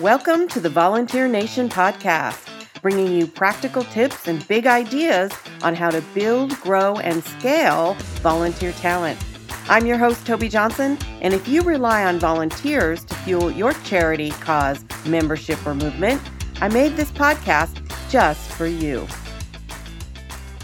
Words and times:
Welcome 0.00 0.48
to 0.48 0.60
the 0.60 0.70
Volunteer 0.70 1.28
Nation 1.28 1.68
podcast, 1.68 2.48
bringing 2.80 3.12
you 3.12 3.26
practical 3.26 3.84
tips 3.84 4.26
and 4.28 4.48
big 4.48 4.66
ideas 4.66 5.30
on 5.62 5.74
how 5.74 5.90
to 5.90 6.00
build, 6.14 6.58
grow, 6.60 6.96
and 7.00 7.22
scale 7.22 7.92
volunteer 8.22 8.72
talent. 8.72 9.22
I'm 9.68 9.84
your 9.84 9.98
host, 9.98 10.24
Tobi 10.24 10.50
Johnson, 10.50 10.96
and 11.20 11.34
if 11.34 11.46
you 11.46 11.60
rely 11.60 12.02
on 12.06 12.18
volunteers 12.18 13.04
to 13.04 13.14
fuel 13.16 13.50
your 13.50 13.74
charity, 13.84 14.30
cause, 14.30 14.82
membership, 15.04 15.66
or 15.66 15.74
movement, 15.74 16.22
I 16.62 16.68
made 16.68 16.96
this 16.96 17.10
podcast 17.10 17.78
just 18.08 18.50
for 18.52 18.66
you. 18.66 19.06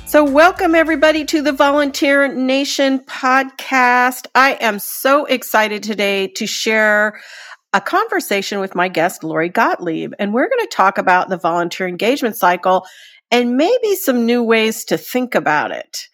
So, 0.06 0.24
welcome 0.24 0.74
everybody 0.74 1.26
to 1.26 1.42
the 1.42 1.52
Volunteer 1.52 2.26
Nation 2.26 3.00
podcast. 3.00 4.28
I 4.34 4.52
am 4.62 4.78
so 4.78 5.26
excited 5.26 5.82
today 5.82 6.28
to 6.28 6.46
share 6.46 7.20
a 7.72 7.80
conversation 7.80 8.60
with 8.60 8.74
my 8.74 8.88
guest, 8.88 9.24
Lori 9.24 9.50
Gotlieb, 9.50 10.12
and 10.18 10.32
we're 10.32 10.48
going 10.48 10.66
to 10.66 10.72
talk 10.72 10.98
about 10.98 11.28
the 11.28 11.36
volunteer 11.36 11.86
engagement 11.86 12.36
cycle 12.36 12.86
and 13.30 13.56
maybe 13.56 13.94
some 13.96 14.24
new 14.24 14.42
ways 14.42 14.84
to 14.86 14.96
think 14.96 15.34
about 15.34 15.72
it. 15.72 16.08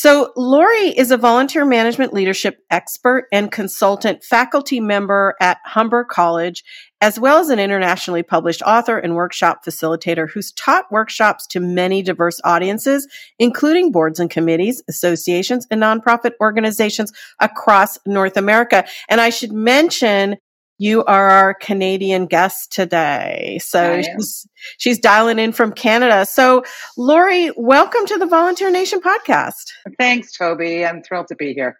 So, 0.00 0.32
Lori 0.36 0.96
is 0.96 1.10
a 1.10 1.16
volunteer 1.16 1.64
management 1.64 2.12
leadership 2.14 2.58
expert 2.70 3.26
and 3.32 3.50
consultant 3.50 4.22
faculty 4.22 4.78
member 4.78 5.34
at 5.40 5.58
Humber 5.64 6.04
College, 6.04 6.62
as 7.00 7.18
well 7.18 7.38
as 7.38 7.48
an 7.48 7.58
internationally 7.58 8.22
published 8.22 8.62
author 8.62 8.96
and 8.96 9.16
workshop 9.16 9.64
facilitator 9.64 10.30
who's 10.30 10.52
taught 10.52 10.92
workshops 10.92 11.48
to 11.48 11.58
many 11.58 12.00
diverse 12.02 12.40
audiences, 12.44 13.08
including 13.40 13.90
boards 13.90 14.20
and 14.20 14.30
committees, 14.30 14.84
associations, 14.88 15.66
and 15.68 15.82
nonprofit 15.82 16.32
organizations 16.40 17.12
across 17.40 17.98
North 18.06 18.36
America. 18.36 18.84
And 19.08 19.20
I 19.20 19.30
should 19.30 19.52
mention 19.52 20.36
you 20.78 21.04
are 21.04 21.28
our 21.28 21.54
Canadian 21.54 22.26
guest 22.26 22.72
today. 22.72 23.58
So 23.60 24.00
she's, 24.00 24.48
she's 24.78 24.98
dialing 24.98 25.38
in 25.38 25.52
from 25.52 25.72
Canada. 25.72 26.24
So 26.24 26.64
Lori, 26.96 27.50
welcome 27.56 28.06
to 28.06 28.16
the 28.16 28.26
Volunteer 28.26 28.70
Nation 28.70 29.00
podcast. 29.00 29.64
Thanks, 29.98 30.36
Tobi. 30.38 30.88
I'm 30.88 31.02
thrilled 31.02 31.28
to 31.28 31.36
be 31.36 31.52
here. 31.52 31.78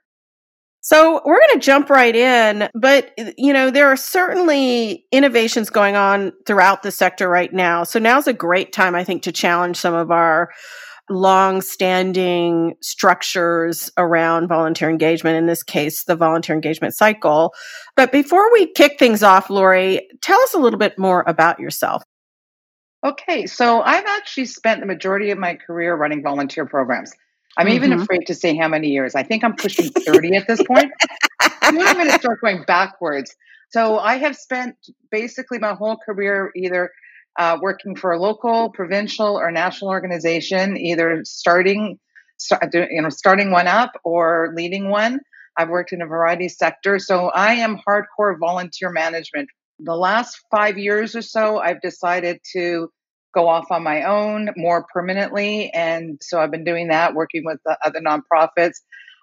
So 0.80 1.20
we're 1.24 1.38
going 1.38 1.60
to 1.60 1.66
jump 1.66 1.90
right 1.90 2.14
in, 2.14 2.68
but 2.74 3.12
you 3.36 3.52
know, 3.52 3.70
there 3.70 3.88
are 3.88 3.96
certainly 3.96 5.04
innovations 5.12 5.70
going 5.70 5.96
on 5.96 6.32
throughout 6.46 6.82
the 6.82 6.90
sector 6.90 7.28
right 7.28 7.52
now. 7.52 7.84
So 7.84 7.98
now's 7.98 8.26
a 8.26 8.32
great 8.32 8.72
time, 8.72 8.94
I 8.94 9.04
think, 9.04 9.22
to 9.24 9.32
challenge 9.32 9.76
some 9.76 9.94
of 9.94 10.10
our 10.10 10.50
long 11.10 11.62
standing 11.62 12.74
structures 12.80 13.90
around 13.96 14.48
volunteer 14.48 14.90
engagement, 14.90 15.36
in 15.36 15.46
this 15.46 15.62
case, 15.62 16.04
the 16.04 16.16
volunteer 16.16 16.54
engagement 16.54 16.94
cycle. 16.94 17.54
But 17.96 18.12
before 18.12 18.52
we 18.52 18.72
kick 18.72 18.98
things 18.98 19.22
off, 19.22 19.50
Lori, 19.50 20.08
tell 20.20 20.40
us 20.40 20.54
a 20.54 20.58
little 20.58 20.78
bit 20.78 20.98
more 20.98 21.24
about 21.26 21.60
yourself. 21.60 22.02
Okay, 23.04 23.46
so 23.46 23.80
I've 23.80 24.06
actually 24.06 24.46
spent 24.46 24.80
the 24.80 24.86
majority 24.86 25.30
of 25.30 25.38
my 25.38 25.54
career 25.54 25.94
running 25.94 26.22
volunteer 26.22 26.66
programs. 26.66 27.12
I'm 27.56 27.66
mm-hmm. 27.66 27.76
even 27.76 27.92
afraid 27.92 28.26
to 28.26 28.34
say 28.34 28.56
how 28.56 28.68
many 28.68 28.88
years. 28.88 29.14
I 29.14 29.22
think 29.22 29.44
I'm 29.44 29.54
pushing 29.54 29.90
30 30.06 30.36
at 30.36 30.46
this 30.46 30.62
point. 30.62 30.90
I'm 31.40 31.76
going 31.76 32.10
to 32.10 32.18
start 32.18 32.40
going 32.40 32.64
backwards. 32.66 33.34
So 33.70 33.98
I 33.98 34.16
have 34.16 34.36
spent 34.36 34.76
basically 35.10 35.58
my 35.58 35.74
whole 35.74 35.96
career 35.96 36.50
either 36.56 36.90
uh, 37.38 37.56
working 37.62 37.94
for 37.94 38.12
a 38.12 38.18
local, 38.20 38.70
provincial, 38.70 39.36
or 39.38 39.50
national 39.52 39.90
organization, 39.90 40.76
either 40.76 41.22
starting, 41.24 41.98
start, 42.36 42.74
you 42.74 43.00
know, 43.00 43.08
starting 43.08 43.52
one 43.52 43.68
up 43.68 43.92
or 44.04 44.52
leading 44.54 44.90
one. 44.90 45.20
I've 45.56 45.68
worked 45.68 45.92
in 45.92 46.02
a 46.02 46.06
variety 46.06 46.46
of 46.46 46.52
sectors, 46.52 47.06
so 47.06 47.28
I 47.28 47.54
am 47.54 47.80
hardcore 47.88 48.38
volunteer 48.38 48.90
management. 48.90 49.48
The 49.78 49.96
last 49.96 50.40
five 50.50 50.78
years 50.78 51.14
or 51.14 51.22
so, 51.22 51.58
I've 51.58 51.80
decided 51.80 52.40
to 52.54 52.90
go 53.34 53.48
off 53.48 53.66
on 53.70 53.84
my 53.84 54.02
own 54.02 54.50
more 54.56 54.84
permanently, 54.92 55.70
and 55.72 56.18
so 56.20 56.40
I've 56.40 56.50
been 56.50 56.64
doing 56.64 56.88
that, 56.88 57.14
working 57.14 57.44
with 57.44 57.60
other 57.84 58.00
nonprofits. 58.00 58.74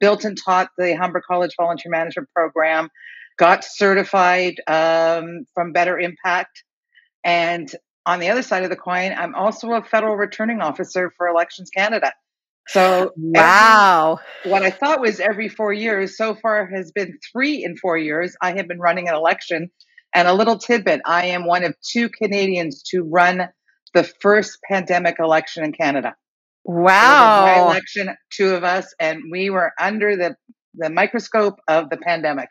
Built 0.02 0.26
and 0.26 0.38
taught 0.38 0.70
the 0.78 0.96
Humber 0.96 1.22
College 1.26 1.52
Volunteer 1.58 1.90
Management 1.90 2.30
Program, 2.36 2.90
got 3.38 3.64
certified 3.64 4.56
um, 4.68 5.46
from 5.54 5.72
Better 5.72 5.98
Impact, 5.98 6.64
and 7.24 7.70
on 8.06 8.20
the 8.20 8.30
other 8.30 8.42
side 8.42 8.64
of 8.64 8.70
the 8.70 8.76
coin, 8.76 9.14
I'm 9.18 9.36
also 9.36 9.72
a 9.74 9.84
federal 9.84 10.16
returning 10.16 10.62
officer 10.62 11.12
for 11.18 11.28
Elections 11.28 11.70
Canada. 11.70 12.14
So, 12.68 13.12
wow. 13.16 14.20
Every, 14.40 14.52
what 14.52 14.64
I 14.64 14.72
thought 14.72 15.00
was 15.00 15.20
every 15.20 15.50
four 15.50 15.72
years 15.72 16.18
so 16.18 16.36
far 16.36 16.68
has 16.68 16.92
been 16.92 17.18
three 17.32 17.64
in 17.64 17.78
four 17.78 17.98
years. 17.98 18.36
I 18.42 18.56
have 18.58 18.68
been 18.68 18.80
running 18.80 19.08
an 19.08 19.16
election. 19.16 19.70
And 20.14 20.28
a 20.28 20.34
little 20.34 20.58
tidbit 20.58 21.02
I 21.06 21.28
am 21.28 21.46
one 21.46 21.64
of 21.64 21.76
two 21.82 22.10
Canadians 22.10 22.84
to 22.92 23.02
run 23.02 23.50
the 23.94 24.04
first 24.04 24.60
pandemic 24.70 25.18
election 25.20 25.64
in 25.64 25.74
Canada. 25.74 26.16
Wow. 26.64 27.46
My 27.46 27.60
election, 27.60 28.10
two 28.32 28.56
of 28.56 28.64
us, 28.64 28.94
and 29.00 29.24
we 29.32 29.50
were 29.50 29.72
under 29.80 30.16
the, 30.16 30.36
the 30.74 30.90
microscope 30.90 31.60
of 31.68 31.90
the 31.90 31.98
pandemic. 31.98 32.48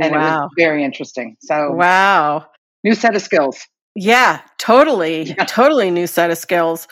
And 0.00 0.12
wow. 0.12 0.18
it 0.18 0.40
was 0.40 0.50
very 0.58 0.84
interesting. 0.84 1.36
So, 1.40 1.70
wow. 1.72 2.46
New 2.84 2.94
set 2.94 3.16
of 3.16 3.22
skills. 3.22 3.58
Yeah, 3.96 4.42
totally. 4.58 5.22
Yeah. 5.24 5.44
Totally 5.46 5.90
new 5.90 6.06
set 6.06 6.30
of 6.30 6.38
skills. 6.38 6.86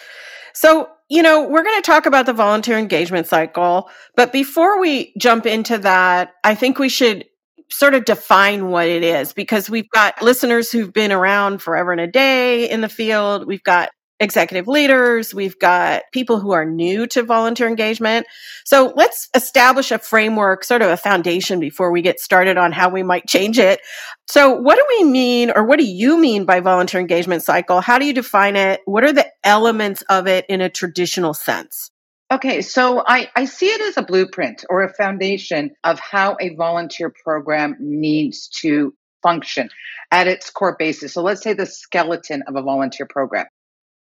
So, 0.55 0.89
you 1.11 1.23
know, 1.23 1.47
we're 1.47 1.63
going 1.63 1.81
to 1.81 1.87
talk 1.87 2.07
about 2.07 2.27
the 2.27 2.33
volunteer 2.33 2.79
engagement 2.79 3.27
cycle, 3.27 3.91
but 4.17 4.33
before 4.33 4.81
we 4.81 5.13
jump 5.19 5.45
into 5.45 5.77
that, 5.79 6.33
I 6.43 6.55
think 6.55 6.79
we 6.79 6.89
should 6.89 7.27
sort 7.71 7.95
of 7.95 8.05
define 8.07 8.69
what 8.69 8.87
it 8.87 9.03
is 9.03 9.33
because 9.33 9.69
we've 9.69 9.89
got 9.91 10.23
listeners 10.23 10.71
who've 10.71 10.93
been 10.93 11.13
around 11.13 11.61
forever 11.61 11.93
and 11.93 12.01
a 12.01 12.07
day 12.07 12.71
in 12.71 12.81
the 12.81 12.89
field. 12.89 13.47
We've 13.47 13.63
got 13.63 13.91
executive 14.21 14.69
leaders. 14.69 15.35
We've 15.35 15.59
got 15.59 16.03
people 16.13 16.39
who 16.39 16.53
are 16.53 16.65
new 16.65 17.07
to 17.09 17.23
volunteer 17.23 17.69
engagement. 17.69 18.27
So 18.65 18.93
let's 18.97 19.29
establish 19.35 19.91
a 19.91 19.99
framework, 19.99 20.65
sort 20.65 20.83
of 20.83 20.91
a 20.91 20.97
foundation 20.97 21.61
before 21.61 21.91
we 21.91 22.03
get 22.03 22.21
started 22.21 22.57
on 22.57 22.73
how 22.73 22.89
we 22.89 23.03
might 23.03 23.27
change 23.27 23.59
it. 23.59 23.81
So 24.29 24.53
what 24.55 24.77
do 24.77 24.85
we 24.99 25.11
mean 25.11 25.51
or 25.55 25.65
what 25.67 25.79
do 25.79 25.85
you 25.85 26.19
mean 26.19 26.45
by 26.45 26.61
volunteer 26.61 27.01
engagement 27.01 27.43
cycle? 27.43 27.81
How 27.81 27.99
do 27.99 28.07
you 28.07 28.13
define 28.13 28.57
it? 28.57 28.81
What 28.85 29.05
are 29.05 29.13
the 29.13 29.31
elements 29.43 30.03
of 30.03 30.27
it 30.27 30.47
in 30.49 30.61
a 30.61 30.71
traditional 30.71 31.35
sense? 31.35 31.91
Okay, 32.33 32.63
so 32.63 33.03
I, 33.07 33.29
I 33.37 33.45
see 33.45 33.67
it 33.67 33.81
as 33.83 33.97
a 33.97 34.03
blueprint 34.03 34.65
or 34.71 34.83
a 34.83 34.93
foundation 34.93 35.73
of 35.85 36.01
how 36.01 36.37
a 36.41 36.55
volunteer 36.55 37.13
program 37.23 37.77
needs 37.79 38.49
to 38.61 38.95
function 39.23 39.69
at 40.11 40.27
its 40.27 40.51
core 40.51 40.77
basis. 40.79 41.13
So 41.13 41.23
let's 41.23 41.43
say 41.43 41.53
the 41.53 41.67
skeleton 41.67 42.43
of 42.47 42.57
a 42.57 42.63
volunteer 42.63 43.07
program. 43.07 43.47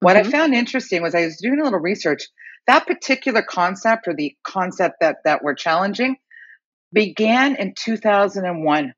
What 0.04 0.18
mm-hmm. 0.18 0.28
I 0.28 0.32
found 0.32 0.54
interesting 0.54 1.02
was 1.02 1.16
I 1.16 1.24
was 1.26 1.38
doing 1.38 1.62
a 1.62 1.64
little 1.64 1.80
research. 1.80 2.28
That 2.68 2.86
particular 2.86 3.42
concept 3.42 4.08
or 4.08 4.14
the 4.14 4.36
concept 4.44 4.98
that 5.00 5.18
that 5.24 5.44
we're 5.44 5.56
challenging 5.56 6.18
began 6.92 7.56
in 7.56 7.74
2001. 7.74 8.94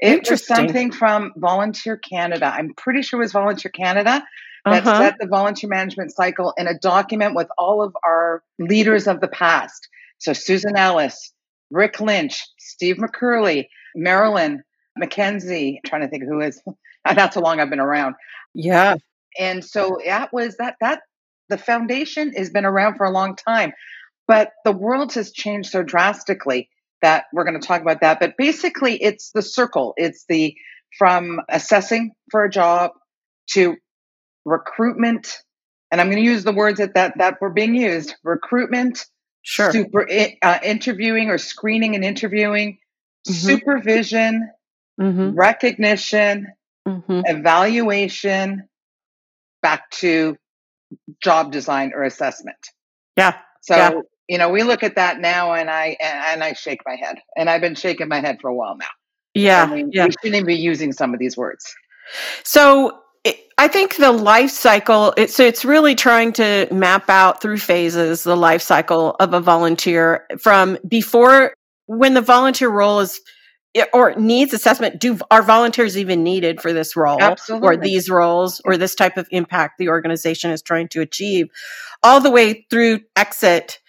It 0.00 0.28
was 0.28 0.44
something 0.44 0.90
from 0.90 1.32
Volunteer 1.36 1.96
Canada. 1.96 2.46
I'm 2.52 2.74
pretty 2.74 3.02
sure 3.02 3.20
it 3.20 3.24
was 3.24 3.32
Volunteer 3.32 3.70
Canada 3.70 4.24
that 4.64 4.86
uh-huh. 4.86 4.98
set 4.98 5.14
the 5.20 5.28
volunteer 5.28 5.70
management 5.70 6.12
cycle 6.12 6.52
in 6.56 6.66
a 6.66 6.76
document 6.76 7.36
with 7.36 7.48
all 7.56 7.82
of 7.82 7.96
our 8.04 8.42
leaders 8.58 9.06
of 9.06 9.20
the 9.20 9.28
past. 9.28 9.88
So 10.18 10.32
Susan 10.32 10.76
Ellis, 10.76 11.32
Rick 11.70 12.00
Lynch, 12.00 12.44
Steve 12.58 12.96
McCurley, 12.96 13.68
Marilyn 13.94 14.62
MacKenzie. 15.00 15.76
I'm 15.76 15.88
trying 15.88 16.02
to 16.02 16.08
think 16.08 16.24
who 16.24 16.40
is. 16.40 16.60
That's 17.04 17.36
how 17.36 17.40
long 17.40 17.60
I've 17.60 17.70
been 17.70 17.80
around. 17.80 18.16
Yeah 18.54 18.96
and 19.38 19.64
so 19.64 19.98
that 20.04 20.32
was 20.32 20.56
that 20.56 20.76
that 20.80 21.00
the 21.48 21.58
foundation 21.58 22.32
has 22.36 22.50
been 22.50 22.64
around 22.64 22.96
for 22.96 23.04
a 23.04 23.10
long 23.10 23.36
time 23.36 23.72
but 24.28 24.52
the 24.64 24.72
world 24.72 25.12
has 25.14 25.32
changed 25.32 25.70
so 25.70 25.82
drastically 25.82 26.68
that 27.02 27.24
we're 27.32 27.44
going 27.44 27.60
to 27.60 27.66
talk 27.66 27.82
about 27.82 28.00
that 28.00 28.20
but 28.20 28.34
basically 28.36 29.02
it's 29.02 29.30
the 29.34 29.42
circle 29.42 29.94
it's 29.96 30.24
the 30.28 30.54
from 30.98 31.40
assessing 31.48 32.12
for 32.30 32.44
a 32.44 32.50
job 32.50 32.92
to 33.50 33.76
recruitment 34.44 35.38
and 35.90 36.00
i'm 36.00 36.08
going 36.08 36.22
to 36.22 36.28
use 36.28 36.44
the 36.44 36.52
words 36.52 36.78
that 36.78 36.94
that, 36.94 37.18
that 37.18 37.40
were 37.40 37.50
being 37.50 37.74
used 37.74 38.14
recruitment 38.24 39.04
sure 39.42 39.72
super 39.72 40.06
uh, 40.42 40.58
interviewing 40.62 41.28
or 41.28 41.38
screening 41.38 41.94
and 41.94 42.04
interviewing 42.04 42.78
mm-hmm. 43.28 43.32
supervision 43.32 44.50
mm-hmm. 45.00 45.30
recognition 45.30 46.48
mm-hmm. 46.86 47.20
evaluation 47.26 48.68
back 49.62 49.90
to 49.90 50.36
job 51.22 51.52
design 51.52 51.92
or 51.94 52.02
assessment. 52.02 52.58
Yeah. 53.16 53.38
So, 53.62 53.76
yeah. 53.76 54.00
you 54.28 54.38
know, 54.38 54.50
we 54.50 54.62
look 54.62 54.82
at 54.82 54.96
that 54.96 55.20
now 55.20 55.52
and 55.52 55.70
I 55.70 55.96
and 56.00 56.42
I 56.42 56.52
shake 56.52 56.80
my 56.86 56.96
head. 56.96 57.18
And 57.36 57.48
I've 57.48 57.60
been 57.60 57.74
shaking 57.74 58.08
my 58.08 58.20
head 58.20 58.38
for 58.40 58.48
a 58.48 58.54
while 58.54 58.76
now. 58.76 58.86
Yeah. 59.34 59.62
I 59.62 59.74
mean, 59.74 59.90
yeah. 59.92 60.06
we 60.06 60.10
shouldn't 60.10 60.34
even 60.34 60.46
be 60.46 60.56
using 60.56 60.92
some 60.92 61.14
of 61.14 61.20
these 61.20 61.36
words. 61.36 61.72
So 62.42 62.98
I 63.56 63.68
think 63.68 63.96
the 63.96 64.10
life 64.10 64.50
cycle, 64.50 65.14
it's, 65.16 65.36
so 65.36 65.44
it's 65.44 65.64
really 65.64 65.94
trying 65.94 66.32
to 66.34 66.66
map 66.72 67.08
out 67.08 67.40
through 67.40 67.58
phases 67.58 68.24
the 68.24 68.36
life 68.36 68.60
cycle 68.60 69.14
of 69.20 69.32
a 69.32 69.40
volunteer 69.40 70.26
from 70.38 70.76
before 70.88 71.54
when 71.86 72.14
the 72.14 72.20
volunteer 72.20 72.68
role 72.68 73.00
is 73.00 73.20
or 73.92 74.14
needs 74.16 74.52
assessment. 74.52 75.00
Do 75.00 75.18
are 75.30 75.42
volunteers 75.42 75.96
even 75.96 76.22
needed 76.22 76.60
for 76.60 76.72
this 76.72 76.96
role? 76.96 77.20
Absolutely. 77.20 77.68
or 77.68 77.76
these 77.76 78.10
roles? 78.10 78.60
Or 78.64 78.76
this 78.76 78.94
type 78.94 79.16
of 79.16 79.26
impact 79.30 79.78
the 79.78 79.88
organization 79.88 80.50
is 80.50 80.62
trying 80.62 80.88
to 80.88 81.00
achieve? 81.00 81.48
All 82.02 82.20
the 82.20 82.30
way 82.30 82.66
through 82.70 83.00
exit 83.16 83.80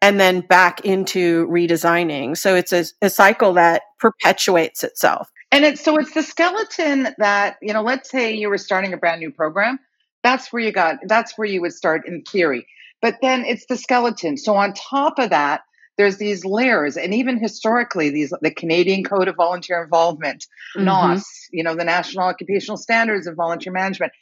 and 0.00 0.18
then 0.20 0.40
back 0.40 0.84
into 0.84 1.46
redesigning. 1.48 2.36
So 2.36 2.54
it's 2.54 2.72
a, 2.72 2.84
a 3.02 3.10
cycle 3.10 3.54
that 3.54 3.82
perpetuates 3.98 4.84
itself. 4.84 5.30
And 5.50 5.64
it's 5.64 5.82
so 5.82 5.96
it's 5.96 6.12
the 6.12 6.22
skeleton 6.22 7.08
that 7.18 7.56
you 7.62 7.72
know 7.72 7.82
let's 7.82 8.10
say 8.10 8.34
you 8.34 8.50
were 8.50 8.58
starting 8.58 8.92
a 8.92 8.96
brand 8.96 9.20
new 9.20 9.30
program. 9.30 9.78
That's 10.22 10.52
where 10.52 10.62
you 10.62 10.72
got 10.72 10.98
that's 11.06 11.38
where 11.38 11.48
you 11.48 11.60
would 11.62 11.72
start 11.72 12.06
in 12.06 12.22
theory. 12.22 12.66
But 13.00 13.16
then 13.22 13.44
it's 13.44 13.66
the 13.66 13.76
skeleton. 13.76 14.36
So 14.36 14.54
on 14.56 14.74
top 14.74 15.18
of 15.18 15.30
that 15.30 15.62
there's 15.98 16.16
these 16.16 16.44
layers 16.44 16.96
and 16.96 17.12
even 17.12 17.38
historically 17.38 18.08
these 18.08 18.32
the 18.40 18.50
canadian 18.50 19.04
code 19.04 19.28
of 19.28 19.36
volunteer 19.36 19.82
involvement 19.82 20.46
mm-hmm. 20.74 20.86
nos 20.86 21.26
you 21.52 21.62
know 21.62 21.74
the 21.74 21.84
national 21.84 22.24
occupational 22.24 22.78
standards 22.78 23.26
of 23.26 23.34
volunteer 23.34 23.72
management 23.72 24.12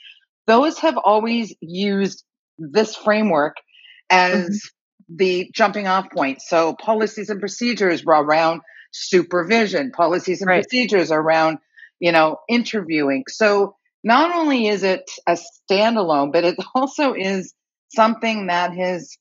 those 0.49 0.79
have 0.79 0.97
always 0.97 1.55
used 1.61 2.25
this 2.59 2.97
framework 2.97 3.57
as 4.11 4.49
mm-hmm. 4.49 5.17
the 5.17 5.51
jumping 5.55 5.87
off 5.87 6.11
point 6.11 6.43
so 6.43 6.75
policies 6.75 7.31
and 7.31 7.39
procedures 7.39 8.05
were 8.05 8.21
around 8.21 8.63
supervision 8.93 9.93
policies 9.93 10.41
and 10.41 10.49
right. 10.49 10.63
procedures 10.63 11.13
around 11.13 11.59
you 12.01 12.11
know 12.11 12.39
interviewing 12.49 13.23
so 13.29 13.77
not 14.03 14.35
only 14.35 14.67
is 14.67 14.83
it 14.83 15.09
a 15.27 15.37
standalone 15.71 16.33
but 16.33 16.45
it 16.45 16.57
also 16.75 17.13
is 17.13 17.53
something 17.95 18.47
that 18.47 18.73
has 18.75 19.17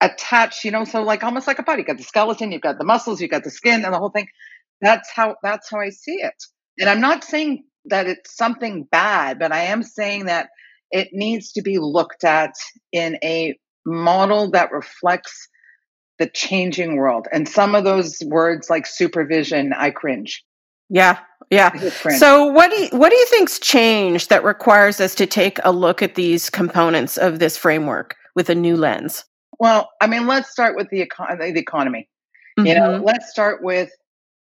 attached, 0.00 0.64
you 0.64 0.70
know, 0.70 0.84
so 0.84 1.02
like 1.02 1.24
almost 1.24 1.46
like 1.46 1.58
a 1.58 1.62
body. 1.62 1.80
You've 1.80 1.88
got 1.88 1.98
the 1.98 2.04
skeleton, 2.04 2.52
you've 2.52 2.62
got 2.62 2.78
the 2.78 2.84
muscles, 2.84 3.20
you've 3.20 3.30
got 3.30 3.44
the 3.44 3.50
skin 3.50 3.84
and 3.84 3.92
the 3.92 3.98
whole 3.98 4.10
thing. 4.10 4.28
That's 4.80 5.10
how 5.12 5.36
that's 5.42 5.70
how 5.70 5.80
I 5.80 5.90
see 5.90 6.16
it. 6.20 6.34
And 6.78 6.88
I'm 6.88 7.00
not 7.00 7.24
saying 7.24 7.64
that 7.86 8.06
it's 8.06 8.36
something 8.36 8.86
bad, 8.90 9.38
but 9.38 9.52
I 9.52 9.64
am 9.64 9.82
saying 9.82 10.26
that 10.26 10.48
it 10.90 11.08
needs 11.12 11.52
to 11.52 11.62
be 11.62 11.78
looked 11.78 12.24
at 12.24 12.52
in 12.92 13.18
a 13.22 13.58
model 13.84 14.50
that 14.52 14.72
reflects 14.72 15.48
the 16.18 16.28
changing 16.28 16.96
world. 16.96 17.26
And 17.32 17.48
some 17.48 17.74
of 17.74 17.84
those 17.84 18.18
words 18.24 18.68
like 18.70 18.86
supervision, 18.86 19.72
I 19.72 19.90
cringe. 19.90 20.44
Yeah, 20.90 21.18
yeah. 21.50 21.76
So 22.18 22.46
what 22.46 22.70
do 22.70 22.76
you, 22.76 22.88
what 22.90 23.10
do 23.10 23.16
you 23.16 23.26
think's 23.26 23.58
changed 23.58 24.30
that 24.30 24.44
requires 24.44 25.00
us 25.00 25.14
to 25.16 25.26
take 25.26 25.58
a 25.64 25.72
look 25.72 26.02
at 26.02 26.14
these 26.14 26.50
components 26.50 27.18
of 27.18 27.38
this 27.38 27.56
framework 27.56 28.16
with 28.34 28.48
a 28.48 28.54
new 28.54 28.76
lens? 28.76 29.24
Well, 29.58 29.90
I 30.00 30.06
mean, 30.06 30.26
let's 30.26 30.50
start 30.50 30.76
with 30.76 30.88
the, 30.90 31.06
econ- 31.06 31.38
the 31.38 31.60
economy. 31.60 32.08
Mm-hmm. 32.58 32.66
You 32.66 32.74
know, 32.74 32.88
mm-hmm. 32.88 33.04
let's 33.04 33.30
start 33.30 33.62
with 33.62 33.90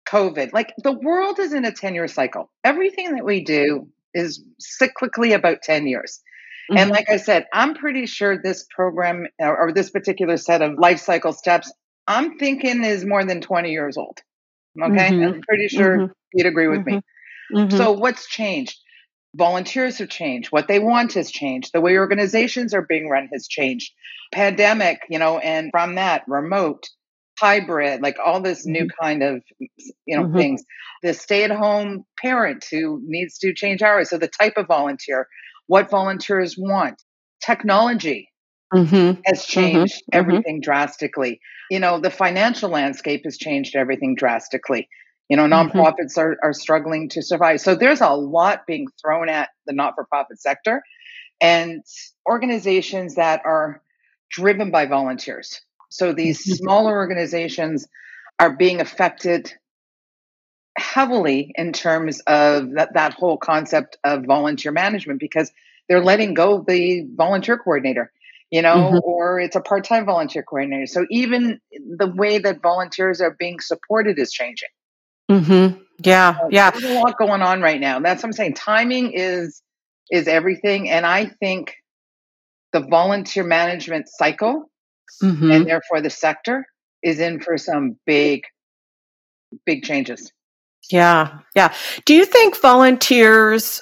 COVID. 0.08 0.54
Like 0.54 0.74
the 0.84 0.92
world 0.92 1.40
is 1.40 1.54
in 1.54 1.66
a 1.66 1.72
10 1.72 1.96
year 1.96 2.08
cycle. 2.08 2.52
Everything 2.64 3.16
that 3.16 3.26
we 3.26 3.44
do 3.44 3.88
is 4.14 4.44
cyclically 4.82 5.36
about 5.36 5.62
10 5.62 5.88
years. 5.88 6.22
Mm-hmm. 6.70 6.78
And 6.78 6.92
like 6.92 7.10
I 7.10 7.18
said, 7.18 7.46
I'm 7.54 7.74
pretty 7.76 8.06
sure 8.06 8.42
this 8.42 8.66
program 8.76 9.28
or, 9.40 9.58
or 9.58 9.74
this 9.74 9.90
particular 9.90 10.38
set 10.38 10.62
of 10.62 10.78
life 10.78 11.00
cycle 11.00 11.34
steps, 11.34 11.72
I'm 12.08 12.38
thinking 12.38 12.84
is 12.84 13.06
more 13.06 13.24
than 13.24 13.42
20 13.42 13.72
years 13.72 13.98
old. 13.98 14.20
Okay. 14.82 15.10
Mm-hmm. 15.10 15.24
I'm 15.24 15.42
pretty 15.42 15.68
sure 15.68 15.98
mm-hmm. 15.98 16.12
you'd 16.34 16.48
agree 16.48 16.68
with 16.68 16.86
me. 16.86 17.02
Mm-hmm. 17.54 17.76
So 17.76 17.92
what's 17.92 18.28
changed? 18.28 18.78
Volunteers 19.36 20.00
have 20.00 20.10
changed. 20.10 20.52
What 20.52 20.68
they 20.68 20.80
want 20.80 21.14
has 21.14 21.32
changed. 21.32 21.72
The 21.74 21.82
way 21.82 21.98
organizations 21.98 22.74
are 22.74 22.82
being 22.82 23.10
run 23.10 23.30
has 23.32 23.48
changed. 23.48 23.94
Pandemic, 24.32 25.02
you 25.10 25.20
know, 25.20 25.38
and 25.38 25.70
from 25.72 25.96
that, 25.96 26.24
remote, 26.28 26.88
hybrid, 27.40 28.02
like 28.02 28.18
all 28.24 28.42
this 28.42 28.66
new 28.66 28.86
mm-hmm. 28.86 29.04
kind 29.04 29.24
of, 29.24 29.42
you 30.06 30.18
know, 30.18 30.26
mm-hmm. 30.26 30.38
things. 30.38 30.64
The 31.04 31.14
stay 31.14 31.44
at 31.44 31.52
home 31.52 32.06
parent 32.20 32.66
who 32.70 33.02
needs 33.06 33.38
to 33.40 33.54
change 33.54 33.82
hours. 33.82 34.10
So 34.10 34.18
the 34.18 34.28
type 34.28 34.54
of 34.58 34.68
volunteer, 34.68 35.28
what 35.68 35.90
volunteers 35.90 36.56
want, 36.58 37.02
technology 37.44 38.30
mm-hmm. 38.74 39.22
has 39.26 39.42
mm-hmm. 39.42 39.52
changed 39.52 39.96
mm-hmm. 39.96 40.20
everything 40.20 40.62
drastically. 40.62 41.40
You 41.72 41.80
know, 41.80 42.00
the 42.00 42.12
financial 42.12 42.70
landscape 42.70 43.22
has 43.26 43.38
changed 43.38 43.76
everything 43.76 44.16
drastically. 44.16 44.90
You 45.30 45.38
know, 45.38 45.44
mm-hmm. 45.44 45.78
nonprofits 45.78 46.18
mm-hmm. 46.18 46.22
are, 46.22 46.38
are 46.44 46.54
struggling 46.54 47.10
to 47.10 47.22
survive. 47.22 47.62
So 47.62 47.76
there's 47.76 48.02
a 48.02 48.10
lot 48.10 48.66
being 48.66 48.88
thrown 49.02 49.30
at 49.30 49.50
the 49.66 49.74
not 49.74 49.96
for 49.96 50.06
profit 50.06 50.42
sector 50.42 50.82
and 51.40 51.84
organizations 52.28 53.16
that 53.16 53.42
are 53.46 53.82
driven 54.30 54.72
by 54.72 54.86
volunteers. 54.86 55.62
So 55.90 56.14
these 56.14 56.40
mm-hmm. 56.42 56.56
smaller 56.56 56.94
organizations 56.94 57.88
are 58.40 58.56
being 58.56 58.82
affected 58.82 59.54
heavily 60.78 61.52
in 61.56 61.74
terms 61.74 62.22
of 62.22 62.72
that, 62.76 62.94
that 62.94 63.14
whole 63.14 63.38
concept 63.38 63.98
of 64.04 64.26
volunteer 64.26 64.72
management 64.72 65.20
because 65.20 65.52
they're 65.88 66.04
letting 66.04 66.34
go 66.34 66.60
of 66.60 66.66
the 66.66 67.08
volunteer 67.16 67.58
coordinator 67.58 68.12
you 68.52 68.64
know, 68.64 68.76
mm-hmm. 68.76 68.98
or 69.04 69.40
it's 69.40 69.56
a 69.56 69.62
part 69.62 69.84
time 69.84 70.06
volunteer 70.06 70.44
coordinator. 70.44 70.88
So 70.88 71.06
even 71.12 71.60
the 71.72 72.08
way 72.08 72.40
that 72.40 72.62
volunteers 72.62 73.22
are 73.22 73.36
being 73.38 73.60
supported 73.60 74.18
is 74.18 74.32
changing. 74.32 74.70
Mm-hmm. 75.30 75.82
Yeah, 76.04 76.38
uh, 76.42 76.48
yeah. 76.50 76.72
There's 76.72 76.84
a 76.86 77.00
lot 77.00 77.18
going 77.18 77.42
on 77.42 77.62
right 77.62 77.80
now. 77.80 78.00
That's 78.00 78.24
what 78.24 78.30
I'm 78.30 78.34
saying. 78.34 78.56
Timing 78.56 79.12
is 79.14 79.62
is 80.10 80.28
everything, 80.28 80.90
and 80.90 81.06
I 81.06 81.26
think 81.26 81.76
the 82.74 82.82
volunteer 82.82 83.44
management 83.44 84.08
cycle, 84.10 84.70
mm-hmm. 85.22 85.52
and 85.52 85.68
therefore 85.68 86.02
the 86.02 86.10
sector, 86.10 86.66
is 87.04 87.20
in 87.20 87.42
for 87.42 87.58
some 87.58 87.98
big, 88.06 88.44
big 89.66 89.84
changes. 89.84 90.32
Yeah, 90.90 91.40
yeah. 91.56 91.74
Do 92.06 92.16
you 92.16 92.26
think 92.26 92.60
volunteers 92.60 93.82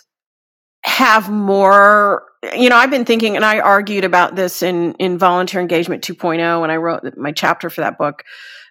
have 0.83 1.29
more 1.29 2.23
you 2.55 2.69
know 2.69 2.77
i've 2.77 2.89
been 2.89 3.03
thinking 3.03 3.35
and 3.35 3.43
i 3.43 3.59
argued 3.59 4.05
about 4.05 4.35
this 4.35 4.61
in 4.61 4.93
in 4.93 5.17
volunteer 5.17 5.59
engagement 5.59 6.01
2.0 6.01 6.61
when 6.61 6.71
i 6.71 6.77
wrote 6.77 7.03
my 7.17 7.31
chapter 7.31 7.69
for 7.69 7.81
that 7.81 7.97
book 7.97 8.23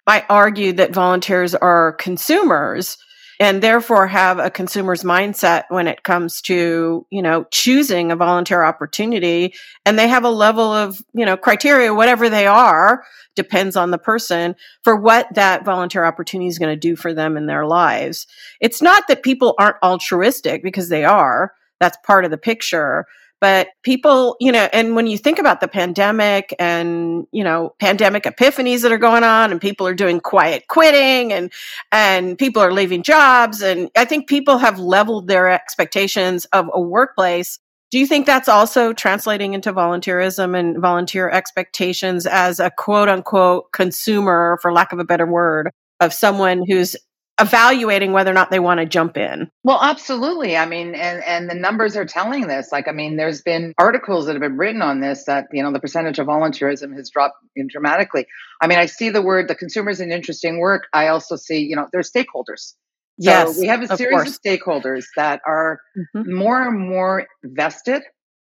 I 0.07 0.25
argue 0.29 0.73
that 0.73 0.93
volunteers 0.93 1.53
are 1.53 1.93
consumers 1.93 2.97
and 3.39 3.61
therefore 3.61 4.07
have 4.07 4.39
a 4.39 4.49
consumer's 4.49 5.03
mindset 5.03 5.65
when 5.69 5.87
it 5.87 6.03
comes 6.03 6.41
to, 6.41 7.05
you 7.11 7.21
know, 7.21 7.45
choosing 7.51 8.11
a 8.11 8.15
volunteer 8.15 8.63
opportunity. 8.63 9.53
And 9.85 9.99
they 9.99 10.07
have 10.07 10.23
a 10.23 10.29
level 10.29 10.73
of, 10.73 10.99
you 11.13 11.25
know, 11.25 11.37
criteria, 11.37 11.93
whatever 11.93 12.29
they 12.29 12.47
are, 12.47 13.03
depends 13.35 13.75
on 13.75 13.91
the 13.91 13.99
person 13.99 14.55
for 14.83 14.95
what 14.95 15.27
that 15.35 15.65
volunteer 15.65 16.03
opportunity 16.03 16.47
is 16.47 16.57
going 16.57 16.73
to 16.73 16.79
do 16.79 16.95
for 16.95 17.13
them 17.13 17.37
in 17.37 17.45
their 17.45 17.67
lives. 17.67 18.25
It's 18.59 18.81
not 18.81 19.03
that 19.07 19.21
people 19.21 19.53
aren't 19.59 19.83
altruistic 19.83 20.63
because 20.63 20.89
they 20.89 21.05
are. 21.05 21.53
That's 21.79 21.97
part 22.03 22.25
of 22.25 22.31
the 22.31 22.39
picture 22.39 23.05
but 23.39 23.69
people, 23.83 24.35
you 24.39 24.51
know, 24.51 24.67
and 24.73 24.95
when 24.95 25.07
you 25.07 25.17
think 25.17 25.37
about 25.37 25.61
the 25.61 25.67
pandemic 25.67 26.55
and, 26.57 27.27
you 27.31 27.43
know, 27.43 27.75
pandemic 27.79 28.23
epiphanies 28.23 28.81
that 28.81 28.91
are 28.91 28.97
going 28.97 29.23
on 29.23 29.51
and 29.51 29.61
people 29.61 29.85
are 29.85 29.93
doing 29.93 30.19
quiet 30.19 30.67
quitting 30.67 31.31
and, 31.31 31.51
and 31.91 32.37
people 32.37 32.61
are 32.61 32.73
leaving 32.73 33.03
jobs. 33.03 33.61
And 33.61 33.89
I 33.95 34.05
think 34.05 34.27
people 34.27 34.57
have 34.57 34.79
leveled 34.79 35.27
their 35.27 35.49
expectations 35.49 36.45
of 36.45 36.69
a 36.73 36.81
workplace. 36.81 37.59
Do 37.91 37.99
you 37.99 38.07
think 38.07 38.25
that's 38.25 38.49
also 38.49 38.91
translating 38.91 39.53
into 39.53 39.71
volunteerism 39.71 40.57
and 40.57 40.81
volunteer 40.81 41.29
expectations 41.29 42.25
as 42.25 42.59
a 42.59 42.71
quote 42.71 43.07
unquote 43.07 43.71
consumer, 43.71 44.57
for 44.61 44.73
lack 44.73 44.91
of 44.91 44.99
a 44.99 45.05
better 45.05 45.25
word, 45.25 45.71
of 45.99 46.13
someone 46.13 46.63
who's 46.67 46.95
evaluating 47.39 48.13
whether 48.13 48.31
or 48.31 48.33
not 48.33 48.49
they 48.49 48.59
want 48.59 48.79
to 48.79 48.85
jump 48.85 49.17
in. 49.17 49.49
Well, 49.63 49.79
absolutely. 49.81 50.57
I 50.57 50.65
mean, 50.65 50.95
and 50.95 51.23
and 51.23 51.49
the 51.49 51.55
numbers 51.55 51.95
are 51.95 52.05
telling 52.05 52.47
this. 52.47 52.71
Like, 52.71 52.87
I 52.87 52.91
mean, 52.91 53.17
there's 53.17 53.41
been 53.41 53.73
articles 53.77 54.25
that 54.25 54.33
have 54.33 54.41
been 54.41 54.57
written 54.57 54.81
on 54.81 54.99
this 54.99 55.25
that 55.25 55.47
you 55.51 55.63
know 55.63 55.71
the 55.71 55.79
percentage 55.79 56.19
of 56.19 56.27
volunteerism 56.27 56.95
has 56.95 57.09
dropped 57.09 57.37
dramatically. 57.69 58.25
I 58.61 58.67
mean, 58.67 58.79
I 58.79 58.87
see 58.87 59.09
the 59.09 59.21
word 59.21 59.47
the 59.47 59.55
consumers 59.55 59.99
in 59.99 60.11
interesting 60.11 60.59
work. 60.59 60.87
I 60.93 61.07
also 61.07 61.35
see 61.35 61.59
you 61.59 61.75
know 61.75 61.87
there's 61.91 62.11
stakeholders. 62.11 62.73
So 63.19 63.31
yes, 63.31 63.59
we 63.59 63.67
have 63.67 63.81
a 63.81 63.97
series 63.97 64.21
of, 64.21 64.27
of 64.27 64.41
stakeholders 64.41 65.05
that 65.15 65.41
are 65.45 65.79
mm-hmm. 65.97 66.35
more 66.35 66.61
and 66.61 66.79
more 66.79 67.25
vested 67.43 68.03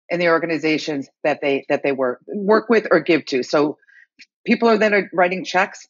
in 0.09 0.21
the 0.21 0.29
organizations 0.29 1.09
that 1.23 1.41
they 1.43 1.65
that 1.69 1.83
they 1.83 1.93
work 1.93 2.21
work 2.27 2.69
with 2.69 2.87
or 2.91 3.01
give 3.01 3.25
to. 3.27 3.43
So 3.43 3.79
people 4.47 4.69
are 4.69 4.79
then 4.79 5.11
writing 5.13 5.45
checks. 5.45 5.87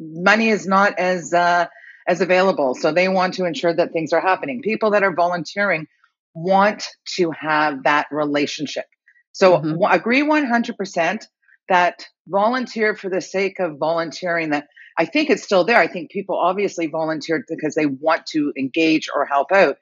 Money 0.00 0.48
is 0.48 0.66
not 0.66 0.98
as 0.98 1.34
uh, 1.34 1.66
as 2.10 2.20
available. 2.20 2.74
So 2.74 2.90
they 2.90 3.08
want 3.08 3.34
to 3.34 3.44
ensure 3.44 3.72
that 3.72 3.92
things 3.92 4.12
are 4.12 4.20
happening. 4.20 4.62
People 4.62 4.90
that 4.90 5.04
are 5.04 5.14
volunteering 5.14 5.86
want 6.34 6.84
to 7.16 7.30
have 7.30 7.84
that 7.84 8.08
relationship. 8.10 8.86
So 9.30 9.58
mm-hmm. 9.58 9.82
agree 9.88 10.22
100% 10.22 11.24
that 11.68 12.04
volunteer 12.26 12.96
for 12.96 13.08
the 13.08 13.20
sake 13.20 13.60
of 13.60 13.78
volunteering 13.78 14.50
that 14.50 14.66
I 14.98 15.04
think 15.04 15.30
it's 15.30 15.44
still 15.44 15.62
there. 15.62 15.78
I 15.78 15.86
think 15.86 16.10
people 16.10 16.36
obviously 16.36 16.88
volunteered 16.88 17.44
because 17.48 17.76
they 17.76 17.86
want 17.86 18.26
to 18.32 18.52
engage 18.58 19.08
or 19.14 19.24
help 19.24 19.52
out. 19.52 19.76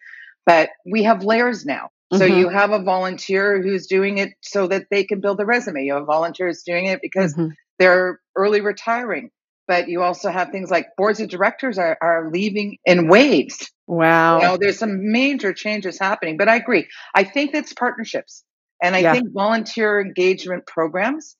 But 0.44 0.68
we 0.84 1.04
have 1.04 1.24
layers 1.24 1.64
now. 1.64 1.88
So 2.12 2.20
mm-hmm. 2.20 2.40
you 2.40 2.48
have 2.50 2.72
a 2.72 2.82
volunteer 2.82 3.62
who's 3.62 3.86
doing 3.86 4.18
it 4.18 4.34
so 4.42 4.66
that 4.66 4.88
they 4.90 5.04
can 5.04 5.20
build 5.20 5.40
a 5.40 5.46
resume. 5.46 5.84
You 5.84 5.94
have 5.94 6.04
volunteers 6.04 6.62
doing 6.62 6.86
it 6.86 7.00
because 7.00 7.32
mm-hmm. 7.32 7.52
they're 7.78 8.20
early 8.36 8.60
retiring 8.60 9.30
but 9.68 9.88
you 9.88 10.02
also 10.02 10.30
have 10.30 10.50
things 10.50 10.70
like 10.70 10.96
boards 10.96 11.20
of 11.20 11.28
directors 11.28 11.78
are, 11.78 11.96
are 12.00 12.30
leaving 12.32 12.78
in 12.86 13.06
waves. 13.06 13.70
Wow. 13.86 14.38
You 14.38 14.42
know, 14.44 14.56
there's 14.56 14.78
some 14.78 15.12
major 15.12 15.52
changes 15.52 15.98
happening, 15.98 16.38
but 16.38 16.48
I 16.48 16.56
agree. 16.56 16.88
I 17.14 17.22
think 17.22 17.54
it's 17.54 17.74
partnerships. 17.74 18.42
And 18.82 18.96
I 18.96 19.00
yeah. 19.00 19.12
think 19.12 19.28
volunteer 19.32 20.00
engagement 20.00 20.66
programs 20.66 21.36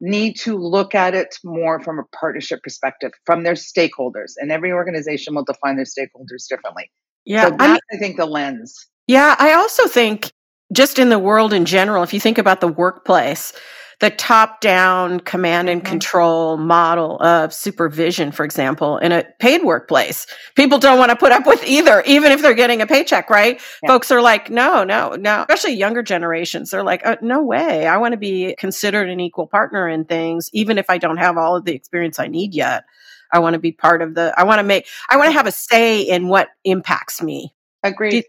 need 0.00 0.34
to 0.40 0.56
look 0.56 0.94
at 0.94 1.14
it 1.14 1.36
more 1.44 1.80
from 1.80 1.98
a 1.98 2.04
partnership 2.18 2.62
perspective 2.62 3.12
from 3.24 3.42
their 3.44 3.54
stakeholders. 3.54 4.32
And 4.38 4.50
every 4.50 4.72
organization 4.72 5.34
will 5.34 5.44
define 5.44 5.76
their 5.76 5.84
stakeholders 5.84 6.48
differently. 6.48 6.90
Yeah. 7.24 7.48
So 7.48 7.56
I, 7.58 7.78
I 7.92 7.96
think 7.98 8.16
the 8.16 8.26
lens. 8.26 8.86
Yeah. 9.06 9.36
I 9.38 9.52
also 9.52 9.86
think 9.86 10.32
just 10.72 10.98
in 10.98 11.10
the 11.10 11.18
world 11.18 11.52
in 11.52 11.64
general, 11.64 12.02
if 12.02 12.14
you 12.14 12.20
think 12.20 12.38
about 12.38 12.60
the 12.60 12.68
workplace, 12.68 13.52
the 14.00 14.10
top 14.10 14.60
down 14.60 15.20
command 15.20 15.70
and 15.70 15.80
mm-hmm. 15.80 15.90
control 15.90 16.58
model 16.58 17.20
of 17.22 17.54
supervision, 17.54 18.30
for 18.30 18.44
example, 18.44 18.98
in 18.98 19.10
a 19.10 19.24
paid 19.38 19.62
workplace. 19.62 20.26
People 20.54 20.78
don't 20.78 20.98
want 20.98 21.10
to 21.10 21.16
put 21.16 21.32
up 21.32 21.46
with 21.46 21.64
either, 21.66 22.02
even 22.06 22.30
if 22.30 22.42
they're 22.42 22.54
getting 22.54 22.82
a 22.82 22.86
paycheck, 22.86 23.30
right? 23.30 23.60
Yeah. 23.82 23.88
Folks 23.88 24.10
are 24.10 24.20
like, 24.20 24.50
no, 24.50 24.84
no, 24.84 25.12
no, 25.12 25.40
especially 25.40 25.74
younger 25.74 26.02
generations. 26.02 26.70
They're 26.70 26.82
like, 26.84 27.02
oh, 27.06 27.16
no 27.22 27.42
way. 27.42 27.86
I 27.86 27.96
want 27.96 28.12
to 28.12 28.18
be 28.18 28.54
considered 28.58 29.08
an 29.08 29.18
equal 29.18 29.46
partner 29.46 29.88
in 29.88 30.04
things, 30.04 30.50
even 30.52 30.76
if 30.76 30.90
I 30.90 30.98
don't 30.98 31.16
have 31.16 31.38
all 31.38 31.56
of 31.56 31.64
the 31.64 31.74
experience 31.74 32.18
I 32.18 32.26
need 32.26 32.54
yet. 32.54 32.84
I 33.32 33.38
want 33.38 33.54
to 33.54 33.58
be 33.58 33.72
part 33.72 34.02
of 34.02 34.14
the, 34.14 34.34
I 34.36 34.44
want 34.44 34.58
to 34.58 34.62
make, 34.62 34.86
I 35.08 35.16
want 35.16 35.28
to 35.28 35.32
have 35.32 35.46
a 35.46 35.52
say 35.52 36.02
in 36.02 36.28
what 36.28 36.48
impacts 36.64 37.22
me. 37.22 37.54
Agreed. 37.82 38.24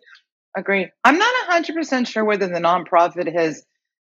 Agreed. 0.55 0.91
I'm 1.03 1.17
not 1.17 1.33
100% 1.49 2.07
sure 2.07 2.25
whether 2.25 2.47
the 2.47 2.59
nonprofit 2.59 3.31
has 3.31 3.63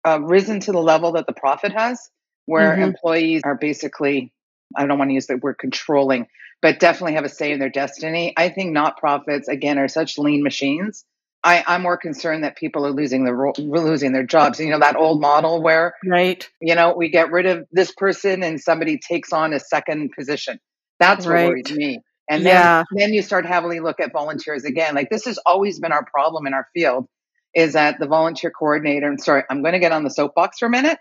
uh, 0.06 0.20
risen 0.22 0.60
to 0.62 0.72
the 0.72 0.82
level 0.82 1.14
that 1.14 1.28
the 1.28 1.34
profit 1.34 1.72
has, 1.74 2.10
where 2.46 2.74
mm-hmm. 2.74 2.84
employees 2.84 3.42
are 3.46 3.56
basically, 3.56 4.32
I 4.76 4.86
don't 4.86 4.98
want 4.98 5.10
to 5.10 5.14
use 5.16 5.28
the 5.28 5.38
word 5.38 5.58
controlling, 5.60 6.28
but 6.62 6.80
definitely 6.80 7.14
have 7.14 7.26
a 7.26 7.30
say 7.30 7.52
in 7.52 7.60
their 7.60 7.70
destiny. 7.70 8.34
I 8.36 8.50
think 8.50 8.72
not 8.72 8.98
profits, 8.98 9.48
again, 9.48 9.78
are 9.78 9.88
such 9.88 10.18
lean 10.18 10.44
machines. 10.44 11.06
I, 11.44 11.64
I'm 11.66 11.84
more 11.84 11.98
concerned 11.98 12.44
that 12.44 12.58
people 12.58 12.86
are 12.86 12.92
losing 12.92 13.24
their 13.24 13.54
losing 13.58 14.12
their 14.12 14.26
jobs. 14.26 14.60
You 14.60 14.72
know 14.72 14.80
that 14.80 14.98
old 14.98 15.22
model 15.22 15.64
where, 15.64 15.94
right? 16.06 16.46
You 16.60 16.76
know, 16.76 16.94
we 16.98 17.10
get 17.10 17.32
rid 17.32 17.46
of 17.46 17.66
this 17.72 17.94
person 17.94 18.44
and 18.44 18.60
somebody 18.60 19.00
takes 19.00 19.32
on 19.32 19.54
a 19.54 19.60
second 19.60 20.12
position. 20.18 20.60
That's 21.00 21.26
what 21.26 21.36
worries 21.36 21.72
me. 21.72 22.02
And 22.30 22.46
then, 22.46 22.86
then 22.92 23.14
you 23.14 23.22
start 23.22 23.46
heavily 23.46 23.80
look 23.80 24.00
at 24.02 24.12
volunteers 24.12 24.66
again. 24.66 24.96
Like 24.96 25.10
this 25.10 25.26
has 25.26 25.40
always 25.46 25.80
been 25.80 25.94
our 25.94 26.04
problem 26.04 26.46
in 26.46 26.54
our 26.54 26.68
field 26.74 27.08
is 27.54 27.74
that 27.74 28.00
the 28.00 28.08
volunteer 28.08 28.52
coordinator, 28.52 29.08
and 29.08 29.22
sorry, 29.22 29.44
I'm 29.50 29.62
going 29.62 29.74
to 29.74 29.80
get 29.80 29.92
on 29.92 30.04
the 30.04 30.10
soapbox 30.10 30.60
for 30.60 30.68
a 30.68 30.70
minute, 30.70 31.00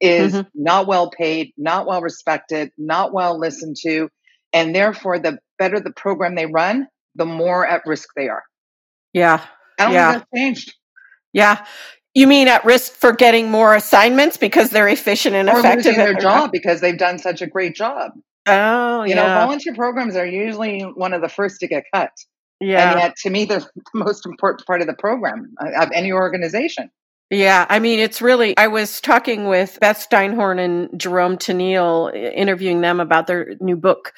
is 0.00 0.34
mm-hmm. 0.34 0.48
not 0.54 0.86
well 0.86 1.10
paid, 1.10 1.52
not 1.56 1.86
well 1.86 2.02
respected, 2.02 2.70
not 2.76 3.12
well 3.12 3.38
listened 3.38 3.76
to. 3.82 4.08
And 4.52 4.74
therefore, 4.74 5.18
the 5.18 5.38
better 5.58 5.80
the 5.80 5.92
program 5.92 6.34
they 6.34 6.46
run, 6.46 6.86
the 7.14 7.26
more 7.26 7.66
at 7.66 7.82
risk 7.86 8.08
they 8.14 8.28
are. 8.28 8.42
Yeah. 9.12 9.44
I 9.78 9.84
don't 9.84 9.94
yeah. 9.94 10.12
think 10.12 10.22
that's 10.22 10.40
changed. 10.40 10.74
Yeah. 11.32 11.64
You 12.14 12.26
mean 12.26 12.48
at 12.48 12.64
risk 12.64 12.92
for 12.92 13.12
getting 13.12 13.50
more 13.50 13.74
assignments 13.74 14.36
because 14.36 14.70
they're 14.70 14.88
efficient 14.88 15.34
and 15.34 15.50
or 15.50 15.58
effective 15.58 15.86
losing 15.86 15.98
their 15.98 16.14
job 16.14 16.50
because 16.50 16.80
they've 16.80 16.96
done 16.96 17.18
such 17.18 17.42
a 17.42 17.46
great 17.46 17.74
job. 17.74 18.12
Oh, 18.46 19.02
you 19.02 19.10
yeah. 19.10 19.16
know, 19.16 19.26
volunteer 19.40 19.74
programs 19.74 20.16
are 20.16 20.26
usually 20.26 20.80
one 20.80 21.12
of 21.12 21.20
the 21.20 21.28
first 21.28 21.60
to 21.60 21.66
get 21.66 21.84
cut. 21.92 22.12
Yeah. 22.60 22.92
And 22.92 23.00
yet, 23.00 23.16
to 23.18 23.30
me, 23.30 23.44
they're 23.44 23.60
the 23.74 23.82
most 23.94 24.26
important 24.26 24.66
part 24.66 24.80
of 24.80 24.86
the 24.86 24.94
program 24.94 25.54
uh, 25.60 25.82
of 25.82 25.90
any 25.92 26.12
organization. 26.12 26.90
Yeah, 27.28 27.66
I 27.68 27.80
mean, 27.80 27.98
it's 27.98 28.22
really. 28.22 28.56
I 28.56 28.68
was 28.68 29.00
talking 29.00 29.48
with 29.48 29.78
Beth 29.80 30.06
Steinhorn 30.08 30.60
and 30.60 31.00
Jerome 31.00 31.38
Tennille, 31.38 32.14
interviewing 32.14 32.82
them 32.82 33.00
about 33.00 33.26
their 33.26 33.56
new 33.60 33.76
book, 33.76 34.12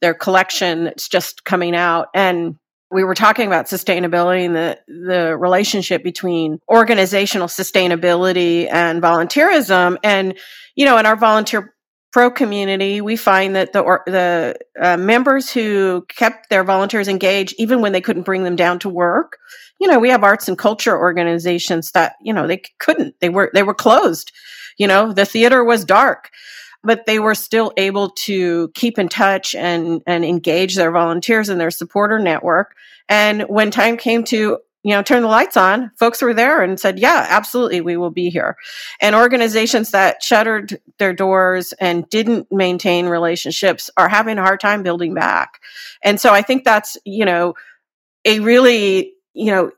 their 0.00 0.14
collection 0.14 0.84
that's 0.84 1.08
just 1.08 1.44
coming 1.44 1.76
out. 1.76 2.08
And 2.12 2.56
we 2.90 3.04
were 3.04 3.14
talking 3.14 3.46
about 3.46 3.66
sustainability 3.66 4.46
and 4.46 4.56
the, 4.56 4.78
the 4.88 5.36
relationship 5.36 6.02
between 6.02 6.58
organizational 6.68 7.46
sustainability 7.46 8.68
and 8.68 9.00
volunteerism. 9.00 9.98
And, 10.02 10.36
you 10.74 10.86
know, 10.86 10.98
in 10.98 11.06
our 11.06 11.14
volunteer 11.14 11.72
pro 12.12 12.30
community, 12.30 13.00
we 13.00 13.16
find 13.16 13.54
that 13.54 13.72
the 13.72 13.80
or, 13.80 14.02
the 14.06 14.56
uh, 14.80 14.96
members 14.96 15.50
who 15.50 16.04
kept 16.08 16.50
their 16.50 16.64
volunteers 16.64 17.08
engaged, 17.08 17.54
even 17.58 17.80
when 17.80 17.92
they 17.92 18.00
couldn't 18.00 18.24
bring 18.24 18.44
them 18.44 18.56
down 18.56 18.78
to 18.80 18.88
work, 18.88 19.38
you 19.78 19.88
know, 19.88 19.98
we 19.98 20.10
have 20.10 20.24
arts 20.24 20.48
and 20.48 20.58
culture 20.58 20.98
organizations 20.98 21.92
that 21.92 22.14
you 22.20 22.32
know 22.32 22.46
they 22.46 22.62
couldn't, 22.78 23.14
they 23.20 23.28
were 23.28 23.50
they 23.54 23.62
were 23.62 23.74
closed. 23.74 24.32
You 24.76 24.86
know, 24.86 25.12
the 25.12 25.26
theater 25.26 25.62
was 25.64 25.84
dark, 25.84 26.30
but 26.82 27.06
they 27.06 27.18
were 27.18 27.34
still 27.34 27.72
able 27.76 28.10
to 28.10 28.70
keep 28.74 28.98
in 28.98 29.08
touch 29.08 29.54
and 29.54 30.02
and 30.06 30.24
engage 30.24 30.76
their 30.76 30.90
volunteers 30.90 31.48
and 31.48 31.60
their 31.60 31.70
supporter 31.70 32.18
network. 32.18 32.74
And 33.08 33.42
when 33.42 33.70
time 33.70 33.96
came 33.96 34.24
to 34.24 34.58
you 34.82 34.94
know, 34.94 35.02
turn 35.02 35.22
the 35.22 35.28
lights 35.28 35.56
on, 35.56 35.90
folks 35.98 36.22
were 36.22 36.32
there 36.32 36.62
and 36.62 36.80
said, 36.80 36.98
yeah, 36.98 37.26
absolutely, 37.28 37.80
we 37.80 37.96
will 37.96 38.10
be 38.10 38.30
here. 38.30 38.56
And 39.00 39.14
organizations 39.14 39.90
that 39.90 40.22
shuttered 40.22 40.80
their 40.98 41.12
doors 41.12 41.74
and 41.74 42.08
didn't 42.08 42.48
maintain 42.50 43.06
relationships 43.06 43.90
are 43.98 44.08
having 44.08 44.38
a 44.38 44.42
hard 44.42 44.60
time 44.60 44.82
building 44.82 45.12
back. 45.12 45.60
And 46.02 46.18
so 46.18 46.32
I 46.32 46.40
think 46.40 46.64
that's, 46.64 46.96
you 47.04 47.26
know, 47.26 47.54
a 48.24 48.40
really, 48.40 49.12
you 49.34 49.50
know, 49.50 49.70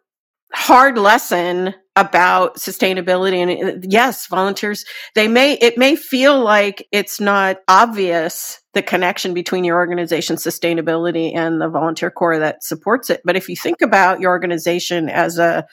hard 0.55 0.99
lesson 0.99 1.75
about 1.97 2.57
sustainability 2.57 3.37
and 3.37 3.85
uh, 3.85 3.87
yes 3.89 4.27
volunteers 4.27 4.85
they 5.15 5.29
may 5.29 5.55
it 5.55 5.77
may 5.77 5.95
feel 5.95 6.43
like 6.43 6.87
it's 6.91 7.21
not 7.21 7.59
obvious 7.69 8.61
the 8.73 8.83
connection 8.83 9.35
between 9.35 9.65
your 9.65 9.77
organization's 9.77 10.43
sustainability 10.43 11.35
and 11.35 11.61
the 11.61 11.69
volunteer 11.69 12.11
corps 12.11 12.39
that 12.39 12.65
supports 12.65 13.11
it 13.11 13.21
but 13.25 13.37
if 13.37 13.49
you 13.49 13.57
think 13.57 13.83
about 13.83 14.21
your 14.21 14.31
organization 14.31 15.11
as 15.11 15.39
a 15.39 15.67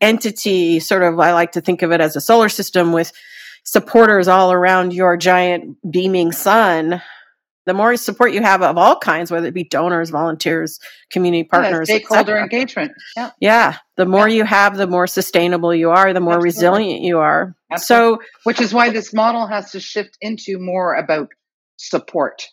entity 0.00 0.78
sort 0.78 1.02
of 1.02 1.18
i 1.18 1.32
like 1.32 1.52
to 1.52 1.60
think 1.60 1.82
of 1.82 1.90
it 1.90 2.00
as 2.00 2.14
a 2.14 2.20
solar 2.20 2.48
system 2.48 2.92
with 2.92 3.12
supporters 3.64 4.28
all 4.28 4.52
around 4.52 4.92
your 4.92 5.16
giant 5.16 5.76
beaming 5.90 6.30
sun 6.30 7.02
the 7.68 7.74
more 7.74 7.94
support 7.98 8.32
you 8.32 8.40
have 8.40 8.62
of 8.62 8.78
all 8.78 8.98
kinds, 8.98 9.30
whether 9.30 9.46
it 9.46 9.52
be 9.52 9.62
donors, 9.62 10.08
volunteers, 10.08 10.80
community 11.12 11.44
partners, 11.44 11.86
yeah, 11.90 11.96
stakeholder 11.96 12.38
engagement. 12.38 12.92
Yeah. 13.14 13.30
Yeah. 13.40 13.76
The 13.98 14.06
more 14.06 14.26
yeah. 14.26 14.36
you 14.36 14.44
have, 14.44 14.78
the 14.78 14.86
more 14.86 15.06
sustainable 15.06 15.74
you 15.74 15.90
are, 15.90 16.14
the 16.14 16.20
more 16.20 16.36
Absolutely. 16.36 16.48
resilient 16.48 17.02
you 17.02 17.18
are. 17.18 17.54
Absolutely. 17.70 18.24
So, 18.24 18.40
which 18.44 18.62
is 18.62 18.72
why 18.72 18.88
this 18.88 19.12
model 19.12 19.46
has 19.46 19.70
to 19.72 19.80
shift 19.80 20.16
into 20.22 20.58
more 20.58 20.94
about 20.94 21.28
support, 21.76 22.48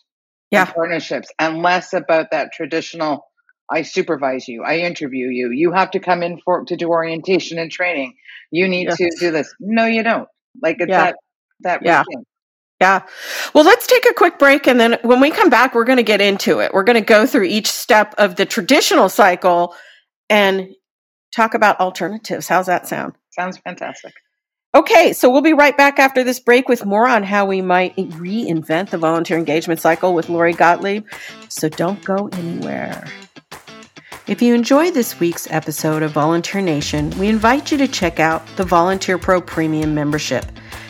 yeah, 0.50 0.66
partnerships, 0.66 1.28
and 1.38 1.62
less 1.62 1.94
about 1.94 2.30
that 2.32 2.52
traditional. 2.52 3.26
I 3.72 3.82
supervise 3.82 4.46
you. 4.46 4.64
I 4.64 4.80
interview 4.80 5.28
you. 5.28 5.50
You 5.50 5.72
have 5.72 5.92
to 5.92 5.98
come 5.98 6.22
in 6.22 6.38
for 6.44 6.62
to 6.66 6.76
do 6.76 6.88
orientation 6.90 7.58
and 7.58 7.70
training. 7.70 8.16
You 8.50 8.68
need 8.68 8.88
yes. 8.88 8.98
to 8.98 9.10
do 9.18 9.30
this. 9.30 9.52
No, 9.60 9.86
you 9.86 10.02
don't. 10.02 10.28
Like 10.62 10.76
it's 10.78 10.90
that 10.90 11.16
that 11.60 11.80
yeah. 11.82 12.00
Routine. 12.06 12.26
Yeah. 12.80 13.02
Well, 13.54 13.64
let's 13.64 13.86
take 13.86 14.04
a 14.06 14.14
quick 14.14 14.38
break. 14.38 14.66
And 14.66 14.78
then 14.78 14.98
when 15.02 15.20
we 15.20 15.30
come 15.30 15.48
back, 15.48 15.74
we're 15.74 15.84
going 15.84 15.96
to 15.96 16.02
get 16.02 16.20
into 16.20 16.60
it. 16.60 16.74
We're 16.74 16.84
going 16.84 17.00
to 17.02 17.06
go 17.06 17.26
through 17.26 17.44
each 17.44 17.68
step 17.68 18.14
of 18.18 18.36
the 18.36 18.44
traditional 18.44 19.08
cycle 19.08 19.74
and 20.28 20.68
talk 21.34 21.54
about 21.54 21.80
alternatives. 21.80 22.48
How's 22.48 22.66
that 22.66 22.86
sound? 22.86 23.14
Sounds 23.30 23.58
fantastic. 23.58 24.12
Okay, 24.74 25.14
so 25.14 25.30
we'll 25.30 25.40
be 25.40 25.54
right 25.54 25.74
back 25.74 25.98
after 25.98 26.22
this 26.22 26.38
break 26.38 26.68
with 26.68 26.84
more 26.84 27.08
on 27.08 27.22
how 27.22 27.46
we 27.46 27.62
might 27.62 27.96
reinvent 27.96 28.90
the 28.90 28.98
volunteer 28.98 29.38
engagement 29.38 29.80
cycle 29.80 30.12
with 30.12 30.28
Lori 30.28 30.52
Gotlieb. 30.52 31.04
So 31.48 31.70
don't 31.70 32.04
go 32.04 32.28
anywhere. 32.32 33.06
If 34.26 34.42
you 34.42 34.54
enjoyed 34.54 34.92
this 34.92 35.18
week's 35.18 35.50
episode 35.50 36.02
of 36.02 36.10
Volunteer 36.10 36.60
Nation, 36.60 37.10
we 37.18 37.28
invite 37.28 37.72
you 37.72 37.78
to 37.78 37.88
check 37.88 38.20
out 38.20 38.44
the 38.56 38.64
Volunteer 38.64 39.16
Pro 39.16 39.40
Premium 39.40 39.94
membership. 39.94 40.44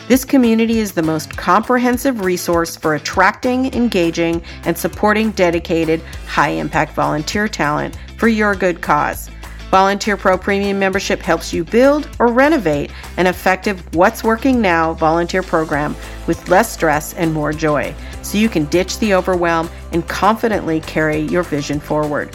This 0.07 0.23
community 0.23 0.79
is 0.79 0.93
the 0.93 1.03
most 1.03 1.35
comprehensive 1.35 2.21
resource 2.21 2.77
for 2.77 2.95
attracting, 2.95 3.73
engaging, 3.73 4.41
and 4.63 4.77
supporting 4.77 5.31
dedicated, 5.31 6.01
high 6.27 6.51
impact 6.51 6.93
volunteer 6.93 7.49
talent 7.49 7.97
for 8.17 8.29
your 8.29 8.55
good 8.55 8.81
cause. 8.81 9.29
Volunteer 9.69 10.15
Pro 10.15 10.37
Premium 10.37 10.79
membership 10.79 11.19
helps 11.19 11.51
you 11.51 11.65
build 11.65 12.09
or 12.19 12.27
renovate 12.27 12.89
an 13.17 13.27
effective 13.27 13.83
What's 13.95 14.23
Working 14.23 14.61
Now 14.61 14.93
volunteer 14.93 15.43
program 15.43 15.93
with 16.25 16.47
less 16.47 16.71
stress 16.71 17.13
and 17.15 17.33
more 17.33 17.51
joy, 17.51 17.93
so 18.21 18.37
you 18.37 18.47
can 18.47 18.63
ditch 18.67 18.99
the 18.99 19.13
overwhelm 19.13 19.69
and 19.91 20.07
confidently 20.07 20.79
carry 20.79 21.19
your 21.19 21.43
vision 21.43 21.81
forward. 21.81 22.33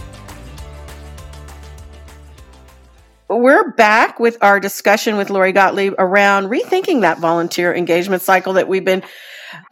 We're 3.43 3.73
back 3.73 4.21
with 4.21 4.39
our 4.41 4.61
discussion 4.61 5.17
with 5.17 5.29
Lori 5.29 5.53
Gotlieb 5.53 5.97
around 5.99 6.45
rethinking 6.45 7.01
that 7.01 7.19
volunteer 7.19 7.75
engagement 7.75 8.23
cycle 8.23 8.53
that 8.53 8.69
we've 8.69 8.85
been 8.85 9.03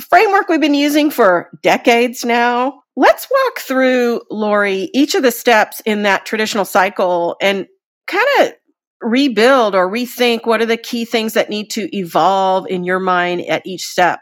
framework 0.08 0.48
we've 0.48 0.60
been 0.60 0.74
using 0.74 1.08
for 1.08 1.56
decades 1.62 2.24
now. 2.24 2.82
Let's 2.96 3.28
walk 3.30 3.60
through 3.60 4.22
Lori 4.28 4.90
each 4.92 5.14
of 5.14 5.22
the 5.22 5.30
steps 5.30 5.80
in 5.86 6.02
that 6.02 6.26
traditional 6.26 6.64
cycle 6.64 7.36
and 7.40 7.68
kind 8.08 8.26
of 8.40 8.54
rebuild 9.02 9.76
or 9.76 9.88
rethink 9.88 10.46
what 10.46 10.60
are 10.60 10.66
the 10.66 10.76
key 10.76 11.04
things 11.04 11.34
that 11.34 11.48
need 11.48 11.70
to 11.70 11.96
evolve 11.96 12.66
in 12.68 12.82
your 12.82 12.98
mind 12.98 13.42
at 13.42 13.64
each 13.64 13.86
step. 13.86 14.18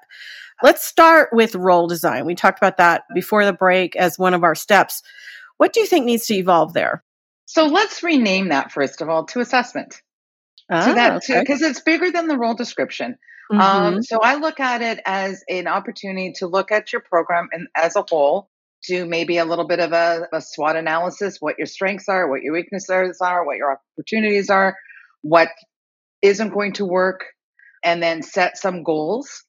let's 0.62 0.84
start 0.84 1.30
with 1.32 1.54
role 1.54 1.86
design. 1.86 2.26
We 2.26 2.34
talked 2.34 2.58
about 2.58 2.76
that 2.76 3.04
before 3.14 3.46
the 3.46 3.54
break 3.54 3.96
as 3.96 4.18
one 4.18 4.34
of 4.34 4.44
our 4.44 4.54
steps. 4.54 5.02
What 5.56 5.72
do 5.72 5.80
you 5.80 5.86
think 5.86 6.04
needs 6.04 6.26
to 6.26 6.34
evolve 6.34 6.74
there? 6.74 7.02
So 7.48 7.64
let's 7.64 8.02
rename 8.02 8.50
that 8.50 8.72
first 8.72 9.00
of 9.00 9.08
all 9.08 9.24
to 9.28 9.40
assessment. 9.40 10.02
Ah, 10.70 10.84
so 10.84 10.94
that 10.94 11.22
because 11.26 11.62
okay. 11.62 11.70
it's 11.70 11.80
bigger 11.80 12.10
than 12.10 12.28
the 12.28 12.36
role 12.36 12.52
description. 12.52 13.16
Um, 13.50 13.58
mm-hmm. 13.58 13.86
Um, 13.86 14.02
so 14.02 14.20
I 14.22 14.34
look 14.34 14.60
at 14.60 14.82
it 14.82 15.00
as 15.06 15.42
an 15.48 15.66
opportunity 15.66 16.34
to 16.40 16.46
look 16.46 16.70
at 16.70 16.92
your 16.92 17.00
program 17.00 17.48
and 17.50 17.66
as 17.74 17.96
a 17.96 18.04
whole, 18.06 18.50
do 18.86 19.06
maybe 19.06 19.38
a 19.38 19.46
little 19.46 19.66
bit 19.66 19.80
of 19.80 19.92
a, 19.92 20.28
a 20.30 20.42
SWOT 20.42 20.76
analysis, 20.76 21.38
what 21.40 21.56
your 21.56 21.66
strengths 21.66 22.06
are, 22.10 22.28
what 22.28 22.42
your 22.42 22.52
weaknesses 22.52 23.18
are, 23.22 23.46
what 23.46 23.56
your 23.56 23.78
opportunities 23.96 24.50
are, 24.50 24.76
what 25.22 25.48
isn't 26.20 26.50
going 26.50 26.74
to 26.74 26.84
work, 26.84 27.24
and 27.82 28.02
then 28.02 28.20
set 28.20 28.58
some 28.58 28.82
goals 28.82 29.44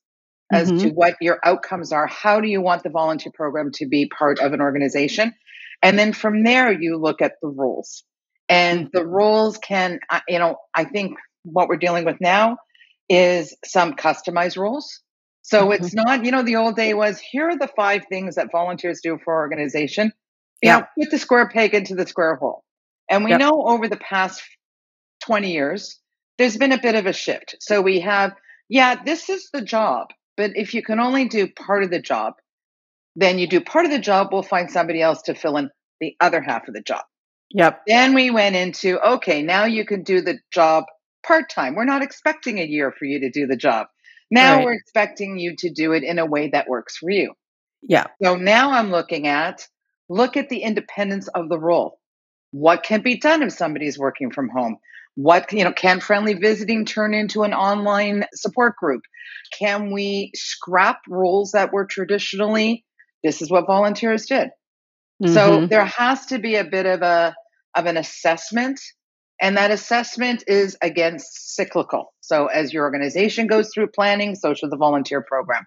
as 0.53 0.72
mm-hmm. 0.72 0.88
to 0.88 0.89
what 0.91 1.15
your 1.20 1.38
outcomes 1.44 1.91
are. 1.91 2.08
How 2.08 2.39
do 2.39 2.48
you 2.48 2.62
want 2.62 2.84
the 2.84 2.89
volunteer 2.89 3.34
program 3.36 3.72
to 3.74 3.88
be 3.88 4.08
part 4.08 4.39
of 4.39 4.53
an 4.53 4.62
organization? 4.62 5.34
And 5.82 5.98
then 5.98 6.14
from 6.14 6.44
there, 6.44 6.72
you 6.72 6.98
look 6.98 7.22
at 7.22 7.34
the 7.42 7.48
rules. 7.48 8.04
And 8.48 8.88
mm-hmm. 8.88 8.98
the 8.98 9.06
rules 9.06 9.58
can, 9.58 10.00
you 10.28 10.40
know, 10.40 10.58
I 10.74 10.84
think 10.86 11.18
what 11.44 11.68
we're 11.68 11.78
dealing 11.78 12.06
with 12.06 12.18
now 12.20 12.58
is 13.08 13.56
some 13.66 13.94
customized 13.94 14.58
rules. 14.58 15.02
So 15.42 15.70
mm-hmm. 15.70 15.84
it's 15.84 15.94
not, 15.94 16.26
you 16.26 16.32
know, 16.32 16.44
the 16.44 16.58
old 16.58 16.76
day 16.76 16.94
was 16.94 17.20
here 17.20 17.50
are 17.50 17.58
the 17.58 17.70
five 17.76 18.04
things 18.10 18.36
that 18.36 18.52
volunteers 18.52 19.00
do 19.02 19.20
for 19.24 19.34
our 19.34 19.40
organization. 19.42 20.12
You 20.62 20.70
yeah. 20.70 20.80
know, 20.80 20.86
put 21.00 21.12
the 21.12 21.18
square 21.18 21.50
peg 21.50 21.74
into 21.74 21.96
the 21.96 22.06
square 22.06 22.36
hole. 22.36 22.64
And 23.10 23.24
we 23.24 23.32
yep. 23.32 23.40
know 23.40 23.64
over 23.66 23.88
the 23.88 23.98
past 23.98 24.44
20 25.24 25.52
years, 25.52 26.00
there's 26.38 26.58
been 26.58 26.72
a 26.72 26.82
bit 26.82 26.96
of 26.96 27.06
a 27.06 27.14
shift. 27.14 27.56
So 27.60 27.82
we 27.82 28.02
have, 28.02 28.34
yeah, 28.68 29.02
this 29.04 29.30
is 29.30 29.50
the 29.52 29.62
job. 29.62 30.08
But 30.38 30.52
if 30.56 30.74
you 30.74 30.84
can 30.84 31.00
only 31.00 31.28
do 31.28 31.48
part 31.48 31.84
of 31.84 31.90
the 31.90 32.02
job, 32.02 32.36
then 33.16 33.39
you 33.39 33.48
do 33.48 33.62
part 33.62 33.86
of 33.86 33.92
the 33.92 34.00
job, 34.00 34.30
we'll 34.32 34.44
find 34.44 34.70
somebody 34.70 35.01
else 35.01 35.24
to 35.24 35.36
fill 35.36 35.58
in 35.58 35.70
the 36.00 36.16
other 36.20 36.42
half 36.42 36.68
of 36.68 36.74
the 36.74 36.82
job. 36.82 37.04
Yep. 37.51 37.82
Then 37.88 38.13
we 38.13 38.30
went 38.30 38.56
into, 38.56 39.00
okay, 39.00 39.42
now 39.42 39.66
you 39.66 39.86
can 39.86 40.04
do 40.04 40.22
the 40.22 40.39
job 40.51 40.86
part 41.25 41.50
time. 41.50 41.75
We're 41.75 41.86
not 41.86 42.04
expecting 42.04 42.60
a 42.60 42.66
year 42.66 42.92
for 42.92 43.06
you 43.06 43.22
to 43.22 43.32
do 43.32 43.48
the 43.48 43.58
job. 43.58 43.88
Now 44.32 44.58
right. 44.58 44.66
we're 44.66 44.74
expecting 44.74 45.39
you 45.39 45.56
to 45.60 45.72
do 45.72 45.94
it 45.94 46.04
in 46.04 46.20
a 46.20 46.25
way 46.25 46.50
that 46.50 46.70
works 46.70 46.98
for 46.98 47.10
you. 47.10 47.34
Yeah. 47.82 48.08
So 48.22 48.36
now 48.36 48.72
I'm 48.72 48.92
looking 48.92 49.28
at 49.28 49.68
look 50.10 50.38
at 50.38 50.50
the 50.50 50.60
independence 50.60 51.28
of 51.28 51.50
the 51.50 51.60
role. 51.60 52.00
What 52.51 52.84
can 52.84 53.01
be 53.01 53.20
done 53.20 53.44
if 53.44 53.54
somebody's 53.54 53.98
working 53.98 54.32
from 54.32 54.50
home? 54.50 54.78
What, 55.16 55.51
you 55.51 55.63
know, 55.63 55.74
can 55.74 56.00
friendly 56.00 56.34
visiting 56.34 56.86
turn 56.86 57.13
into 57.13 57.44
an 57.44 57.54
online 57.54 58.25
support 58.34 58.75
group? 58.75 59.01
Can 59.58 59.92
we 59.92 60.32
scrap 60.36 61.01
roles 61.08 61.51
that 61.51 61.74
were 61.74 61.86
traditionally, 61.86 62.86
this 63.24 63.42
is 63.42 63.52
what 63.52 63.68
volunteers 63.68 64.26
did. 64.26 64.50
Mm-hmm. 65.24 65.34
So 65.34 65.66
there 65.66 65.86
has 65.86 66.26
to 66.28 66.40
be 66.40 66.56
a 66.56 66.64
bit 66.64 66.86
of 66.86 67.02
a, 67.02 67.36
of 67.76 67.86
an 67.86 67.98
assessment 67.98 68.80
and 69.42 69.58
that 69.58 69.72
assessment 69.72 70.44
is 70.48 70.78
again 70.82 71.18
cyclical. 71.20 72.14
So 72.22 72.48
as 72.48 72.74
your 72.74 72.84
organization 72.84 73.48
goes 73.48 73.72
through 73.74 73.88
planning, 73.88 74.36
so 74.36 74.54
should 74.54 74.72
the 74.72 74.78
volunteer 74.78 75.22
program. 75.22 75.66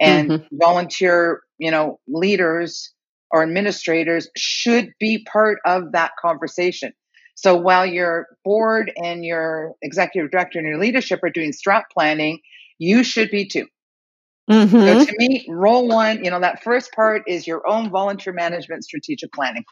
And 0.00 0.30
mm-hmm. 0.30 0.56
volunteer, 0.60 1.42
you 1.58 1.70
know, 1.70 2.00
leaders 2.08 2.92
or 3.30 3.42
administrators 3.42 4.28
should 4.36 4.92
be 4.98 5.24
part 5.30 5.58
of 5.64 5.92
that 5.92 6.12
conversation. 6.20 6.92
So 7.34 7.56
while 7.56 7.86
your 7.86 8.26
board 8.44 8.92
and 9.02 9.24
your 9.24 9.72
executive 9.82 10.30
director 10.30 10.58
and 10.58 10.68
your 10.68 10.78
leadership 10.78 11.20
are 11.22 11.30
doing 11.30 11.52
strat 11.52 11.84
planning, 11.92 12.40
you 12.78 13.04
should 13.04 13.30
be 13.30 13.48
too. 13.48 13.66
Mm-hmm. 14.50 14.76
So 14.76 15.04
to 15.04 15.14
me, 15.18 15.46
role 15.48 15.88
one, 15.88 16.24
you 16.24 16.30
know, 16.30 16.40
that 16.40 16.62
first 16.62 16.92
part 16.92 17.22
is 17.26 17.46
your 17.46 17.66
own 17.68 17.90
volunteer 17.90 18.32
management 18.32 18.84
strategic 18.84 19.32
planning. 19.32 19.64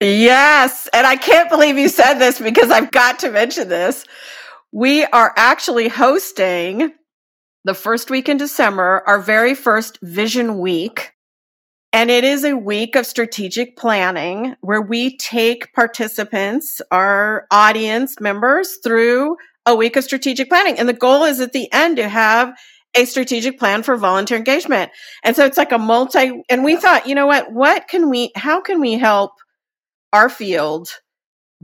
Yes. 0.00 0.88
And 0.92 1.06
I 1.06 1.16
can't 1.16 1.50
believe 1.50 1.78
you 1.78 1.88
said 1.88 2.14
this 2.14 2.38
because 2.38 2.70
I've 2.70 2.90
got 2.90 3.18
to 3.20 3.30
mention 3.30 3.68
this. 3.68 4.04
We 4.70 5.04
are 5.06 5.32
actually 5.36 5.88
hosting 5.88 6.92
the 7.64 7.74
first 7.74 8.10
week 8.10 8.28
in 8.28 8.36
December, 8.36 9.02
our 9.06 9.18
very 9.18 9.54
first 9.54 9.98
Vision 10.02 10.58
Week. 10.58 11.12
And 11.92 12.10
it 12.10 12.22
is 12.22 12.44
a 12.44 12.56
week 12.56 12.96
of 12.96 13.06
strategic 13.06 13.76
planning 13.76 14.54
where 14.60 14.82
we 14.82 15.16
take 15.16 15.72
participants, 15.72 16.80
our 16.90 17.46
audience 17.50 18.20
members, 18.20 18.78
through 18.84 19.36
a 19.64 19.74
week 19.74 19.96
of 19.96 20.04
strategic 20.04 20.50
planning. 20.50 20.78
And 20.78 20.88
the 20.88 20.92
goal 20.92 21.24
is 21.24 21.40
at 21.40 21.52
the 21.52 21.72
end 21.72 21.96
to 21.96 22.08
have 22.08 22.52
a 22.98 23.04
strategic 23.04 23.58
plan 23.58 23.82
for 23.82 23.96
volunteer 23.96 24.36
engagement. 24.36 24.90
And 25.22 25.36
so 25.36 25.44
it's 25.44 25.56
like 25.56 25.72
a 25.72 25.78
multi, 25.78 26.42
and 26.50 26.64
we 26.64 26.76
thought, 26.76 27.06
you 27.06 27.14
know 27.14 27.26
what, 27.26 27.52
what 27.52 27.86
can 27.88 28.10
we, 28.10 28.32
how 28.34 28.60
can 28.60 28.80
we 28.80 28.94
help 28.94 29.32
our 30.12 30.28
field 30.28 30.88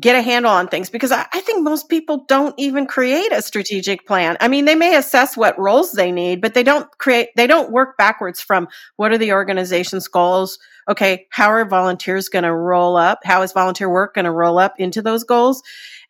get 0.00 0.16
a 0.16 0.22
handle 0.22 0.50
on 0.50 0.68
things 0.68 0.90
because 0.90 1.12
I, 1.12 1.26
I, 1.32 1.40
think 1.40 1.62
most 1.62 1.88
people 1.88 2.24
don't 2.26 2.54
even 2.58 2.86
create 2.86 3.30
a 3.32 3.42
strategic 3.42 4.06
plan. 4.06 4.36
I 4.40 4.48
mean, 4.48 4.64
they 4.64 4.74
may 4.74 4.96
assess 4.96 5.36
what 5.36 5.58
roles 5.58 5.92
they 5.92 6.10
need, 6.10 6.40
but 6.40 6.54
they 6.54 6.64
don't 6.64 6.90
create, 6.98 7.28
they 7.36 7.46
don't 7.46 7.70
work 7.70 7.96
backwards 7.96 8.40
from 8.40 8.66
what 8.96 9.12
are 9.12 9.18
the 9.18 9.32
organization's 9.32 10.08
goals? 10.08 10.58
Okay, 10.88 11.26
how 11.30 11.48
are 11.48 11.64
volunteers 11.64 12.28
going 12.28 12.42
to 12.42 12.52
roll 12.52 12.96
up? 12.96 13.20
How 13.24 13.42
is 13.42 13.52
volunteer 13.52 13.88
work 13.88 14.14
going 14.14 14.24
to 14.24 14.32
roll 14.32 14.58
up 14.58 14.74
into 14.78 15.00
those 15.00 15.22
goals? 15.22 15.62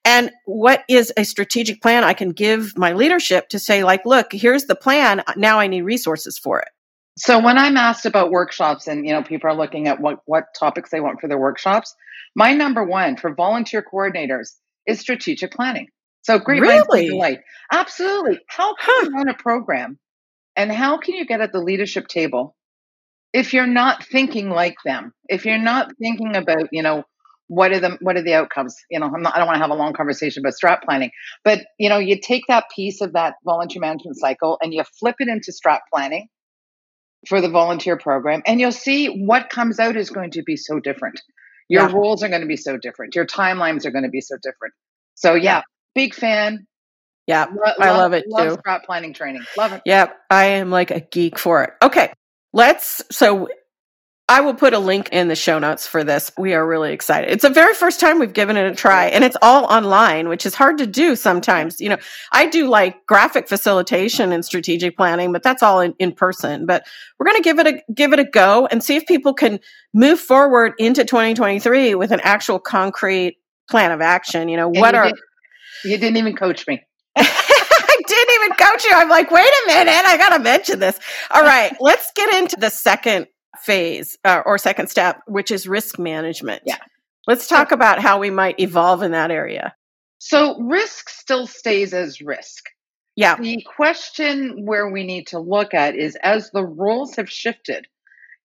And 0.05 0.31
what 0.45 0.85
is 0.89 1.13
a 1.17 1.25
strategic 1.25 1.81
plan 1.81 2.05
I 2.05 2.13
can 2.15 2.31
give 2.31 2.77
my 2.77 2.93
leadership 2.93 3.49
to 3.51 3.59
say, 3.59 3.85
like, 3.85 4.05
look, 4.05 4.33
here's 4.33 4.65
the 4.65 4.75
plan. 4.75 5.23
Now 5.37 5.59
I 5.59 5.67
need 5.67 5.83
resources 5.83 6.39
for 6.39 6.61
it. 6.61 6.69
So 7.17 7.39
when 7.39 7.59
I'm 7.59 7.77
asked 7.77 8.07
about 8.07 8.31
workshops 8.31 8.89
and 8.89 9.07
you 9.07 9.13
know 9.13 9.23
people 9.23 9.49
are 9.49 9.57
looking 9.57 9.87
at 9.89 10.01
what 10.01 10.19
what 10.27 10.47
topics 10.59 10.91
they 10.91 11.01
want 11.01 11.21
for 11.21 11.29
their 11.29 11.39
workshops, 11.39 11.95
my 12.35 12.53
number 12.55 12.85
one 12.85 13.17
for 13.17 13.35
volunteer 13.35 13.85
coordinators 13.85 14.53
is 14.87 15.01
strategic 15.01 15.53
planning. 15.53 15.89
So 16.23 16.39
great 16.39 16.61
really? 16.61 17.09
delight. 17.09 17.41
Absolutely. 17.73 18.41
How 18.49 18.75
can 18.75 18.89
huh. 18.89 19.05
you 19.05 19.17
run 19.17 19.29
a 19.29 19.35
program 19.35 19.99
and 20.57 20.73
how 20.73 20.99
can 20.99 21.15
you 21.15 21.27
get 21.27 21.41
at 21.41 21.53
the 21.53 21.61
leadership 21.61 22.09
table 22.09 22.57
if 23.33 23.53
you're 23.53 23.67
not 23.67 24.05
thinking 24.05 24.51
like 24.51 24.77
them? 24.85 25.13
If 25.29 25.45
you're 25.45 25.59
not 25.59 25.93
thinking 26.01 26.35
about, 26.35 26.69
you 26.73 26.83
know, 26.83 27.05
what 27.47 27.73
are 27.73 27.79
the 27.79 27.99
what 28.01 28.17
are 28.17 28.23
the 28.23 28.35
outcomes? 28.35 28.75
You 28.91 29.01
know, 29.01 29.07
I'm 29.15 29.23
not 29.23 29.37
I 29.37 29.39
don't 29.39 29.47
want 29.47 29.57
to 29.57 29.63
have 29.63 29.71
a 29.71 29.75
long 29.75 29.93
conversation 29.93 30.41
about 30.41 30.55
strat 30.55 30.83
planning, 30.83 31.11
but 31.45 31.61
you 31.79 31.91
know, 31.91 31.99
you 31.99 32.19
take 32.21 32.45
that 32.49 32.65
piece 32.75 33.03
of 33.03 33.13
that 33.13 33.35
volunteer 33.45 33.81
management 33.81 34.17
cycle 34.17 34.59
and 34.63 34.73
you 34.73 34.83
flip 34.99 35.17
it 35.21 35.29
into 35.29 35.53
strat 35.53 35.81
planning 35.93 36.29
for 37.29 37.41
the 37.41 37.49
volunteer 37.49 37.97
program 37.97 38.43
and 38.47 38.61
you'll 38.61 38.73
see 38.73 39.07
what 39.07 39.51
comes 39.51 39.79
out 39.79 39.97
is 39.97 40.11
going 40.11 40.33
to 40.33 40.43
be 40.43 40.57
so 40.57 40.81
different. 40.81 41.21
Your 41.69 41.89
yeah. 41.89 41.95
roles 41.95 42.23
are 42.23 42.29
going 42.29 42.43
to 42.43 42.47
be 42.47 42.57
so 42.57 42.77
different. 42.77 43.15
Your 43.15 43.27
timelines 43.27 43.87
are 43.87 43.91
going 43.91 44.05
to 44.05 44.11
be 44.11 44.21
so 44.21 44.37
different. 44.43 44.75
So 45.15 45.35
yeah, 45.35 45.43
yeah. 45.43 45.63
big 45.95 46.15
fan. 46.15 46.67
Yeah, 47.27 47.47
Lo- 47.47 47.73
I 47.81 47.91
love, 47.91 47.97
love 47.99 48.13
it 48.13 48.25
love 48.29 48.57
too. 48.57 48.63
Strat 48.63 48.85
planning 48.85 49.15
training. 49.15 49.43
Love 49.57 49.73
it. 49.73 49.83
Yeah, 49.87 50.11
I 50.31 50.47
am 50.47 50.71
like 50.71 50.91
a 50.91 51.01
geek 51.01 51.39
for 51.39 51.65
it. 51.65 51.71
Okay, 51.81 52.13
let's. 52.53 53.03
So 53.11 53.49
I 54.27 54.41
will 54.41 54.55
put 54.55 54.73
a 54.73 54.79
link 54.79 55.11
in 55.13 55.29
the 55.29 55.37
show 55.37 55.59
notes 55.59 55.87
for 55.87 56.03
this. 56.03 56.33
We 56.39 56.55
are 56.55 56.67
really 56.67 56.95
excited. 56.95 57.31
It's 57.31 57.43
the 57.43 57.51
very 57.51 57.75
first 57.75 58.01
time 58.01 58.19
we've 58.19 58.33
given 58.33 58.57
it 58.57 58.71
a 58.71 58.75
try 58.75 59.07
and 59.07 59.23
it's 59.23 59.37
all 59.43 59.67
online, 59.67 60.31
which 60.31 60.47
is 60.47 60.55
hard 60.55 60.79
to 60.79 60.87
do 60.87 61.15
sometimes. 61.15 61.79
You 61.79 61.91
know, 61.91 61.99
I 62.33 62.47
do 62.47 62.69
like 62.69 63.05
graphic 63.05 63.49
facilitation 63.49 64.33
and 64.33 64.43
strategic 64.43 64.97
planning, 64.97 65.31
but 65.31 65.43
that's 65.43 65.63
all 65.63 65.81
in, 65.81 65.95
in 65.99 66.13
person. 66.13 66.65
But 66.65 66.87
we're 67.19 67.27
going 67.27 67.37
to 67.37 67.43
give 67.43 67.59
it 67.59 67.67
a, 67.67 67.93
give 67.93 68.15
it 68.15 68.19
a 68.19 68.25
go 68.25 68.67
and 68.71 68.83
see 68.83 68.97
if 68.97 69.05
people 69.07 69.35
can 69.35 69.61
move 69.93 70.19
forward 70.19 70.73
into 70.79 71.05
2023 71.05 71.95
with 71.95 72.11
an 72.11 72.21
actual 72.23 72.59
concrete 72.59 73.37
plan 73.71 73.93
of 73.93 74.01
action. 74.01 74.49
You 74.49 74.57
know, 74.57 74.69
and 74.69 74.81
what 74.81 74.95
you 74.95 75.01
are, 75.01 75.05
did, 75.05 75.15
you 75.85 75.99
didn't 75.99 76.17
even 76.17 76.35
coach 76.35 76.67
me. 76.67 76.83
I 77.17 78.03
didn't 78.09 78.35
even 78.37 78.57
coach 78.57 78.85
you. 78.87 78.93
I'm 78.95 79.11
like, 79.11 79.31
wait 79.31 79.47
a 79.47 79.67
minute, 79.67 79.93
I 80.07 80.17
got 80.17 80.31
to 80.31 80.43
mention 80.43 80.79
this. 80.79 80.99
All 81.31 81.43
right, 81.43 81.77
let's 81.79 82.11
get 82.17 82.35
into 82.43 82.57
the 82.59 82.71
second 82.71 83.27
phase 83.61 84.19
uh, 84.25 84.43
or 84.45 84.59
second 84.59 84.89
step, 84.89 85.23
which 85.27 85.51
is 85.51 85.67
risk 85.67 85.99
management. 85.99 86.63
Yeah. 86.67 86.79
Let's 87.27 87.49
talk 87.49 87.71
so, 87.71 87.75
about 87.75 88.01
how 88.01 88.19
we 88.19 88.31
might 88.31 88.61
evolve 88.61 89.03
in 89.03 89.13
that 89.13 89.31
area. 89.31 89.75
So, 90.19 90.61
risk 90.61 91.09
still 91.09 91.47
stays 91.47 91.95
as 91.95 92.21
risk. 92.21 92.65
Yeah. 93.17 93.37
The 93.37 93.65
question 93.77 94.65
where 94.65 94.91
we 94.91 95.05
need 95.05 95.29
to 95.29 95.39
look 95.39 95.73
at 95.75 95.95
is 95.95 96.17
as 96.23 96.51
the 96.51 96.65
roles 96.65 97.17
have 97.17 97.31
shifted 97.31 97.87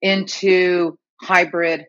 into 0.01 0.97
hybrid, 1.21 1.85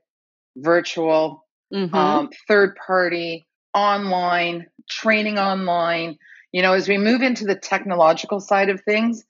virtual, 0.57 1.47
mm-hmm. 1.73 1.95
um, 1.95 2.31
third 2.49 2.77
party, 2.87 3.47
online, 3.75 4.67
training 4.89 5.39
online, 5.39 6.17
you 6.53 6.63
know, 6.63 6.73
as 6.73 6.89
we 6.89 6.99
move 6.99 7.23
into 7.23 7.45
the 7.45 7.55
technological 7.55 8.41
side 8.41 8.71
of 8.71 8.81
things, 8.83 9.23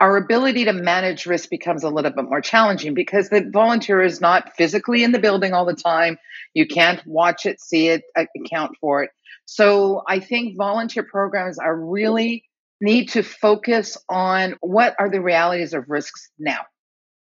our 0.00 0.16
ability 0.16 0.64
to 0.66 0.72
manage 0.72 1.26
risk 1.26 1.50
becomes 1.50 1.82
a 1.82 1.90
little 1.90 2.12
bit 2.12 2.24
more 2.24 2.40
challenging 2.40 2.94
because 2.94 3.28
the 3.30 3.48
volunteer 3.52 4.00
is 4.00 4.20
not 4.20 4.54
physically 4.56 5.02
in 5.02 5.12
the 5.12 5.18
building 5.18 5.52
all 5.52 5.64
the 5.64 5.74
time. 5.74 6.18
You 6.54 6.66
can't 6.66 7.04
watch 7.06 7.46
it, 7.46 7.60
see 7.60 7.88
it, 7.88 8.02
account 8.16 8.76
for 8.80 9.02
it. 9.02 9.10
So 9.44 10.02
I 10.06 10.20
think 10.20 10.56
volunteer 10.56 11.02
programs 11.02 11.58
are 11.58 11.74
really 11.74 12.44
need 12.80 13.08
to 13.10 13.22
focus 13.22 13.96
on 14.08 14.54
what 14.60 14.94
are 14.98 15.10
the 15.10 15.20
realities 15.20 15.74
of 15.74 15.88
risks 15.88 16.30
now. 16.38 16.60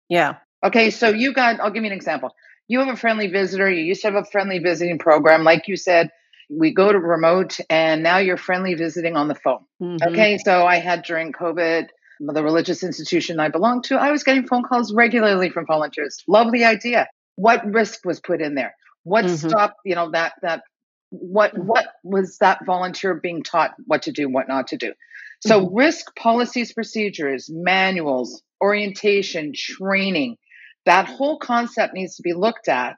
Yeah. 0.09 0.37
Okay, 0.65 0.89
so 0.89 1.09
you 1.09 1.33
got, 1.33 1.59
I'll 1.59 1.69
give 1.69 1.83
you 1.83 1.89
an 1.89 1.95
example. 1.95 2.31
You 2.67 2.79
have 2.79 2.87
a 2.87 2.95
friendly 2.95 3.27
visitor. 3.27 3.69
You 3.69 3.83
used 3.83 4.01
to 4.01 4.07
have 4.07 4.15
a 4.15 4.25
friendly 4.25 4.59
visiting 4.59 4.97
program. 4.97 5.43
Like 5.43 5.67
you 5.67 5.75
said, 5.75 6.09
we 6.49 6.73
go 6.73 6.91
to 6.91 6.97
remote 6.97 7.59
and 7.69 8.01
now 8.01 8.17
you're 8.17 8.37
friendly 8.37 8.73
visiting 8.73 9.15
on 9.15 9.27
the 9.27 9.35
phone. 9.35 9.65
Mm-hmm. 9.81 10.09
Okay, 10.09 10.37
so 10.37 10.65
I 10.65 10.77
had 10.77 11.03
during 11.03 11.33
COVID, 11.33 11.87
the 12.27 12.43
religious 12.43 12.83
institution 12.83 13.39
I 13.39 13.49
belonged 13.49 13.85
to, 13.85 13.95
I 13.95 14.11
was 14.11 14.23
getting 14.23 14.47
phone 14.47 14.63
calls 14.63 14.93
regularly 14.93 15.49
from 15.49 15.65
volunteers. 15.65 16.23
Lovely 16.27 16.63
idea. 16.63 17.07
What 17.35 17.65
risk 17.65 18.05
was 18.05 18.19
put 18.19 18.41
in 18.41 18.55
there? 18.55 18.75
What 19.03 19.25
mm-hmm. 19.25 19.49
stopped, 19.49 19.75
you 19.85 19.95
know, 19.95 20.11
that, 20.11 20.33
that, 20.41 20.63
what, 21.09 21.57
what 21.57 21.87
was 22.03 22.37
that 22.39 22.65
volunteer 22.65 23.15
being 23.15 23.43
taught 23.43 23.71
what 23.85 24.03
to 24.03 24.11
do, 24.11 24.29
what 24.29 24.47
not 24.47 24.67
to 24.67 24.77
do? 24.77 24.93
So 25.41 25.65
mm-hmm. 25.65 25.75
risk 25.75 26.15
policies, 26.15 26.73
procedures, 26.73 27.49
manuals, 27.51 28.41
orientation, 28.61 29.51
training, 29.55 30.37
that 30.85 31.07
whole 31.07 31.37
concept 31.39 31.93
needs 31.93 32.15
to 32.15 32.23
be 32.23 32.33
looked 32.33 32.67
at 32.67 32.97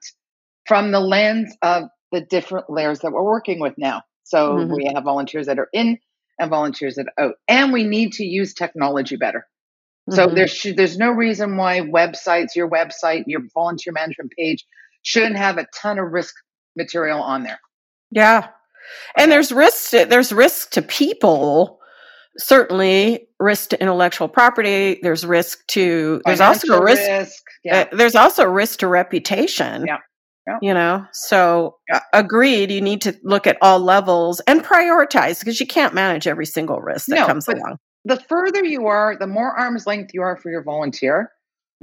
from 0.67 0.91
the 0.91 0.99
lens 0.99 1.55
of 1.61 1.83
the 2.11 2.21
different 2.21 2.69
layers 2.69 2.99
that 2.99 3.11
we're 3.11 3.23
working 3.23 3.59
with 3.59 3.73
now. 3.77 4.03
So 4.23 4.57
mm-hmm. 4.57 4.73
we 4.73 4.91
have 4.93 5.03
volunteers 5.03 5.47
that 5.47 5.59
are 5.59 5.69
in 5.73 5.99
and 6.39 6.49
volunteers 6.49 6.97
are 6.97 7.05
out, 7.17 7.35
and 7.47 7.71
we 7.73 7.83
need 7.83 8.13
to 8.13 8.25
use 8.25 8.53
technology 8.53 9.15
better. 9.15 9.47
Mm-hmm. 10.09 10.15
So 10.15 10.27
there's 10.27 10.65
there's 10.75 10.97
no 10.97 11.11
reason 11.11 11.57
why 11.57 11.81
websites, 11.81 12.55
your 12.55 12.69
website, 12.69 13.23
your 13.27 13.41
volunteer 13.53 13.93
management 13.93 14.31
page 14.37 14.65
shouldn't 15.03 15.37
have 15.37 15.57
a 15.57 15.67
ton 15.81 15.99
of 15.99 16.11
risk 16.11 16.35
material 16.75 17.21
on 17.21 17.43
there. 17.43 17.59
Yeah, 18.11 18.47
and 19.17 19.31
there's 19.31 19.51
risk. 19.51 19.91
To, 19.91 20.05
there's 20.05 20.31
risk 20.31 20.71
to 20.71 20.81
people 20.81 21.79
certainly 22.37 23.27
risk 23.39 23.69
to 23.69 23.81
intellectual 23.81 24.27
property 24.27 24.99
there's 25.01 25.25
risk 25.25 25.65
to 25.67 26.21
there's 26.25 26.39
Financial 26.39 26.73
also 26.73 26.81
a 26.81 26.85
risk, 26.85 27.01
risk 27.01 27.43
yeah. 27.63 27.87
uh, 27.91 27.95
there's 27.95 28.15
also 28.15 28.43
risk 28.43 28.79
to 28.79 28.87
reputation 28.87 29.85
yeah. 29.85 29.99
Yeah. 30.47 30.57
you 30.61 30.73
know? 30.73 31.05
So 31.11 31.77
uh, 31.91 31.99
agreed 32.13 32.71
you 32.71 32.81
need 32.81 33.01
to 33.01 33.15
look 33.23 33.47
at 33.47 33.57
all 33.61 33.79
levels 33.79 34.41
and 34.41 34.63
prioritize 34.63 35.39
because 35.39 35.59
you 35.59 35.67
can't 35.67 35.93
manage 35.93 36.27
every 36.27 36.45
single 36.45 36.79
risk 36.79 37.07
that 37.07 37.15
no, 37.15 37.25
comes 37.25 37.47
along. 37.47 37.77
the 38.05 38.19
further 38.29 38.63
you 38.63 38.87
are 38.87 39.17
the 39.17 39.27
more 39.27 39.51
arm's 39.57 39.87
length 39.87 40.13
you 40.13 40.21
are 40.21 40.37
for 40.37 40.51
your 40.51 40.63
volunteer 40.63 41.31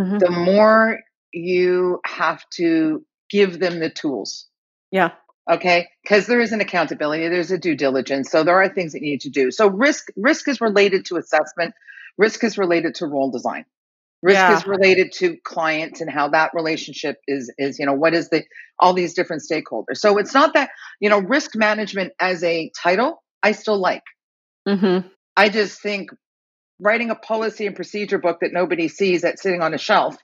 mm-hmm. 0.01 0.18
the 0.18 0.31
more 0.31 1.01
you 1.33 2.01
have 2.05 2.42
to 2.51 3.05
give 3.31 3.59
them 3.59 3.81
the 3.81 3.90
tools. 3.90 4.46
Yeah. 4.90 5.12
Okay? 5.51 5.88
Because 6.03 6.27
there 6.27 6.40
is 6.40 6.53
an 6.53 6.61
accountability 6.61 7.29
there's 7.29 7.51
a 7.51 7.59
due 7.59 7.77
diligence 7.77 8.31
so 8.31 8.44
there 8.44 8.61
are 8.61 8.68
things 8.68 8.92
that 8.92 9.03
you 9.03 9.12
need 9.12 9.22
to 9.22 9.31
do. 9.31 9.51
So 9.51 9.68
risk 9.68 10.09
risk 10.16 10.48
is 10.48 10.61
related 10.61 11.07
to 11.07 11.16
assessment 11.16 11.75
risk 12.18 12.44
is 12.44 12.59
related 12.59 12.96
to 12.96 13.07
role 13.07 13.31
design 13.31 13.64
risk 14.23 14.37
yeah. 14.37 14.57
is 14.57 14.67
related 14.67 15.13
to 15.13 15.37
clients 15.45 16.01
and 16.01 16.11
how 16.11 16.29
that 16.29 16.51
relationship 16.55 17.17
is 17.27 17.53
is 17.59 17.79
you 17.79 17.87
know 17.87 17.95
what 17.95 18.15
is 18.15 18.29
the 18.31 18.43
all 18.79 18.95
these 18.95 19.15
different 19.15 19.43
stakeholders 19.43 19.97
so 19.97 20.19
it's 20.19 20.35
not 20.35 20.55
that 20.55 20.71
you 21.01 21.09
know 21.09 21.19
risk 21.19 21.55
management 21.55 22.13
as 22.21 22.43
a 22.45 22.71
title 22.81 23.23
i 23.43 23.53
still 23.53 23.79
like 23.79 24.03
mm-hmm. 24.69 25.07
i 25.37 25.49
just 25.49 25.81
think 25.83 26.11
writing 26.81 27.11
a 27.11 27.15
policy 27.15 27.67
and 27.67 27.77
procedure 27.77 28.19
book 28.19 28.39
that 28.41 28.53
nobody 28.53 28.89
sees 28.89 29.23
that's 29.23 29.43
sitting 29.43 29.63
on 29.63 29.75
a 29.75 29.79
shelf 29.79 30.17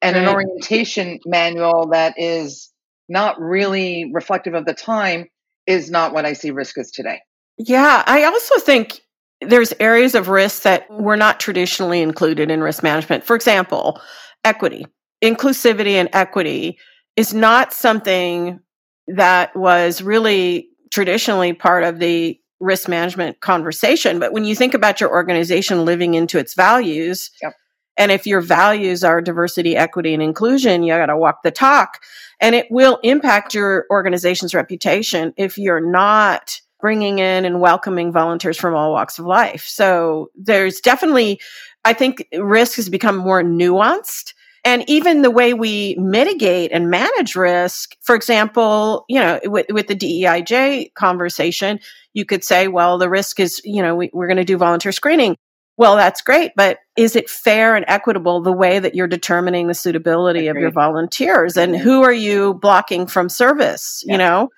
and 0.00 0.14
right. 0.14 0.22
an 0.22 0.28
orientation 0.28 1.18
manual 1.26 1.88
that 1.92 2.14
is 2.16 2.70
not 3.08 3.40
really 3.40 4.10
reflective 4.12 4.54
of 4.54 4.64
the 4.64 4.74
time 4.74 5.26
is 5.66 5.90
not 5.90 6.12
what 6.12 6.24
I 6.24 6.34
see 6.34 6.50
risk 6.50 6.78
as 6.78 6.90
today. 6.90 7.20
Yeah, 7.58 8.02
I 8.06 8.24
also 8.24 8.58
think 8.58 9.00
there's 9.40 9.72
areas 9.78 10.14
of 10.14 10.28
risk 10.28 10.62
that 10.62 10.90
were 10.90 11.16
not 11.16 11.40
traditionally 11.40 12.02
included 12.02 12.50
in 12.50 12.60
risk 12.60 12.82
management. 12.82 13.24
For 13.24 13.36
example, 13.36 14.00
equity, 14.44 14.86
inclusivity 15.22 15.92
and 15.92 16.08
equity 16.12 16.78
is 17.16 17.32
not 17.32 17.72
something 17.72 18.60
that 19.06 19.54
was 19.56 20.02
really 20.02 20.68
traditionally 20.90 21.52
part 21.52 21.84
of 21.84 21.98
the 21.98 22.38
risk 22.60 22.88
management 22.88 23.40
conversation. 23.40 24.18
But 24.18 24.32
when 24.32 24.44
you 24.44 24.54
think 24.54 24.74
about 24.74 25.00
your 25.00 25.10
organization 25.10 25.84
living 25.84 26.14
into 26.14 26.38
its 26.38 26.54
values, 26.54 27.30
yep. 27.40 27.54
and 27.96 28.10
if 28.10 28.26
your 28.26 28.40
values 28.40 29.04
are 29.04 29.20
diversity, 29.20 29.76
equity, 29.76 30.14
and 30.14 30.22
inclusion, 30.22 30.82
you 30.82 30.92
got 30.94 31.06
to 31.06 31.16
walk 31.16 31.42
the 31.44 31.50
talk. 31.50 32.00
And 32.40 32.54
it 32.54 32.66
will 32.70 32.98
impact 33.02 33.54
your 33.54 33.86
organization's 33.90 34.54
reputation 34.54 35.32
if 35.36 35.58
you're 35.58 35.80
not 35.80 36.60
bringing 36.80 37.18
in 37.18 37.44
and 37.44 37.60
welcoming 37.60 38.12
volunteers 38.12 38.56
from 38.56 38.74
all 38.74 38.92
walks 38.92 39.18
of 39.18 39.26
life. 39.26 39.64
So 39.66 40.30
there's 40.34 40.80
definitely, 40.80 41.40
I 41.84 41.92
think 41.92 42.26
risk 42.36 42.76
has 42.76 42.88
become 42.88 43.16
more 43.16 43.42
nuanced. 43.42 44.34
And 44.64 44.84
even 44.88 45.22
the 45.22 45.30
way 45.30 45.54
we 45.54 45.96
mitigate 45.98 46.72
and 46.72 46.90
manage 46.90 47.36
risk, 47.36 47.96
for 48.02 48.14
example, 48.14 49.04
you 49.08 49.18
know, 49.18 49.40
with, 49.44 49.66
with 49.70 49.86
the 49.86 49.96
DEIJ 49.96 50.94
conversation, 50.94 51.80
you 52.12 52.24
could 52.24 52.44
say, 52.44 52.68
well, 52.68 52.98
the 52.98 53.08
risk 53.08 53.40
is, 53.40 53.60
you 53.64 53.82
know, 53.82 53.94
we, 53.94 54.10
we're 54.12 54.26
going 54.26 54.36
to 54.36 54.44
do 54.44 54.56
volunteer 54.56 54.92
screening. 54.92 55.36
Well, 55.76 55.94
that's 55.94 56.22
great, 56.22 56.52
but 56.56 56.78
is 56.96 57.14
it 57.14 57.30
fair 57.30 57.76
and 57.76 57.84
equitable 57.86 58.42
the 58.42 58.52
way 58.52 58.80
that 58.80 58.96
you're 58.96 59.06
determining 59.06 59.68
the 59.68 59.74
suitability 59.74 60.48
of 60.48 60.56
your 60.56 60.72
volunteers 60.72 61.56
and 61.56 61.72
mm-hmm. 61.72 61.84
who 61.84 62.02
are 62.02 62.12
you 62.12 62.54
blocking 62.54 63.06
from 63.06 63.28
service, 63.28 64.02
yeah. 64.04 64.12
you 64.12 64.18
know? 64.18 64.48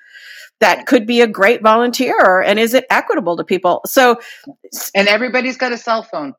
That 0.60 0.86
could 0.86 1.06
be 1.06 1.22
a 1.22 1.26
great 1.26 1.62
volunteer 1.62 2.40
and 2.40 2.58
is 2.58 2.74
it 2.74 2.84
equitable 2.90 3.36
to 3.36 3.44
people? 3.44 3.80
So 3.86 4.20
and 4.94 5.08
everybody's 5.08 5.56
got 5.56 5.72
a 5.72 5.78
cell 5.78 6.02
phone. 6.02 6.34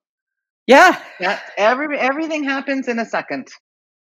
Yeah. 0.67 0.99
Yeah, 1.19 1.39
every 1.57 1.97
everything 1.97 2.43
happens 2.43 2.87
in 2.87 2.99
a 2.99 3.05
second. 3.05 3.49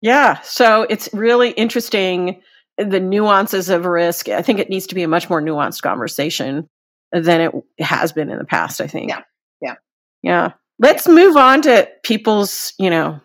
Yeah, 0.02 0.40
so 0.42 0.86
it's 0.88 1.08
really 1.12 1.50
interesting 1.50 2.42
the 2.78 3.00
nuances 3.00 3.68
of 3.68 3.84
risk. 3.84 4.28
I 4.28 4.42
think 4.42 4.58
it 4.58 4.70
needs 4.70 4.86
to 4.88 4.94
be 4.94 5.02
a 5.02 5.08
much 5.08 5.28
more 5.28 5.42
nuanced 5.42 5.82
conversation 5.82 6.68
than 7.12 7.40
it 7.40 7.54
has 7.78 8.12
been 8.12 8.30
in 8.30 8.38
the 8.38 8.44
past, 8.44 8.80
I 8.80 8.86
think. 8.86 9.10
Yeah. 9.10 9.22
Yeah. 9.60 9.74
Yeah. 10.22 10.52
Let's 10.78 11.06
move 11.06 11.36
on 11.36 11.62
to 11.62 11.88
people's, 12.02 12.72
you 12.78 12.88
know, 12.88 13.20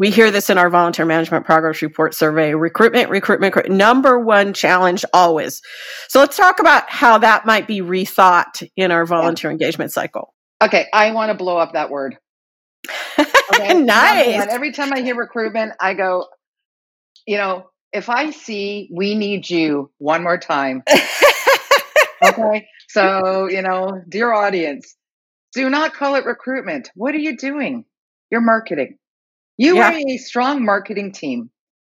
we 0.00 0.10
hear 0.10 0.30
this 0.30 0.48
in 0.48 0.56
our 0.56 0.70
volunteer 0.70 1.04
management 1.04 1.44
progress 1.44 1.82
report 1.82 2.14
survey 2.14 2.54
recruitment, 2.54 3.10
recruitment, 3.10 3.68
number 3.68 4.18
one 4.18 4.54
challenge 4.54 5.04
always. 5.12 5.60
So 6.08 6.20
let's 6.20 6.38
talk 6.38 6.58
about 6.58 6.88
how 6.88 7.18
that 7.18 7.44
might 7.44 7.66
be 7.66 7.82
rethought 7.82 8.66
in 8.76 8.92
our 8.92 9.04
volunteer 9.04 9.50
yeah. 9.50 9.52
engagement 9.52 9.92
cycle. 9.92 10.34
Okay, 10.62 10.86
I 10.94 11.12
want 11.12 11.30
to 11.30 11.34
blow 11.36 11.58
up 11.58 11.74
that 11.74 11.90
word. 11.90 12.16
Okay? 13.52 13.74
nice. 13.74 14.46
Every 14.48 14.70
time 14.70 14.92
I 14.92 15.00
hear 15.00 15.16
recruitment, 15.16 15.72
I 15.80 15.94
go, 15.94 16.28
you 17.26 17.36
know, 17.36 17.68
if 17.92 18.08
I 18.08 18.30
see 18.30 18.88
we 18.94 19.16
need 19.16 19.50
you 19.50 19.90
one 19.98 20.22
more 20.22 20.38
time. 20.38 20.84
okay. 22.22 22.68
So, 22.88 23.48
you 23.50 23.60
know, 23.60 24.00
dear 24.08 24.32
audience, 24.32 24.96
do 25.52 25.68
not 25.68 25.94
call 25.94 26.14
it 26.14 26.24
recruitment. 26.26 26.92
What 26.94 27.12
are 27.16 27.18
you 27.18 27.36
doing? 27.36 27.84
You're 28.30 28.40
marketing. 28.40 28.99
You 29.60 29.76
yeah. 29.76 29.90
are 29.90 29.98
a 30.08 30.16
strong 30.16 30.64
marketing 30.64 31.12
team. 31.12 31.50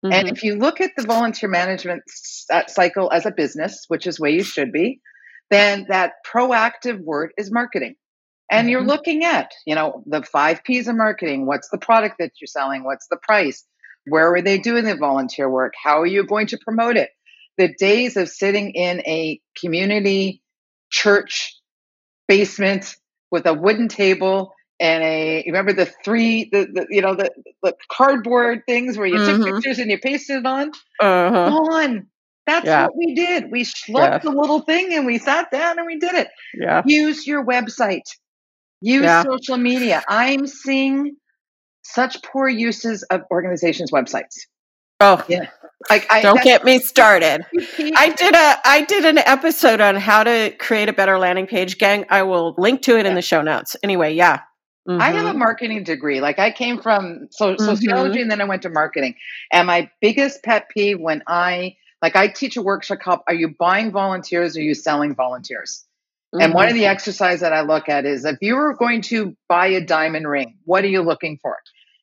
Mm-hmm. 0.03 0.13
And 0.13 0.27
if 0.27 0.43
you 0.43 0.57
look 0.57 0.81
at 0.81 0.91
the 0.97 1.03
volunteer 1.03 1.47
management 1.47 2.03
uh, 2.51 2.63
cycle 2.67 3.09
as 3.09 3.25
a 3.25 3.31
business, 3.31 3.85
which 3.87 4.05
is 4.05 4.19
where 4.19 4.31
you 4.31 4.43
should 4.43 4.73
be, 4.73 4.99
then 5.49 5.85
that 5.87 6.11
proactive 6.29 6.99
word 6.99 7.31
is 7.37 7.53
marketing. 7.53 7.95
And 8.51 8.65
mm-hmm. 8.65 8.69
you're 8.69 8.83
looking 8.83 9.23
at, 9.23 9.51
you 9.65 9.75
know, 9.75 10.03
the 10.05 10.23
five 10.23 10.61
P's 10.65 10.89
of 10.89 10.97
marketing. 10.97 11.45
What's 11.45 11.69
the 11.69 11.77
product 11.77 12.15
that 12.19 12.31
you're 12.41 12.47
selling? 12.47 12.83
What's 12.83 13.07
the 13.09 13.19
price? 13.23 13.63
Where 14.07 14.33
are 14.33 14.41
they 14.41 14.57
doing 14.57 14.83
the 14.83 14.97
volunteer 14.97 15.49
work? 15.49 15.71
How 15.81 16.01
are 16.01 16.05
you 16.05 16.25
going 16.25 16.47
to 16.47 16.57
promote 16.57 16.97
it? 16.97 17.11
The 17.57 17.73
days 17.79 18.17
of 18.17 18.27
sitting 18.27 18.71
in 18.71 18.99
a 19.07 19.39
community 19.57 20.41
church 20.91 21.57
basement 22.27 22.93
with 23.31 23.45
a 23.45 23.53
wooden 23.53 23.87
table 23.87 24.53
and 24.79 25.03
a 25.03 25.43
remember 25.47 25.73
the 25.73 25.85
three 25.85 26.49
the, 26.51 26.67
the 26.71 26.87
you 26.89 27.01
know 27.01 27.15
the, 27.15 27.31
the 27.61 27.75
cardboard 27.91 28.63
things 28.67 28.97
where 28.97 29.07
you 29.07 29.15
mm-hmm. 29.15 29.43
took 29.43 29.55
pictures 29.55 29.79
and 29.79 29.89
you 29.89 29.99
pasted 29.99 30.37
it 30.37 30.45
on 30.45 30.71
uh-huh. 30.99 31.55
on 31.55 32.07
that's 32.45 32.65
yeah. 32.65 32.85
what 32.85 32.97
we 32.97 33.15
did 33.15 33.51
we 33.51 33.63
schlucked 33.63 34.25
yeah. 34.25 34.31
the 34.31 34.35
little 34.35 34.59
thing 34.59 34.93
and 34.93 35.05
we 35.05 35.17
sat 35.17 35.51
down 35.51 35.77
and 35.77 35.85
we 35.85 35.99
did 35.99 36.15
it 36.15 36.27
yeah 36.53 36.81
use 36.85 37.25
your 37.27 37.45
website 37.45 38.07
use 38.81 39.03
yeah. 39.03 39.23
social 39.23 39.57
media 39.57 40.03
i'm 40.09 40.47
seeing 40.47 41.15
such 41.83 42.23
poor 42.23 42.47
uses 42.47 43.03
of 43.03 43.21
organizations 43.31 43.91
websites 43.91 44.35
Oh, 45.03 45.23
yeah. 45.27 45.49
Like, 45.89 46.07
I, 46.09 46.21
don't 46.21 46.41
get 46.41 46.63
me 46.63 46.79
started. 46.79 47.45
I 47.53 48.15
did 48.17 48.33
a 48.33 48.55
I 48.63 48.85
did 48.87 49.03
an 49.03 49.17
episode 49.17 49.81
on 49.81 49.97
how 49.97 50.23
to 50.23 50.53
create 50.57 50.87
a 50.87 50.93
better 50.93 51.19
landing 51.19 51.45
page. 51.45 51.77
Gang, 51.77 52.05
I 52.09 52.23
will 52.23 52.55
link 52.57 52.83
to 52.83 52.97
it 52.97 53.03
yeah. 53.03 53.09
in 53.09 53.15
the 53.15 53.21
show 53.21 53.41
notes. 53.41 53.75
Anyway, 53.83 54.13
yeah. 54.13 54.39
Mm-hmm. 54.87 55.01
I 55.01 55.11
have 55.11 55.25
a 55.25 55.29
mm-hmm. 55.29 55.39
marketing 55.39 55.83
degree. 55.83 56.19
Like 56.19 56.39
I 56.39 56.51
came 56.51 56.81
from 56.81 57.27
so, 57.31 57.55
sociology 57.57 58.15
mm-hmm. 58.15 58.21
and 58.23 58.31
then 58.31 58.41
I 58.41 58.45
went 58.45 58.63
to 58.63 58.69
marketing. 58.69 59.15
And 59.51 59.67
my 59.67 59.89
biggest 60.01 60.43
pet 60.43 60.69
peeve 60.69 60.99
when 60.99 61.23
I 61.27 61.77
like 62.01 62.17
I 62.17 62.27
teach 62.27 62.57
a 62.57 62.61
workshop 62.61 62.99
called 62.99 63.21
Are 63.27 63.33
you 63.33 63.55
buying 63.57 63.91
volunteers 63.91 64.57
or 64.57 64.59
are 64.59 64.63
you 64.63 64.75
selling 64.75 65.15
volunteers? 65.15 65.85
Mm-hmm. 66.33 66.43
And 66.43 66.53
one 66.53 66.67
of 66.67 66.73
the 66.73 66.85
exercises 66.85 67.41
that 67.41 67.53
I 67.53 67.61
look 67.61 67.87
at 67.87 68.05
is 68.05 68.25
if 68.25 68.37
you 68.41 68.55
were 68.55 68.75
going 68.75 69.01
to 69.03 69.35
buy 69.47 69.67
a 69.67 69.81
diamond 69.81 70.27
ring, 70.27 70.57
what 70.65 70.83
are 70.83 70.89
you 70.89 71.01
looking 71.01 71.39
for? 71.41 71.57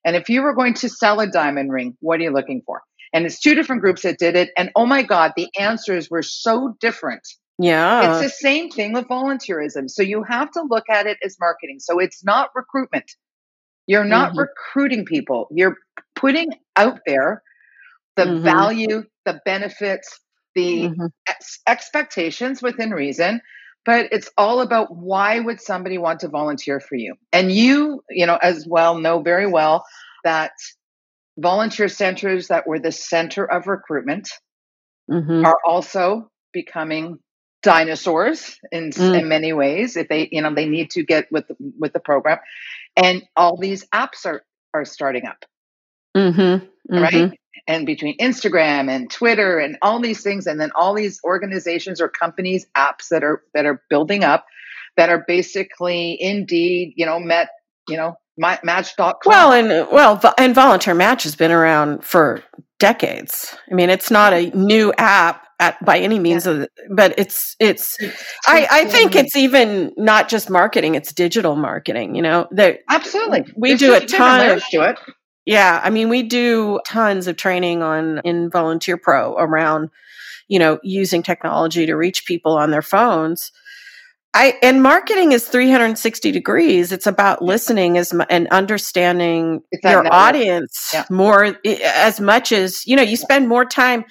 And 0.04 0.16
if 0.16 0.30
you 0.30 0.42
were 0.42 0.54
going 0.54 0.74
to 0.74 0.88
sell 0.88 1.20
a 1.20 1.26
diamond 1.26 1.70
ring, 1.70 1.96
what 2.00 2.20
are 2.20 2.22
you 2.22 2.30
looking 2.30 2.62
for? 2.64 2.82
And 3.12 3.26
it's 3.26 3.40
two 3.40 3.54
different 3.54 3.82
groups 3.82 4.02
that 4.02 4.18
did 4.18 4.36
it. 4.36 4.50
And 4.56 4.70
oh 4.76 4.86
my 4.86 5.02
God, 5.02 5.32
the 5.36 5.48
answers 5.58 6.08
were 6.08 6.22
so 6.22 6.76
different. 6.80 7.26
Yeah. 7.60 8.12
It's 8.12 8.22
the 8.22 8.38
same 8.38 8.70
thing 8.70 8.92
with 8.92 9.06
volunteerism. 9.06 9.90
So 9.90 10.02
you 10.02 10.22
have 10.22 10.50
to 10.52 10.62
look 10.68 10.84
at 10.88 11.06
it 11.06 11.18
as 11.24 11.36
marketing. 11.38 11.78
So 11.80 11.98
it's 11.98 12.24
not 12.24 12.50
recruitment. 12.54 13.10
You're 13.86 14.04
not 14.04 14.30
mm-hmm. 14.30 14.40
recruiting 14.40 15.04
people. 15.04 15.48
You're 15.50 15.76
putting 16.14 16.54
out 16.76 17.00
there 17.06 17.42
the 18.16 18.24
mm-hmm. 18.24 18.44
value, 18.44 19.04
the 19.24 19.40
benefits, 19.44 20.20
the 20.54 20.84
mm-hmm. 20.84 21.06
ex- 21.28 21.60
expectations 21.66 22.62
within 22.62 22.90
reason 22.90 23.40
but 23.86 24.08
it's 24.12 24.30
all 24.36 24.60
about 24.60 24.94
why 24.94 25.40
would 25.40 25.60
somebody 25.60 25.98
want 25.98 26.20
to 26.20 26.28
volunteer 26.28 26.80
for 26.80 26.96
you 26.96 27.14
and 27.32 27.52
you 27.52 28.02
you 28.10 28.26
know 28.26 28.38
as 28.42 28.66
well 28.68 28.98
know 28.98 29.20
very 29.20 29.46
well 29.46 29.84
that 30.24 30.52
volunteer 31.38 31.88
centers 31.88 32.48
that 32.48 32.66
were 32.66 32.78
the 32.78 32.92
center 32.92 33.44
of 33.44 33.66
recruitment 33.66 34.28
mm-hmm. 35.10 35.44
are 35.44 35.58
also 35.66 36.30
becoming 36.52 37.18
dinosaurs 37.62 38.58
in, 38.72 38.90
mm. 38.90 39.20
in 39.20 39.28
many 39.28 39.52
ways 39.52 39.96
if 39.96 40.08
they 40.08 40.28
you 40.32 40.40
know 40.40 40.54
they 40.54 40.66
need 40.66 40.90
to 40.90 41.02
get 41.02 41.30
with 41.30 41.46
the, 41.48 41.56
with 41.78 41.92
the 41.92 42.00
program 42.00 42.38
and 42.96 43.22
all 43.36 43.56
these 43.58 43.86
apps 43.88 44.24
are 44.24 44.42
are 44.72 44.84
starting 44.84 45.26
up 45.26 45.44
mm-hmm. 46.16 46.40
Mm-hmm. 46.40 46.98
right 47.02 47.38
and 47.68 47.84
between 47.84 48.16
instagram 48.16 48.88
and 48.88 49.10
twitter 49.10 49.58
and 49.58 49.76
all 49.82 50.00
these 50.00 50.22
things 50.22 50.46
and 50.46 50.58
then 50.58 50.70
all 50.74 50.94
these 50.94 51.20
organizations 51.22 52.00
or 52.00 52.08
companies 52.08 52.66
apps 52.76 53.08
that 53.10 53.22
are 53.22 53.42
that 53.52 53.66
are 53.66 53.82
building 53.90 54.24
up 54.24 54.46
that 54.96 55.10
are 55.10 55.22
basically 55.26 56.16
indeed 56.20 56.94
you 56.96 57.04
know 57.04 57.20
met 57.20 57.50
you 57.88 57.96
know 57.96 58.16
match.com 58.38 59.12
well 59.26 59.52
and 59.52 59.68
well 59.92 60.18
and 60.38 60.54
volunteer 60.54 60.94
match 60.94 61.24
has 61.24 61.36
been 61.36 61.50
around 61.50 62.02
for 62.02 62.42
decades 62.78 63.54
i 63.70 63.74
mean 63.74 63.90
it's 63.90 64.10
not 64.10 64.32
a 64.32 64.48
new 64.56 64.94
app 64.96 65.46
at, 65.60 65.84
by 65.84 65.98
any 65.98 66.18
means 66.18 66.46
yeah. 66.46 66.52
of, 66.52 66.68
but 66.90 67.14
it's 67.18 67.54
it's 67.60 67.96
I, 68.46 68.66
I 68.70 68.84
think 68.86 69.14
it's 69.14 69.36
even 69.36 69.92
not 69.96 70.28
just 70.28 70.50
marketing 70.50 70.94
it's 70.94 71.12
digital 71.12 71.54
marketing 71.54 72.14
you 72.14 72.22
know 72.22 72.48
that 72.52 72.80
absolutely 72.88 73.44
we 73.56 73.70
There's 73.70 73.80
do 73.80 73.94
a 73.94 74.00
ton 74.00 74.50
of 74.50 74.64
to 74.70 74.80
it 74.80 74.98
yeah 75.44 75.80
i 75.84 75.90
mean 75.90 76.08
we 76.08 76.22
do 76.22 76.80
tons 76.86 77.26
of 77.26 77.36
training 77.36 77.82
on 77.82 78.20
in 78.24 78.50
volunteer 78.50 78.96
pro 78.96 79.36
around 79.36 79.90
you 80.48 80.58
know 80.58 80.80
using 80.82 81.22
technology 81.22 81.86
to 81.86 81.94
reach 81.94 82.24
people 82.24 82.56
on 82.56 82.70
their 82.70 82.82
phones 82.82 83.52
I 84.32 84.54
and 84.62 84.80
marketing 84.80 85.32
is 85.32 85.48
360 85.48 86.30
degrees. 86.30 86.92
It's 86.92 87.08
about 87.08 87.42
listening 87.42 87.98
as 87.98 88.14
and 88.30 88.46
understanding 88.52 89.62
your 89.82 90.04
network. 90.04 90.12
audience 90.12 90.90
yeah. 90.94 91.04
more 91.10 91.56
as 91.64 92.20
much 92.20 92.52
as 92.52 92.86
you 92.86 92.94
know. 92.94 93.02
You 93.02 93.16
spend 93.16 93.48
more 93.48 93.64
time 93.64 94.04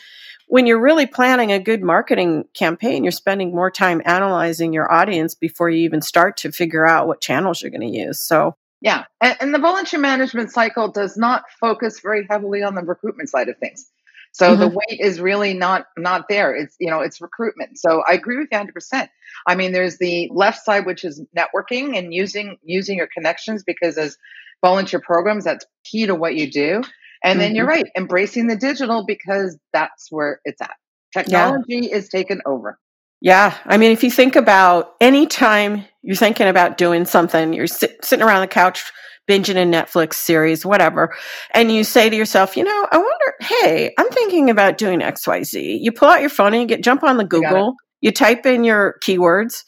when 0.50 0.66
you're 0.66 0.82
really 0.82 1.06
planning 1.06 1.52
a 1.52 1.60
good 1.60 1.84
marketing 1.84 2.44
campaign. 2.56 3.04
You're 3.04 3.12
spending 3.12 3.54
more 3.54 3.70
time 3.70 4.02
analyzing 4.04 4.74
your 4.74 4.92
audience 4.92 5.36
before 5.36 5.70
you 5.70 5.84
even 5.84 6.02
start 6.02 6.38
to 6.38 6.52
figure 6.52 6.86
out 6.86 7.08
what 7.08 7.22
channels 7.22 7.62
you're 7.62 7.72
going 7.72 7.82
to 7.82 7.98
use. 7.98 8.20
So 8.20 8.56
yeah, 8.82 9.06
and, 9.22 9.38
and 9.40 9.54
the 9.54 9.60
volunteer 9.60 10.00
management 10.00 10.52
cycle 10.52 10.92
does 10.92 11.18
not 11.18 11.44
focus 11.60 12.00
very 12.00 12.26
heavily 12.30 12.64
on 12.64 12.74
the 12.74 12.82
recruitment 12.82 13.30
side 13.30 13.48
of 13.48 13.58
things. 13.60 13.92
So 14.32 14.52
mm-hmm. 14.52 14.62
the 14.62 14.70
weight 14.70 15.00
is 15.00 15.20
really 15.20 15.54
not 15.54 15.86
not 15.98 16.26
there. 16.30 16.56
It's 16.56 16.76
you 16.80 16.90
know 16.90 17.02
it's 17.02 17.22
recruitment. 17.22 17.78
So 17.78 18.02
I 18.08 18.14
agree 18.14 18.38
with 18.38 18.48
you 18.52 18.58
100. 18.58 18.74
percent 18.74 19.10
I 19.46 19.56
mean, 19.56 19.72
there's 19.72 19.98
the 19.98 20.30
left 20.34 20.66
side 20.66 20.86
which 20.86 21.04
is 21.04 21.22
networking 21.38 21.96
and 21.96 22.12
using 22.14 22.58
using 22.64 22.98
your 22.98 23.10
connections 23.14 23.64
because 23.64 23.98
as 23.98 24.18
volunteer 24.64 25.00
programs 25.00 25.44
that's 25.44 25.66
key 25.84 26.08
to 26.08 26.16
what 26.16 26.36
you 26.36 26.50
do. 26.50 26.82
And 27.24 27.34
mm-hmm. 27.34 27.40
then 27.40 27.56
you're 27.56 27.66
mm-hmm. 27.66 27.84
right, 27.84 27.92
embracing 27.98 28.48
the 28.48 28.56
digital 28.56 29.06
because 29.06 29.58
that's 29.74 30.08
where 30.10 30.40
it's 30.46 30.62
at. 30.62 30.76
Technology 31.14 31.88
yeah. 31.90 31.96
is 31.96 32.10
taken 32.10 32.42
over. 32.46 32.78
Yeah. 33.22 33.58
I 33.66 33.78
mean, 33.78 33.92
if 33.92 34.04
you 34.04 34.12
think 34.12 34.36
about 34.36 34.94
any 35.02 35.28
time 35.28 35.84
you're 36.02 36.16
thinking 36.16 36.48
about 36.48 36.78
doing 36.78 37.06
something, 37.06 37.54
you're 37.54 37.68
sit, 37.68 38.04
sitting 38.04 38.26
around 38.26 38.42
the 38.42 38.48
couch 38.48 38.84
binging 39.30 39.62
a 39.62 39.66
Netflix 39.66 40.16
series, 40.16 40.66
whatever, 40.66 41.16
and 41.54 41.72
you 41.72 41.84
say 41.84 42.10
to 42.10 42.16
yourself, 42.16 42.58
you 42.58 42.64
know, 42.64 42.88
I 42.92 42.98
wonder, 42.98 43.36
hey, 43.42 43.94
I'm 43.98 44.10
thinking 44.10 44.50
about 44.50 44.80
doing 44.80 45.02
XYZ. 45.02 45.80
You 45.80 45.92
pull 45.92 46.10
out 46.10 46.22
your 46.22 46.32
phone 46.32 46.54
and 46.54 46.62
you 46.62 46.68
get 46.68 46.84
jump 46.84 47.04
on 47.04 47.18
the 47.18 47.26
Google, 47.26 47.76
you, 48.02 48.08
you 48.08 48.12
type 48.12 48.48
in 48.48 48.64
your 48.64 48.96
keywords, 49.04 49.64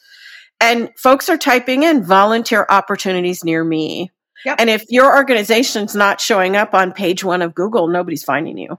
and 0.60 0.90
folks 0.98 1.28
are 1.28 1.36
typing 1.36 1.84
in 1.84 2.02
volunteer 2.02 2.66
opportunities 2.68 3.44
near 3.44 3.62
me. 3.62 4.10
Yep. 4.44 4.56
And 4.60 4.70
if 4.70 4.84
your 4.88 5.16
organization's 5.16 5.94
not 5.94 6.20
showing 6.20 6.56
up 6.56 6.74
on 6.74 6.92
page 6.92 7.22
one 7.22 7.42
of 7.42 7.54
Google, 7.54 7.88
nobody's 7.88 8.24
finding 8.24 8.58
you. 8.58 8.78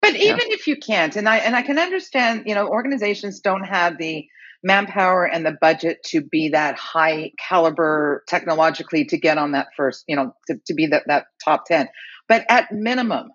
But 0.00 0.16
even 0.16 0.48
yeah. 0.48 0.54
if 0.54 0.66
you 0.66 0.76
can't, 0.76 1.16
and 1.16 1.28
I 1.28 1.38
and 1.38 1.56
I 1.56 1.62
can 1.62 1.78
understand, 1.78 2.44
you 2.46 2.54
know, 2.54 2.68
organizations 2.68 3.40
don't 3.40 3.64
have 3.64 3.96
the 3.96 4.26
manpower 4.64 5.24
and 5.24 5.44
the 5.44 5.56
budget 5.60 6.02
to 6.06 6.22
be 6.22 6.48
that 6.48 6.76
high 6.76 7.30
caliber 7.38 8.24
technologically 8.26 9.04
to 9.04 9.18
get 9.18 9.38
on 9.38 9.52
that 9.52 9.68
first, 9.76 10.04
you 10.08 10.16
know, 10.16 10.34
to, 10.48 10.58
to 10.66 10.74
be 10.74 10.86
that, 10.86 11.04
that 11.06 11.26
top 11.44 11.66
10. 11.66 11.88
But 12.28 12.46
at 12.48 12.72
minimum, 12.72 13.28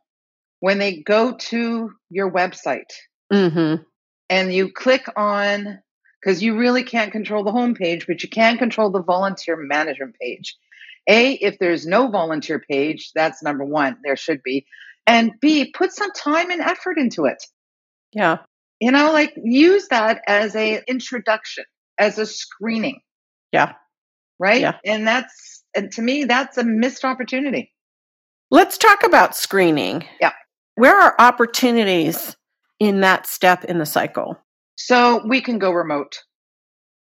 when 0.60 0.80
they 0.80 0.98
go 0.98 1.38
to 1.38 1.92
your 2.10 2.32
website 2.32 2.92
mm-hmm. 3.32 3.84
and 4.30 4.54
you 4.54 4.72
click 4.74 5.06
on, 5.16 5.80
because 6.20 6.42
you 6.42 6.58
really 6.58 6.84
can't 6.84 7.12
control 7.12 7.44
the 7.44 7.52
homepage, 7.52 8.08
but 8.08 8.24
you 8.24 8.30
can 8.30 8.58
control 8.58 8.90
the 8.90 9.04
volunteer 9.04 9.56
management 9.56 10.16
page. 10.20 10.58
A, 11.10 11.34
if 11.34 11.58
there's 11.60 11.88
no 11.88 12.08
volunteer 12.10 12.64
page, 12.70 13.12
that's 13.16 13.42
number 13.42 13.66
one, 13.66 13.98
there 14.04 14.16
should 14.16 14.42
be. 14.44 14.66
And 15.08 15.32
B, 15.42 15.74
put 15.76 15.92
some 15.92 16.12
time 16.12 16.52
and 16.52 16.62
effort 16.62 17.00
into 17.00 17.26
it. 17.26 17.44
Yeah. 18.14 18.38
You 18.80 18.92
know 18.92 19.12
like 19.12 19.34
use 19.36 19.88
that 19.90 20.22
as 20.28 20.56
a 20.56 20.82
introduction 20.88 21.66
as 21.98 22.18
a 22.18 22.26
screening. 22.26 23.02
Yeah. 23.52 23.74
Right? 24.40 24.62
Yeah. 24.62 24.78
and 24.86 25.06
that's 25.06 25.64
and 25.76 25.92
to 25.94 26.02
me 26.02 26.26
that's 26.26 26.58
a 26.58 26.64
missed 26.64 27.04
opportunity. 27.04 27.74
Let's 28.52 28.78
talk 28.78 29.04
about 29.04 29.36
screening. 29.36 30.06
Yeah. 30.22 30.32
Where 30.76 30.98
are 31.00 31.16
opportunities 31.20 32.38
in 32.80 33.02
that 33.02 33.28
step 33.28 33.66
in 33.66 33.80
the 33.80 33.86
cycle? 33.86 34.38
So 34.76 35.22
we 35.28 35.42
can 35.42 35.60
go 35.60 35.72
remote. 35.72 36.20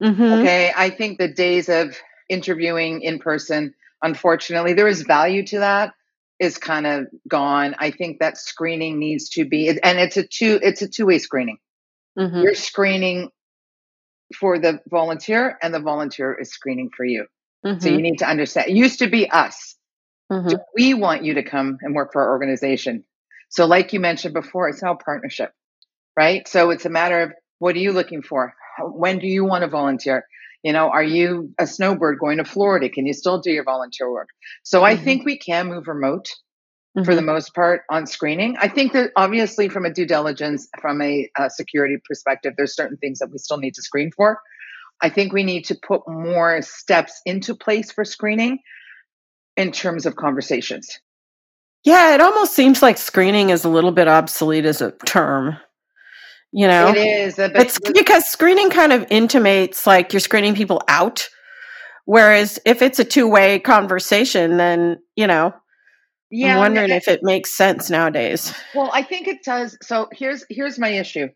Mm-hmm. 0.02 0.22
okay? 0.22 0.72
I 0.74 0.90
think 0.90 1.18
the 1.18 1.28
days 1.28 1.68
of 1.68 1.96
interviewing 2.28 3.02
in 3.02 3.18
person 3.18 3.74
unfortunately 4.02 4.74
there 4.74 4.88
is 4.88 5.02
value 5.02 5.44
to 5.46 5.60
that 5.60 5.92
is 6.38 6.56
kind 6.58 6.86
of 6.86 7.06
gone. 7.26 7.74
I 7.78 7.90
think 7.90 8.20
that 8.20 8.38
screening 8.38 8.98
needs 8.98 9.30
to 9.30 9.44
be, 9.44 9.68
and 9.68 9.98
it's 9.98 10.16
a 10.16 10.22
two, 10.22 10.58
it's 10.62 10.82
a 10.82 10.88
two 10.88 11.06
way 11.06 11.18
screening. 11.18 11.58
Mm-hmm. 12.18 12.42
You're 12.42 12.54
screening 12.54 13.30
for 14.38 14.58
the 14.58 14.80
volunteer, 14.88 15.56
and 15.62 15.72
the 15.72 15.80
volunteer 15.80 16.34
is 16.34 16.52
screening 16.52 16.90
for 16.96 17.04
you. 17.04 17.26
Mm-hmm. 17.64 17.80
So 17.80 17.88
you 17.88 18.00
need 18.00 18.18
to 18.18 18.28
understand. 18.28 18.68
It 18.68 18.76
used 18.76 19.00
to 19.00 19.08
be 19.08 19.30
us. 19.30 19.76
Mm-hmm. 20.30 20.56
we 20.76 20.92
want 20.92 21.24
you 21.24 21.34
to 21.34 21.42
come 21.42 21.78
and 21.80 21.94
work 21.94 22.12
for 22.12 22.20
our 22.22 22.30
organization? 22.30 23.04
So, 23.48 23.64
like 23.64 23.94
you 23.94 24.00
mentioned 24.00 24.34
before, 24.34 24.68
it's 24.68 24.82
now 24.82 24.94
partnership, 24.94 25.52
right? 26.16 26.46
So 26.46 26.70
it's 26.70 26.84
a 26.84 26.90
matter 26.90 27.20
of 27.22 27.32
what 27.58 27.74
are 27.74 27.78
you 27.78 27.92
looking 27.92 28.20
for? 28.20 28.52
When 28.78 29.18
do 29.18 29.26
you 29.26 29.44
want 29.44 29.62
to 29.62 29.68
volunteer? 29.68 30.26
You 30.62 30.72
know, 30.72 30.90
are 30.90 31.02
you 31.02 31.54
a 31.58 31.66
snowbird 31.66 32.18
going 32.18 32.38
to 32.38 32.44
Florida? 32.44 32.88
Can 32.88 33.06
you 33.06 33.12
still 33.12 33.40
do 33.40 33.50
your 33.50 33.64
volunteer 33.64 34.10
work? 34.10 34.28
So 34.64 34.78
mm-hmm. 34.78 34.86
I 34.86 34.96
think 34.96 35.24
we 35.24 35.38
can 35.38 35.68
move 35.68 35.86
remote 35.86 36.26
mm-hmm. 36.96 37.04
for 37.04 37.14
the 37.14 37.20
mm-hmm. 37.20 37.30
most 37.30 37.54
part 37.54 37.82
on 37.90 38.06
screening. 38.06 38.56
I 38.58 38.68
think 38.68 38.92
that 38.92 39.12
obviously 39.16 39.68
from 39.68 39.84
a 39.84 39.92
due 39.92 40.06
diligence, 40.06 40.68
from 40.80 41.00
a, 41.00 41.30
a 41.38 41.50
security 41.50 41.96
perspective, 42.04 42.54
there's 42.56 42.74
certain 42.74 42.96
things 42.96 43.20
that 43.20 43.30
we 43.30 43.38
still 43.38 43.58
need 43.58 43.74
to 43.74 43.82
screen 43.82 44.10
for. 44.14 44.40
I 45.00 45.10
think 45.10 45.32
we 45.32 45.44
need 45.44 45.66
to 45.66 45.76
put 45.76 46.02
more 46.08 46.60
steps 46.62 47.20
into 47.24 47.54
place 47.54 47.92
for 47.92 48.04
screening 48.04 48.58
in 49.56 49.70
terms 49.70 50.06
of 50.06 50.16
conversations. 50.16 50.98
Yeah, 51.84 52.14
it 52.14 52.20
almost 52.20 52.54
seems 52.54 52.82
like 52.82 52.98
screening 52.98 53.50
is 53.50 53.64
a 53.64 53.68
little 53.68 53.92
bit 53.92 54.08
obsolete 54.08 54.64
as 54.64 54.80
a 54.80 54.90
term. 55.06 55.56
You 56.52 56.66
know, 56.66 56.88
it 56.88 56.96
is. 56.96 57.38
It's 57.38 57.78
because 57.78 58.26
screening 58.26 58.70
kind 58.70 58.92
of 58.92 59.06
intimates 59.10 59.86
like 59.86 60.12
you're 60.12 60.20
screening 60.20 60.54
people 60.54 60.82
out. 60.88 61.28
Whereas 62.06 62.58
if 62.64 62.80
it's 62.80 62.98
a 62.98 63.04
two 63.04 63.28
way 63.28 63.58
conversation, 63.58 64.56
then, 64.56 64.96
you 65.14 65.26
know, 65.26 65.52
yeah, 66.30 66.54
I'm 66.54 66.60
wondering 66.60 66.90
if 66.90 67.08
it 67.08 67.20
makes 67.22 67.56
sense 67.56 67.90
nowadays. 67.90 68.54
Well, 68.74 68.90
I 68.92 69.02
think 69.02 69.28
it 69.28 69.38
does. 69.44 69.76
So 69.82 70.08
here's 70.12 70.44
here's 70.48 70.78
my 70.78 70.88
issue. 70.88 71.28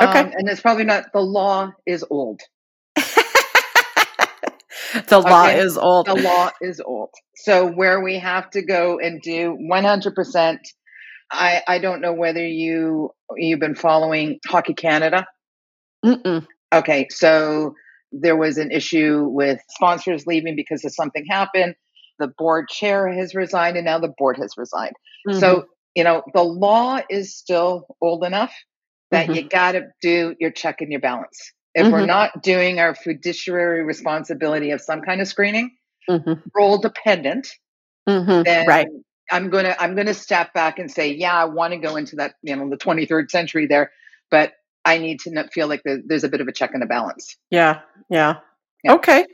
Okay. 0.00 0.20
Um, 0.20 0.32
and 0.32 0.48
it's 0.48 0.60
probably 0.60 0.84
not 0.84 1.12
the 1.12 1.20
law 1.20 1.72
is 1.86 2.04
old. 2.08 2.40
the 2.96 3.02
law 5.10 5.44
okay? 5.44 5.58
is 5.58 5.76
old. 5.76 6.06
The 6.06 6.14
law 6.14 6.50
is 6.60 6.80
old. 6.80 7.10
So 7.36 7.66
where 7.66 8.00
we 8.00 8.18
have 8.18 8.50
to 8.50 8.62
go 8.62 8.98
and 8.98 9.20
do 9.20 9.58
100% 9.60 10.58
I, 11.32 11.62
I 11.66 11.78
don't 11.78 12.00
know 12.00 12.12
whether 12.12 12.46
you 12.46 13.10
you've 13.36 13.60
been 13.60 13.74
following 13.74 14.38
Hockey 14.46 14.74
Canada. 14.74 15.26
Mm-mm. 16.04 16.46
Okay, 16.72 17.06
so 17.10 17.74
there 18.12 18.36
was 18.36 18.58
an 18.58 18.70
issue 18.70 19.24
with 19.24 19.60
sponsors 19.70 20.26
leaving 20.26 20.54
because 20.56 20.84
of 20.84 20.92
something 20.92 21.24
happened. 21.28 21.74
the 22.18 22.28
board 22.28 22.68
chair 22.68 23.08
has 23.08 23.34
resigned 23.34 23.76
and 23.76 23.86
now 23.86 23.98
the 23.98 24.12
board 24.16 24.36
has 24.36 24.52
resigned. 24.56 24.94
Mm-hmm. 25.26 25.40
So, 25.40 25.64
you 25.94 26.04
know, 26.04 26.22
the 26.34 26.42
law 26.42 27.00
is 27.10 27.34
still 27.36 27.86
old 28.00 28.24
enough 28.24 28.52
that 29.10 29.26
mm-hmm. 29.26 29.34
you 29.34 29.48
got 29.48 29.72
to 29.72 29.86
do 30.00 30.34
your 30.38 30.50
check 30.50 30.80
and 30.80 30.90
your 30.90 31.00
balance. 31.00 31.52
If 31.74 31.84
mm-hmm. 31.84 31.92
we're 31.92 32.06
not 32.06 32.42
doing 32.42 32.78
our 32.78 32.94
fiduciary 32.94 33.82
responsibility 33.82 34.70
of 34.70 34.80
some 34.80 35.00
kind 35.00 35.20
of 35.20 35.26
screening, 35.26 35.70
mm-hmm. 36.08 36.34
role 36.54 36.78
dependent, 36.78 37.48
mm-hmm. 38.08 38.42
then 38.42 38.66
right. 38.66 38.88
I'm 39.32 39.50
gonna 39.50 39.74
I'm 39.78 39.96
gonna 39.96 40.14
step 40.14 40.52
back 40.52 40.78
and 40.78 40.90
say, 40.90 41.14
yeah, 41.14 41.34
I 41.34 41.46
want 41.46 41.72
to 41.72 41.78
go 41.78 41.96
into 41.96 42.16
that, 42.16 42.34
you 42.42 42.54
know, 42.54 42.68
the 42.68 42.76
23rd 42.76 43.30
century 43.30 43.66
there, 43.66 43.90
but 44.30 44.52
I 44.84 44.98
need 44.98 45.20
to 45.20 45.48
feel 45.52 45.68
like 45.68 45.82
there's 45.84 46.24
a 46.24 46.28
bit 46.28 46.40
of 46.40 46.48
a 46.48 46.52
check 46.52 46.70
and 46.74 46.82
a 46.82 46.86
balance. 46.86 47.36
Yeah, 47.50 47.80
yeah. 48.08 48.38
Yeah. 48.84 48.94
Okay. 48.94 49.26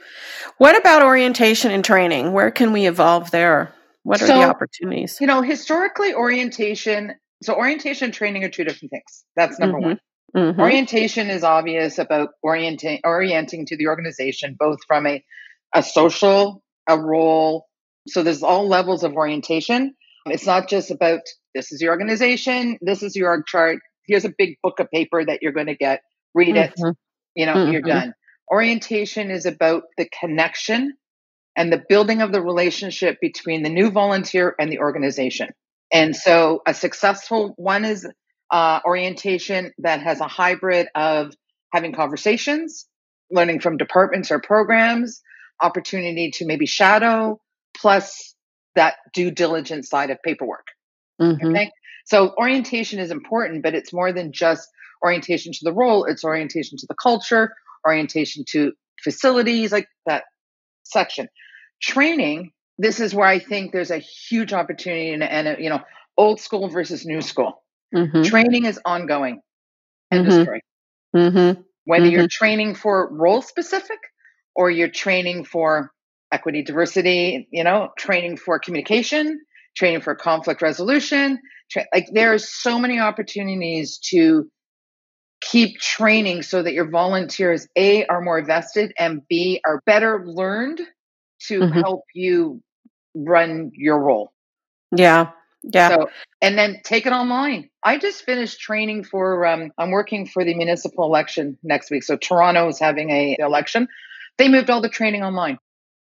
What 0.59 0.77
about 0.77 1.03
orientation 1.03 1.71
and 1.71 1.83
training? 1.83 2.33
Where 2.33 2.51
can 2.51 2.73
we 2.73 2.87
evolve 2.87 3.31
there? 3.31 3.73
What 4.03 4.21
are 4.23 4.27
so, 4.27 4.39
the 4.39 4.45
opportunities? 4.45 5.19
You 5.21 5.27
know, 5.27 5.43
historically, 5.43 6.15
orientation, 6.15 7.15
so 7.43 7.55
orientation 7.55 8.07
and 8.07 8.15
training 8.15 8.45
are 8.45 8.51
two 8.51 8.65
different 8.65 8.91
things. 8.91 9.25
That's 9.37 9.59
number 9.59 9.79
mm-hmm. 9.79 9.89
one. 9.89 10.01
Mm-hmm. 10.37 10.61
Orientation 10.61 11.31
is 11.31 11.45
obvious 11.45 11.99
about 11.99 12.31
orienting 12.43 13.01
orienting 13.05 13.65
to 13.67 13.77
the 13.77 13.87
organization, 13.87 14.57
both 14.59 14.81
from 14.87 15.07
a 15.07 15.25
a 15.75 15.83
social, 15.83 16.63
a 16.87 16.99
role. 16.99 17.68
So 18.09 18.23
there's 18.23 18.43
all 18.43 18.69
levels 18.69 19.05
of 19.05 19.15
orientation. 19.15 19.95
It's 20.27 20.47
not 20.47 20.69
just 20.69 20.91
about 20.91 21.21
this 21.55 21.73
is 21.73 21.81
your 21.81 21.93
organization, 21.93 22.79
this 22.81 23.03
is 23.03 23.17
your 23.17 23.31
org 23.31 23.47
chart. 23.47 23.79
Here's 24.07 24.25
a 24.25 24.33
big 24.37 24.57
book 24.63 24.81
of 24.81 24.91
paper 24.91 25.25
that 25.25 25.41
you're 25.43 25.53
going 25.53 25.67
to 25.67 25.77
get. 25.77 26.03
Read 26.35 26.55
mm-hmm. 26.55 26.87
it. 26.87 26.97
You 27.35 27.47
know, 27.47 27.71
you're 27.71 27.81
mm-hmm. 27.81 27.89
done. 27.89 28.15
Orientation 28.51 29.31
is 29.31 29.47
about 29.47 29.85
the 29.97 30.09
connection 30.21 30.95
and 31.57 31.73
the 31.73 31.83
building 31.89 32.23
of 32.23 32.33
the 32.33 32.41
relationship 32.41 33.19
between 33.21 33.63
the 33.63 33.69
new 33.69 33.91
volunteer 33.91 34.55
and 34.59 34.73
the 34.73 34.79
organization. 34.79 35.49
And 35.93 36.15
so 36.15 36.63
a 36.67 36.75
successful 36.75 37.55
one 37.57 37.85
is 37.85 38.07
uh, 38.51 38.81
orientation 38.85 39.73
that 39.79 40.03
has 40.03 40.21
a 40.21 40.29
hybrid 40.29 40.89
of 40.95 41.35
having 41.73 41.93
conversations, 41.93 42.87
learning 43.31 43.61
from 43.61 43.77
departments 43.77 44.31
or 44.31 44.41
programs, 44.41 45.21
opportunity 45.61 46.31
to 46.33 46.47
maybe 46.47 46.67
shadow, 46.67 47.41
plus 47.77 48.35
that 48.75 48.97
due 49.13 49.31
diligence 49.31 49.89
side 49.89 50.11
of 50.11 50.19
paperwork. 50.25 50.67
Mm-hmm. 51.21 51.47
Okay. 51.49 51.71
So 52.07 52.35
orientation 52.39 52.99
is 53.01 53.11
important, 53.11 53.63
but 53.63 53.75
it's 53.75 53.93
more 53.93 54.13
than 54.13 54.33
just 54.33 54.69
orientation 55.05 55.53
to 55.53 55.59
the 55.63 55.73
role, 55.73 56.05
it's 56.05 56.25
orientation 56.25 56.79
to 56.79 56.87
the 56.89 56.95
culture, 56.95 57.53
orientation 57.87 58.45
to 58.51 58.73
facilities, 59.03 59.73
like 59.73 59.89
that 60.07 60.25
section. 60.85 61.29
Training, 61.83 62.53
this 62.79 63.01
is 63.01 63.15
where 63.15 63.29
I 63.29 63.39
think 63.39 63.73
there's 63.73 63.91
a 63.91 63.99
huge 63.99 64.53
opportunity 64.53 65.11
and, 65.11 65.23
and 65.23 65.63
you 65.63 65.71
know, 65.71 65.81
old 66.17 66.41
school 66.41 66.69
versus 66.69 67.05
new 67.07 67.21
school. 67.21 67.63
Mm-hmm. 67.95 68.23
Training 68.23 68.65
is 68.65 68.81
ongoing. 68.85 69.41
End 70.11 70.27
mm-hmm. 70.27 70.39
of 70.39 70.43
story. 70.43 70.63
Mm-hmm. 71.15 71.61
Whether 71.85 72.07
you're 72.07 72.23
mm-hmm. 72.23 72.45
training 72.45 72.75
for 72.75 73.09
role 73.13 73.43
specific 73.43 73.99
or 74.55 74.71
you're 74.71 74.91
training 74.91 75.45
for 75.45 75.93
equity, 76.33 76.63
diversity, 76.63 77.49
you 77.51 77.65
know, 77.65 77.91
training 77.99 78.37
for 78.37 78.59
communication, 78.59 79.41
training 79.77 80.01
for 80.01 80.15
conflict 80.15 80.63
resolution. 80.63 81.39
Tra- 81.71 81.87
like 81.95 82.09
there 82.13 82.33
are 82.33 82.39
so 82.39 82.79
many 82.79 82.99
opportunities 82.99 83.99
to 84.11 84.49
keep 85.41 85.79
training 85.79 86.43
so 86.43 86.63
that 86.63 86.73
your 86.73 86.91
volunteers 86.91 87.69
a 87.77 88.05
are 88.07 88.21
more 88.21 88.45
vested 88.45 88.93
and 88.99 89.23
b 89.29 89.61
are 89.65 89.81
better 89.87 90.25
learned 90.27 90.81
to 91.47 91.61
mm-hmm. 91.61 91.79
help 91.79 92.03
you 92.13 92.61
run 93.15 93.71
your 93.75 93.99
role. 94.01 94.33
Yeah. 94.95 95.31
Yeah. 95.63 95.89
So, 95.89 96.11
and 96.41 96.57
then 96.57 96.81
take 96.85 97.07
it 97.07 97.13
online. 97.13 97.69
I 97.83 97.99
just 97.99 98.25
finished 98.25 98.61
training 98.61 99.05
for 99.05 99.45
um, 99.47 99.73
i'm 99.79 99.91
working 99.91 100.27
for 100.27 100.45
the 100.45 100.55
municipal 100.55 101.05
election 101.05 101.59
next 101.63 101.91
week. 101.91 102.03
So 102.03 102.17
toronto 102.17 102.69
is 102.69 102.79
having 102.79 103.11
a 103.11 103.37
election. 103.39 103.89
They 104.39 104.49
moved 104.49 104.71
all 104.71 104.81
the 104.81 104.89
training 104.89 105.23
online 105.23 105.59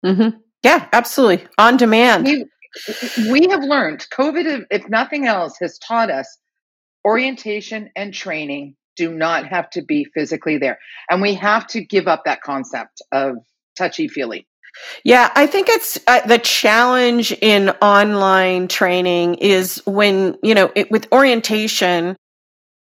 mm-hmm. 0.04 0.36
yeah 0.62 0.88
absolutely 0.92 1.46
on 1.58 1.76
demand 1.76 2.24
we, 2.24 2.44
we 3.30 3.48
have 3.48 3.62
learned 3.62 4.06
covid 4.12 4.64
if 4.70 4.88
nothing 4.88 5.26
else 5.26 5.56
has 5.60 5.78
taught 5.78 6.10
us 6.10 6.38
orientation 7.04 7.90
and 7.96 8.14
training 8.14 8.76
do 8.96 9.12
not 9.12 9.46
have 9.46 9.70
to 9.70 9.82
be 9.82 10.04
physically 10.14 10.58
there. 10.58 10.78
And 11.10 11.20
we 11.20 11.34
have 11.34 11.66
to 11.68 11.84
give 11.84 12.08
up 12.08 12.22
that 12.24 12.42
concept 12.42 13.02
of 13.12 13.36
touchy 13.76 14.08
feely. 14.08 14.46
Yeah, 15.04 15.30
I 15.36 15.46
think 15.46 15.68
it's 15.68 16.00
uh, 16.06 16.26
the 16.26 16.38
challenge 16.38 17.30
in 17.40 17.70
online 17.80 18.66
training 18.66 19.36
is 19.36 19.80
when, 19.86 20.36
you 20.42 20.54
know, 20.54 20.72
it, 20.74 20.90
with 20.90 21.06
orientation, 21.12 22.16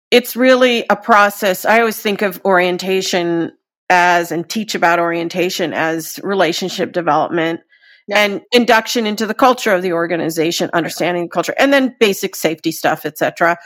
it's 0.10 0.36
really 0.38 0.86
a 0.90 0.96
process. 0.96 1.66
I 1.66 1.80
always 1.80 2.00
think 2.00 2.22
of 2.22 2.40
orientation 2.46 3.52
as 3.92 4.32
and 4.32 4.50
teach 4.50 4.74
about 4.74 4.98
orientation 4.98 5.74
as 5.74 6.20
relationship 6.24 6.94
development 6.94 7.60
yeah. 8.08 8.20
and 8.20 8.42
induction 8.52 9.06
into 9.06 9.28
the 9.28 9.36
culture 9.36 9.74
of 9.74 9.84
the 9.84 9.94
organization, 9.94 10.72
understanding 10.74 11.24
the 11.24 11.30
culture, 11.30 11.54
and 11.60 11.72
then 11.72 11.96
basic 12.00 12.36
safety 12.36 12.72
stuff, 12.72 13.06
etc 13.06 13.58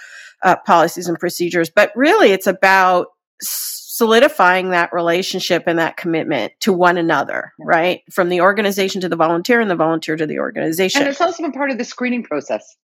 uh, 0.43 0.55
policies 0.65 1.07
and 1.07 1.19
procedures, 1.19 1.69
but 1.69 1.91
really 1.95 2.31
it's 2.31 2.47
about 2.47 3.07
solidifying 3.41 4.69
that 4.69 4.91
relationship 4.93 5.63
and 5.67 5.79
that 5.79 5.97
commitment 5.97 6.53
to 6.59 6.71
one 6.71 6.97
another, 6.97 7.53
right? 7.59 8.01
From 8.11 8.29
the 8.29 8.41
organization 8.41 9.01
to 9.01 9.09
the 9.09 9.15
volunteer 9.15 9.59
and 9.59 9.69
the 9.69 9.75
volunteer 9.75 10.15
to 10.15 10.27
the 10.27 10.39
organization. 10.39 11.01
And 11.01 11.09
it's 11.09 11.21
also 11.21 11.43
been 11.43 11.51
part 11.51 11.71
of 11.71 11.77
the 11.77 11.85
screening 11.85 12.23
process. 12.23 12.75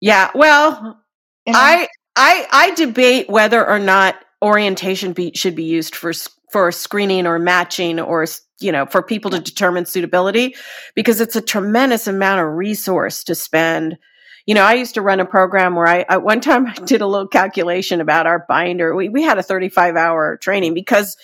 Yeah. 0.00 0.30
Well, 0.34 1.00
I, 1.46 1.88
I, 2.16 2.46
I 2.50 2.70
debate 2.74 3.28
whether 3.28 3.66
or 3.66 3.78
not 3.78 4.16
orientation 4.42 5.12
be, 5.12 5.32
should 5.34 5.54
be 5.54 5.64
used 5.64 5.94
for, 5.94 6.12
for 6.52 6.70
screening 6.70 7.26
or 7.26 7.38
matching 7.38 7.98
or, 7.98 8.26
you 8.60 8.70
know, 8.70 8.86
for 8.86 9.02
people 9.02 9.30
to 9.30 9.40
determine 9.40 9.86
suitability 9.86 10.54
because 10.94 11.20
it's 11.20 11.36
a 11.36 11.42
tremendous 11.42 12.06
amount 12.06 12.40
of 12.40 12.54
resource 12.54 13.24
to 13.24 13.34
spend 13.34 13.98
you 14.46 14.54
know, 14.54 14.64
I 14.64 14.74
used 14.74 14.94
to 14.94 15.02
run 15.02 15.20
a 15.20 15.24
program 15.24 15.74
where 15.74 15.86
I, 15.86 16.04
at 16.08 16.22
one 16.22 16.40
time 16.40 16.66
I 16.68 16.74
did 16.74 17.00
a 17.00 17.06
little 17.06 17.28
calculation 17.28 18.00
about 18.00 18.26
our 18.26 18.44
binder. 18.48 18.94
We, 18.94 19.08
we 19.08 19.22
had 19.22 19.38
a 19.38 19.42
35 19.42 19.96
hour 19.96 20.36
training 20.36 20.74
because 20.74 21.16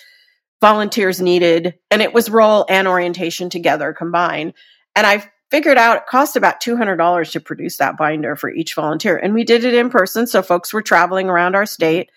volunteers 0.61 1.21
needed, 1.21 1.75
and 1.89 2.01
it 2.01 2.13
was 2.13 2.29
role 2.29 2.65
and 2.69 2.87
orientation 2.87 3.49
together 3.49 3.93
combined. 3.93 4.53
And 4.95 5.07
I 5.07 5.29
figured 5.51 5.77
out 5.77 5.97
it 5.97 6.05
cost 6.05 6.35
about 6.35 6.61
$200 6.61 7.31
to 7.31 7.39
produce 7.39 7.77
that 7.77 7.97
binder 7.97 8.35
for 8.35 8.51
each 8.51 8.75
volunteer. 8.75 9.17
And 9.17 9.33
we 9.33 9.43
did 9.43 9.63
it 9.63 9.73
in 9.73 9.89
person. 9.89 10.27
So 10.27 10.41
folks 10.41 10.73
were 10.73 10.81
traveling 10.81 11.29
around 11.29 11.55
our 11.55 11.65
state. 11.65 12.09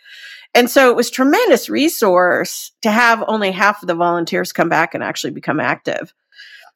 And 0.54 0.70
so 0.70 0.90
it 0.90 0.96
was 0.96 1.10
tremendous 1.10 1.68
resource 1.68 2.72
to 2.82 2.90
have 2.90 3.24
only 3.26 3.50
half 3.52 3.82
of 3.82 3.86
the 3.86 3.94
volunteers 3.94 4.52
come 4.52 4.68
back 4.68 4.94
and 4.94 5.02
actually 5.02 5.32
become 5.32 5.60
active. 5.60 6.12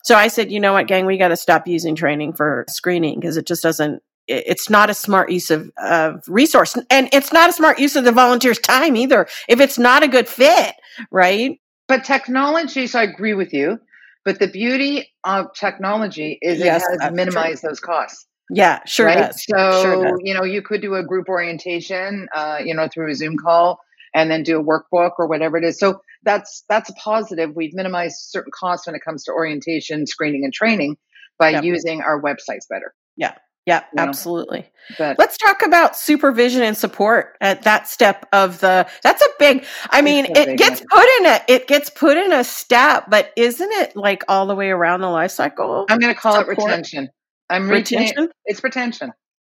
So 0.02 0.14
I 0.14 0.28
said, 0.28 0.50
you 0.50 0.60
know 0.60 0.74
what, 0.74 0.86
gang, 0.86 1.04
we 1.04 1.18
got 1.18 1.28
to 1.28 1.36
stop 1.36 1.66
using 1.66 1.94
training 1.94 2.32
for 2.34 2.64
screening 2.68 3.18
because 3.20 3.36
it 3.36 3.46
just 3.46 3.62
doesn't 3.62 4.02
it's 4.28 4.68
not 4.68 4.90
a 4.90 4.94
smart 4.94 5.30
use 5.30 5.50
of, 5.50 5.70
of 5.76 6.24
resource 6.26 6.76
and 6.90 7.08
it's 7.12 7.32
not 7.32 7.48
a 7.48 7.52
smart 7.52 7.78
use 7.78 7.94
of 7.94 8.04
the 8.04 8.10
volunteer's 8.10 8.58
time 8.58 8.96
either 8.96 9.28
if 9.48 9.60
it's 9.60 9.78
not 9.78 10.02
a 10.02 10.08
good 10.08 10.28
fit 10.28 10.74
right 11.12 11.60
but 11.86 12.02
technology 12.02 12.88
so 12.88 12.98
i 12.98 13.04
agree 13.04 13.34
with 13.34 13.52
you 13.52 13.78
but 14.24 14.40
the 14.40 14.48
beauty 14.48 15.12
of 15.22 15.52
technology 15.54 16.36
is 16.42 16.58
yes, 16.58 16.82
it 16.90 17.00
has 17.00 17.12
minimized 17.12 17.60
true. 17.60 17.70
those 17.70 17.78
costs 17.78 18.26
yeah 18.50 18.80
sure 18.86 19.06
right? 19.06 19.18
does 19.18 19.44
so 19.44 19.82
sure 19.82 20.04
does. 20.04 20.20
you 20.22 20.34
know 20.34 20.44
you 20.44 20.62
could 20.62 20.80
do 20.80 20.94
a 20.94 21.04
group 21.04 21.28
orientation 21.28 22.28
uh, 22.34 22.58
you 22.62 22.74
know 22.74 22.88
through 22.92 23.10
a 23.10 23.14
zoom 23.14 23.36
call 23.36 23.80
and 24.14 24.30
then 24.30 24.42
do 24.42 24.60
a 24.60 24.64
workbook 24.64 25.12
or 25.18 25.26
whatever 25.26 25.56
it 25.56 25.64
is 25.64 25.78
so 25.78 26.00
that's 26.22 26.64
that's 26.68 26.90
a 26.90 26.94
positive 26.94 27.54
we've 27.54 27.74
minimized 27.74 28.16
certain 28.18 28.52
costs 28.52 28.86
when 28.86 28.94
it 28.94 29.02
comes 29.04 29.24
to 29.24 29.32
orientation 29.32 30.06
screening 30.06 30.44
and 30.44 30.52
training 30.52 30.96
by 31.38 31.50
yep. 31.50 31.64
using 31.64 32.00
our 32.02 32.20
websites 32.20 32.68
better 32.68 32.94
yeah 33.16 33.34
yeah, 33.66 33.82
you 33.92 34.00
absolutely. 34.00 34.70
But 34.96 35.18
Let's 35.18 35.36
talk 35.36 35.62
about 35.62 35.96
supervision 35.96 36.62
and 36.62 36.76
support 36.76 37.36
at 37.40 37.62
that 37.62 37.88
step 37.88 38.28
of 38.32 38.60
the 38.60 38.88
that's 39.02 39.20
a 39.20 39.28
big 39.40 39.64
I 39.90 40.02
mean 40.02 40.26
it 40.28 40.56
gets 40.56 40.80
one. 40.80 40.88
put 40.88 41.08
in 41.18 41.26
a 41.26 41.40
it 41.48 41.66
gets 41.66 41.90
put 41.90 42.16
in 42.16 42.32
a 42.32 42.44
step, 42.44 43.10
but 43.10 43.32
isn't 43.36 43.72
it 43.72 43.96
like 43.96 44.22
all 44.28 44.46
the 44.46 44.54
way 44.54 44.70
around 44.70 45.00
the 45.00 45.10
life 45.10 45.32
cycle? 45.32 45.84
I'm 45.90 45.98
gonna 45.98 46.14
call 46.14 46.34
support? 46.34 46.58
it 46.58 46.62
retention. 46.62 47.08
I'm 47.48 47.68
retention. 47.68 48.28
It's 48.44 48.62
retention. 48.62 49.12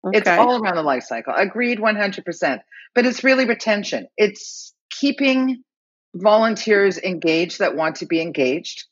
Okay. 0.07 0.19
It's 0.19 0.29
all 0.29 0.63
around 0.63 0.77
the 0.77 0.83
life 0.83 1.05
cycle. 1.05 1.35
Agreed 1.37 1.79
100%. 1.79 2.61
But 2.95 3.07
it's 3.07 3.23
really 3.23 3.45
retention. 3.45 4.09
It's 4.17 4.75
keeping 4.91 5.63
volunteers 6.15 6.99
engaged 6.99 7.59
that 7.59 7.77
want 7.77 7.97
to 7.97 8.07
be 8.07 8.21
engaged. 8.21 8.85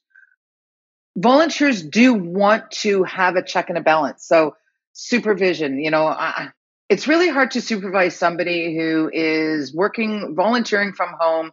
Volunteers 1.16 1.82
do 1.82 2.14
want 2.14 2.70
to 2.70 3.02
have 3.04 3.36
a 3.36 3.42
check 3.42 3.68
and 3.70 3.78
a 3.78 3.80
balance. 3.80 4.26
So 4.26 4.54
supervision. 4.92 5.80
You 5.80 5.90
know, 5.90 6.06
I, 6.06 6.48
it's 6.88 7.08
really 7.08 7.28
hard 7.28 7.52
to 7.52 7.60
supervise 7.60 8.16
somebody 8.16 8.76
who 8.76 9.10
is 9.12 9.74
working, 9.74 10.34
volunteering 10.36 10.92
from 10.92 11.10
home 11.18 11.50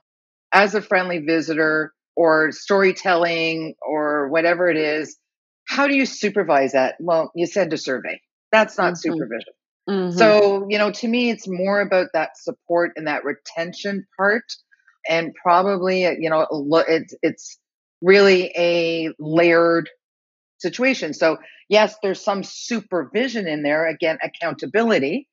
as 0.51 0.75
a 0.75 0.81
friendly 0.81 1.19
visitor 1.19 1.93
or 2.15 2.51
storytelling 2.51 3.75
or 3.81 4.29
whatever 4.29 4.69
it 4.69 4.77
is. 4.77 5.17
How 5.67 5.87
do 5.87 5.95
you 5.95 6.05
supervise 6.05 6.73
that? 6.73 6.95
Well, 6.99 7.31
you 7.35 7.47
send 7.47 7.73
a 7.73 7.77
survey. 7.77 8.21
That's 8.51 8.77
not 8.77 8.93
mm-hmm. 8.93 9.13
supervision. 9.13 9.53
Mm-hmm. 9.89 10.17
So, 10.17 10.67
you 10.69 10.77
know, 10.77 10.91
to 10.91 11.07
me, 11.07 11.29
it's 11.29 11.47
more 11.47 11.81
about 11.81 12.07
that 12.13 12.37
support 12.37 12.93
and 12.95 13.07
that 13.07 13.23
retention 13.23 14.07
part. 14.17 14.45
And 15.07 15.33
probably, 15.35 16.03
you 16.03 16.29
know, 16.29 16.47
it's, 16.87 17.13
it's 17.21 17.59
really 18.01 18.51
a 18.57 19.09
layered 19.19 19.89
situation. 20.57 21.13
So, 21.13 21.37
yes, 21.69 21.95
there's 22.01 22.21
some 22.21 22.43
supervision 22.43 23.47
in 23.47 23.61
there, 23.61 23.87
again, 23.87 24.17
accountability. 24.23 25.27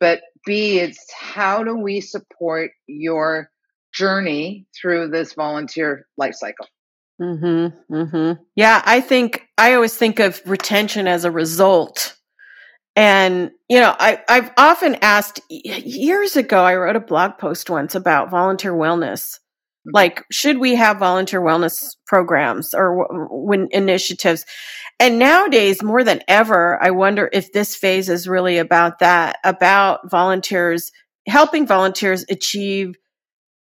But 0.00 0.22
B, 0.44 0.80
it's 0.80 1.04
how 1.12 1.62
do 1.62 1.76
we 1.76 2.00
support 2.00 2.72
your 2.88 3.50
journey 3.94 4.66
through 4.80 5.10
this 5.10 5.34
volunteer 5.34 6.06
life 6.16 6.34
cycle? 6.34 6.66
Mm-hmm, 7.22 7.94
mm-hmm. 7.94 8.42
Yeah, 8.56 8.82
I 8.84 9.00
think 9.00 9.46
I 9.56 9.74
always 9.74 9.96
think 9.96 10.18
of 10.18 10.42
retention 10.44 11.06
as 11.06 11.24
a 11.24 11.30
result. 11.30 12.16
And, 12.96 13.52
you 13.70 13.78
know, 13.78 13.94
I, 13.98 14.20
I've 14.28 14.50
often 14.56 14.96
asked 15.02 15.40
years 15.48 16.36
ago, 16.36 16.62
I 16.62 16.74
wrote 16.74 16.96
a 16.96 17.00
blog 17.00 17.38
post 17.38 17.70
once 17.70 17.94
about 17.94 18.30
volunteer 18.30 18.72
wellness. 18.72 19.38
Mm-hmm. 19.86 19.90
Like, 19.94 20.24
should 20.32 20.58
we 20.58 20.74
have 20.74 20.98
volunteer 20.98 21.40
wellness 21.40 21.94
programs 22.06 22.74
or 22.74 23.06
when 23.30 23.68
initiatives? 23.70 24.44
And 24.98 25.18
nowadays, 25.18 25.82
more 25.82 26.04
than 26.04 26.22
ever, 26.28 26.82
I 26.82 26.90
wonder 26.90 27.30
if 27.32 27.52
this 27.52 27.76
phase 27.76 28.08
is 28.08 28.28
really 28.28 28.58
about 28.58 28.98
that, 28.98 29.38
about 29.44 30.10
volunteers, 30.10 30.90
helping 31.26 31.66
volunteers 31.66 32.24
achieve, 32.28 32.96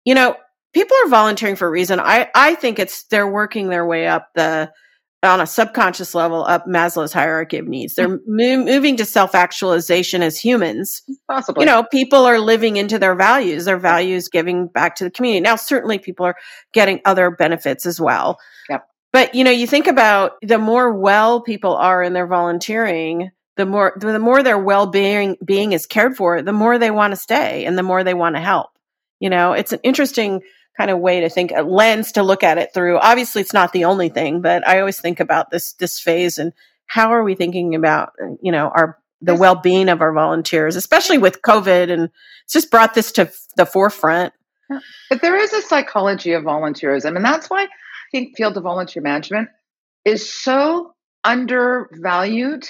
you 0.05 0.15
know, 0.15 0.35
people 0.73 0.97
are 1.03 1.09
volunteering 1.09 1.55
for 1.55 1.67
a 1.67 1.71
reason. 1.71 1.99
I, 1.99 2.29
I 2.35 2.55
think 2.55 2.79
it's 2.79 3.03
they're 3.03 3.29
working 3.29 3.69
their 3.69 3.85
way 3.85 4.07
up 4.07 4.29
the 4.35 4.71
on 5.21 5.41
a 5.41 5.47
subconscious 5.47 6.15
level 6.15 6.45
up 6.45 6.65
Maslow's 6.65 7.11
hierarchy 7.11 7.57
of 7.57 7.67
needs. 7.67 7.95
They're 7.95 8.07
mm-hmm. 8.07 8.35
mo- 8.35 8.63
moving 8.63 8.97
to 8.97 9.05
self 9.05 9.35
actualization 9.35 10.21
as 10.21 10.39
humans. 10.39 11.01
Possibly. 11.27 11.63
You 11.63 11.65
know, 11.65 11.83
people 11.83 12.25
are 12.25 12.39
living 12.39 12.77
into 12.77 12.97
their 12.99 13.15
values, 13.15 13.65
their 13.65 13.77
values 13.77 14.29
giving 14.29 14.67
back 14.67 14.95
to 14.95 15.03
the 15.03 15.11
community. 15.11 15.41
Now, 15.41 15.57
certainly 15.57 15.99
people 15.99 16.25
are 16.25 16.37
getting 16.73 17.01
other 17.03 17.31
benefits 17.31 17.85
as 17.85 17.99
well. 17.99 18.39
Yep. 18.69 18.87
But, 19.11 19.35
you 19.35 19.43
know, 19.43 19.51
you 19.51 19.67
think 19.67 19.87
about 19.87 20.33
the 20.41 20.57
more 20.57 20.93
well 20.93 21.41
people 21.41 21.75
are 21.75 22.01
in 22.01 22.13
their 22.13 22.27
volunteering, 22.27 23.31
the 23.57 23.65
more, 23.65 23.93
the 23.99 24.19
more 24.19 24.41
their 24.41 24.59
well 24.59 24.87
being, 24.87 25.35
being 25.43 25.73
is 25.73 25.85
cared 25.85 26.15
for, 26.15 26.41
the 26.41 26.53
more 26.53 26.77
they 26.77 26.91
want 26.91 27.11
to 27.11 27.17
stay 27.17 27.65
and 27.65 27.77
the 27.77 27.83
more 27.83 28.05
they 28.05 28.13
want 28.13 28.35
to 28.37 28.41
help. 28.41 28.69
You 29.19 29.29
know, 29.29 29.51
it's 29.51 29.73
an 29.73 29.79
interesting 29.83 30.41
kind 30.79 30.89
of 30.89 30.99
way 30.99 31.19
to 31.19 31.29
think 31.29 31.51
a 31.51 31.61
lens 31.61 32.13
to 32.13 32.23
look 32.23 32.41
at 32.41 32.57
it 32.57 32.73
through. 32.73 32.97
Obviously, 32.97 33.41
it's 33.41 33.53
not 33.53 33.73
the 33.73 33.83
only 33.83 34.07
thing, 34.07 34.41
but 34.41 34.65
I 34.65 34.79
always 34.79 34.99
think 34.99 35.19
about 35.19 35.51
this 35.51 35.73
this 35.73 35.99
phase 35.99 36.37
and 36.37 36.53
how 36.87 37.11
are 37.11 37.23
we 37.23 37.35
thinking 37.35 37.75
about 37.75 38.13
you 38.41 38.51
know 38.51 38.71
our 38.73 38.97
the 39.21 39.35
well 39.35 39.55
being 39.55 39.89
of 39.89 40.01
our 40.01 40.13
volunteers, 40.13 40.77
especially 40.77 41.17
with 41.17 41.41
COVID, 41.41 41.91
and 41.91 42.09
it's 42.45 42.53
just 42.53 42.71
brought 42.71 42.93
this 42.93 43.11
to 43.13 43.29
the 43.57 43.65
forefront. 43.65 44.33
But 45.09 45.21
there 45.21 45.35
is 45.35 45.51
a 45.51 45.61
psychology 45.61 46.31
of 46.31 46.43
volunteerism, 46.43 47.15
and 47.15 47.25
that's 47.25 47.49
why 47.49 47.63
I 47.63 47.67
think 48.11 48.37
field 48.37 48.55
of 48.55 48.63
volunteer 48.63 49.01
management 49.01 49.49
is 50.05 50.31
so 50.31 50.93
undervalued 51.25 52.65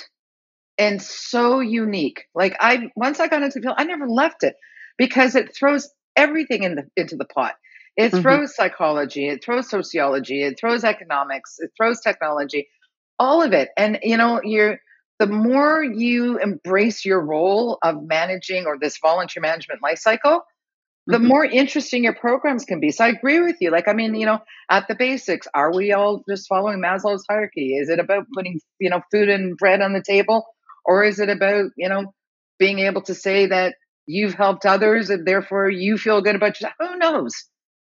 and 0.80 1.00
so 1.00 1.60
unique. 1.60 2.24
Like 2.34 2.58
I 2.60 2.90
once 2.96 3.20
I 3.20 3.28
got 3.28 3.44
into 3.44 3.60
the 3.60 3.64
field, 3.64 3.76
I 3.78 3.84
never 3.84 4.10
left 4.10 4.42
it 4.44 4.56
because 4.98 5.36
it 5.36 5.56
throws 5.56 5.92
everything 6.16 6.64
in 6.64 6.74
the 6.74 6.88
into 6.98 7.16
the 7.16 7.26
pot. 7.26 7.54
It 8.00 8.14
mm-hmm. 8.14 8.22
throws 8.22 8.56
psychology, 8.56 9.28
it 9.28 9.44
throws 9.44 9.70
sociology, 9.70 10.42
it 10.42 10.58
throws 10.58 10.86
economics, 10.86 11.58
it 11.60 11.72
throws 11.76 12.00
technology, 12.00 12.70
all 13.20 13.42
of 13.42 13.52
it. 13.52 13.70
And 13.76 14.00
you 14.04 14.16
know, 14.16 14.40
you're 14.42 14.80
the 15.20 15.28
more 15.28 15.84
you 15.84 16.38
embrace 16.38 17.04
your 17.04 17.20
role 17.20 17.78
of 17.84 18.02
managing 18.02 18.66
or 18.68 18.78
this 18.80 18.98
volunteer 19.02 19.42
management 19.42 19.82
life 19.84 20.00
cycle, 20.00 20.44
the 21.08 21.18
mm-hmm. 21.18 21.28
more 21.28 21.44
interesting 21.44 22.06
your 22.06 22.16
programs 22.16 22.64
can 22.64 22.80
be. 22.80 22.92
So 22.92 23.04
I 23.04 23.10
agree 23.10 23.42
with 23.42 23.58
you. 23.60 23.70
Like, 23.70 23.90
I 23.90 23.94
mean, 23.94 24.16
you 24.16 24.26
know, 24.26 24.40
at 24.72 24.88
the 24.88 24.96
basics, 24.96 25.46
are 25.54 25.76
we 25.76 25.92
all 25.92 26.24
just 26.30 26.48
following 26.48 26.82
Maslow's 26.82 27.26
hierarchy? 27.30 27.76
Is 27.76 27.90
it 27.90 28.00
about 28.00 28.28
putting, 28.34 28.62
you 28.80 28.90
know, 28.90 29.02
food 29.12 29.28
and 29.28 29.58
bread 29.58 29.82
on 29.82 29.92
the 29.92 30.02
table? 30.02 30.46
Or 30.86 31.04
is 31.04 31.20
it 31.20 31.28
about, 31.28 31.72
you 31.76 31.90
know, 31.90 32.14
being 32.60 32.80
able 32.80 33.02
to 33.04 33.14
say 33.14 33.48
that 33.48 33.76
you've 34.06 34.36
helped 34.36 34.66
others 34.66 35.10
and 35.10 35.28
therefore 35.28 35.70
you 35.70 35.98
feel 35.98 36.22
good 36.22 36.36
about 36.36 36.62
yourself? 36.62 36.76
Who 36.80 36.98
knows? 36.98 37.34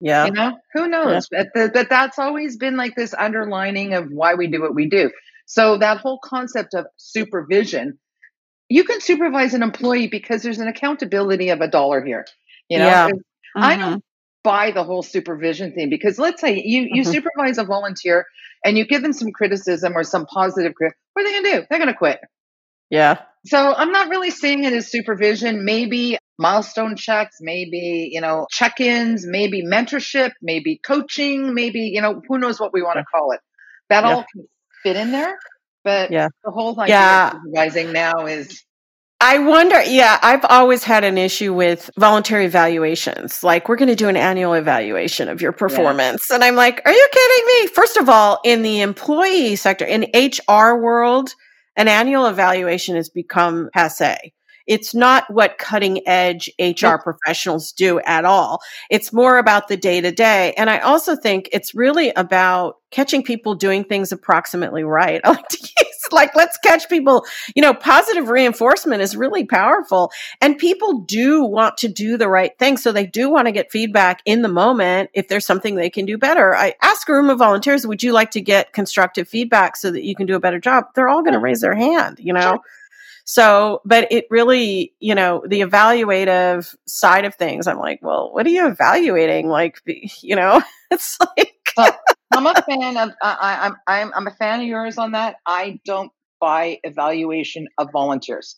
Yeah. 0.00 0.26
You 0.26 0.32
know, 0.32 0.58
who 0.74 0.88
knows? 0.88 1.28
Yeah. 1.30 1.44
But, 1.54 1.72
but 1.72 1.88
that's 1.88 2.18
always 2.18 2.56
been 2.56 2.76
like 2.76 2.94
this 2.94 3.14
underlining 3.14 3.94
of 3.94 4.10
why 4.10 4.34
we 4.34 4.46
do 4.46 4.60
what 4.60 4.74
we 4.74 4.88
do. 4.88 5.10
So 5.46 5.78
that 5.78 5.98
whole 5.98 6.18
concept 6.22 6.74
of 6.74 6.86
supervision, 6.96 7.98
you 8.68 8.84
can 8.84 9.00
supervise 9.00 9.54
an 9.54 9.62
employee 9.62 10.08
because 10.08 10.42
there's 10.42 10.58
an 10.58 10.68
accountability 10.68 11.48
of 11.48 11.60
a 11.60 11.68
dollar 11.68 12.04
here. 12.04 12.26
You 12.68 12.78
know, 12.78 12.84
yeah. 12.84 13.08
mm-hmm. 13.08 13.62
I 13.62 13.76
don't 13.76 14.04
buy 14.44 14.70
the 14.70 14.84
whole 14.84 15.02
supervision 15.02 15.72
thing 15.72 15.90
because 15.90 16.18
let's 16.18 16.40
say 16.40 16.62
you, 16.64 16.82
you 16.92 17.02
mm-hmm. 17.02 17.10
supervise 17.10 17.58
a 17.58 17.64
volunteer 17.64 18.26
and 18.64 18.76
you 18.76 18.86
give 18.86 19.02
them 19.02 19.12
some 19.12 19.32
criticism 19.32 19.96
or 19.96 20.04
some 20.04 20.26
positive, 20.26 20.74
criticism, 20.74 20.98
what 21.14 21.22
are 21.22 21.28
they 21.28 21.32
going 21.32 21.44
to 21.44 21.60
do? 21.60 21.66
They're 21.68 21.78
going 21.78 21.92
to 21.92 21.98
quit. 21.98 22.20
Yeah. 22.90 23.20
So 23.46 23.74
I'm 23.74 23.92
not 23.92 24.10
really 24.10 24.30
seeing 24.30 24.64
it 24.64 24.72
as 24.72 24.90
supervision. 24.90 25.64
Maybe 25.64 26.18
milestone 26.38 26.96
checks, 26.96 27.38
maybe, 27.40 28.10
you 28.12 28.20
know, 28.20 28.46
check-ins, 28.50 29.26
maybe 29.26 29.64
mentorship, 29.64 30.32
maybe 30.40 30.80
coaching, 30.84 31.54
maybe, 31.54 31.80
you 31.80 32.00
know, 32.00 32.22
who 32.28 32.38
knows 32.38 32.60
what 32.60 32.72
we 32.72 32.82
want 32.82 32.98
to 32.98 33.04
call 33.04 33.32
it. 33.32 33.40
That 33.88 34.04
yeah. 34.04 34.14
all 34.14 34.24
can 34.32 34.48
fit 34.82 34.96
in 34.96 35.12
there. 35.12 35.38
But 35.84 36.10
yeah. 36.10 36.28
the 36.44 36.50
whole 36.50 36.78
idea 36.80 36.94
yeah. 36.94 37.26
of 37.28 37.32
supervising 37.34 37.92
now 37.92 38.26
is 38.26 38.64
I 39.20 39.38
wonder, 39.38 39.82
yeah, 39.82 40.16
I've 40.22 40.44
always 40.44 40.84
had 40.84 41.02
an 41.02 41.18
issue 41.18 41.52
with 41.52 41.90
voluntary 41.98 42.46
evaluations. 42.46 43.42
Like, 43.42 43.68
we're 43.68 43.76
going 43.76 43.88
to 43.88 43.96
do 43.96 44.08
an 44.08 44.16
annual 44.16 44.54
evaluation 44.54 45.28
of 45.28 45.42
your 45.42 45.50
performance. 45.50 46.26
Yeah. 46.30 46.36
And 46.36 46.44
I'm 46.44 46.54
like, 46.54 46.80
are 46.84 46.92
you 46.92 47.08
kidding 47.12 47.46
me? 47.46 47.66
First 47.66 47.96
of 47.96 48.08
all, 48.08 48.38
in 48.44 48.62
the 48.62 48.80
employee 48.80 49.56
sector, 49.56 49.84
in 49.84 50.06
HR 50.14 50.76
world, 50.76 51.34
an 51.74 51.88
annual 51.88 52.26
evaluation 52.26 52.94
has 52.94 53.08
become 53.08 53.70
passe. 53.74 54.32
It's 54.68 54.94
not 54.94 55.24
what 55.32 55.58
cutting 55.58 56.06
edge 56.06 56.50
HR 56.60 56.96
professionals 57.02 57.72
do 57.72 57.98
at 58.00 58.24
all. 58.24 58.60
It's 58.90 59.12
more 59.12 59.38
about 59.38 59.68
the 59.68 59.76
day 59.76 60.00
to 60.00 60.12
day. 60.12 60.54
And 60.56 60.70
I 60.70 60.78
also 60.78 61.16
think 61.16 61.48
it's 61.52 61.74
really 61.74 62.10
about 62.10 62.76
catching 62.90 63.22
people 63.22 63.54
doing 63.54 63.84
things 63.84 64.12
approximately 64.12 64.84
right. 64.84 65.20
I 65.24 65.30
like 65.30 65.48
to 65.48 65.58
use 65.58 65.88
like 66.12 66.34
let's 66.34 66.58
catch 66.58 66.88
people 66.88 67.26
you 67.54 67.62
know 67.62 67.74
positive 67.74 68.28
reinforcement 68.28 69.02
is 69.02 69.16
really 69.16 69.44
powerful 69.44 70.10
and 70.40 70.58
people 70.58 71.00
do 71.00 71.44
want 71.44 71.76
to 71.78 71.88
do 71.88 72.16
the 72.16 72.28
right 72.28 72.58
thing 72.58 72.76
so 72.76 72.92
they 72.92 73.06
do 73.06 73.30
want 73.30 73.46
to 73.46 73.52
get 73.52 73.70
feedback 73.70 74.22
in 74.24 74.42
the 74.42 74.48
moment 74.48 75.10
if 75.14 75.28
there's 75.28 75.46
something 75.46 75.74
they 75.74 75.90
can 75.90 76.06
do 76.06 76.18
better 76.18 76.54
i 76.54 76.74
ask 76.82 77.08
a 77.08 77.12
room 77.12 77.30
of 77.30 77.38
volunteers 77.38 77.86
would 77.86 78.02
you 78.02 78.12
like 78.12 78.30
to 78.30 78.40
get 78.40 78.72
constructive 78.72 79.28
feedback 79.28 79.76
so 79.76 79.90
that 79.90 80.04
you 80.04 80.14
can 80.14 80.26
do 80.26 80.34
a 80.36 80.40
better 80.40 80.58
job 80.58 80.86
they're 80.94 81.08
all 81.08 81.22
going 81.22 81.34
to 81.34 81.38
raise 81.38 81.60
their 81.60 81.74
hand 81.74 82.18
you 82.20 82.32
know 82.32 82.40
sure. 82.40 82.60
So, 83.30 83.82
but 83.84 84.10
it 84.10 84.24
really, 84.30 84.94
you 85.00 85.14
know, 85.14 85.42
the 85.46 85.60
evaluative 85.60 86.74
side 86.86 87.26
of 87.26 87.34
things, 87.34 87.66
I'm 87.66 87.78
like, 87.78 87.98
well, 88.00 88.32
what 88.32 88.46
are 88.46 88.50
you 88.50 88.66
evaluating? 88.66 89.48
Like, 89.48 89.82
you 90.22 90.34
know, 90.34 90.62
it's 90.90 91.18
like. 91.20 91.54
well, 91.76 91.94
I'm 92.32 92.46
a 92.46 92.54
fan 92.62 92.96
of, 92.96 93.10
I, 93.22 93.58
I'm, 93.66 93.76
I'm, 93.86 94.12
I'm 94.16 94.26
a 94.28 94.30
fan 94.30 94.60
of 94.60 94.66
yours 94.66 94.96
on 94.96 95.12
that. 95.12 95.36
I 95.44 95.78
don't 95.84 96.10
buy 96.40 96.78
evaluation 96.84 97.68
of 97.76 97.90
volunteers. 97.92 98.56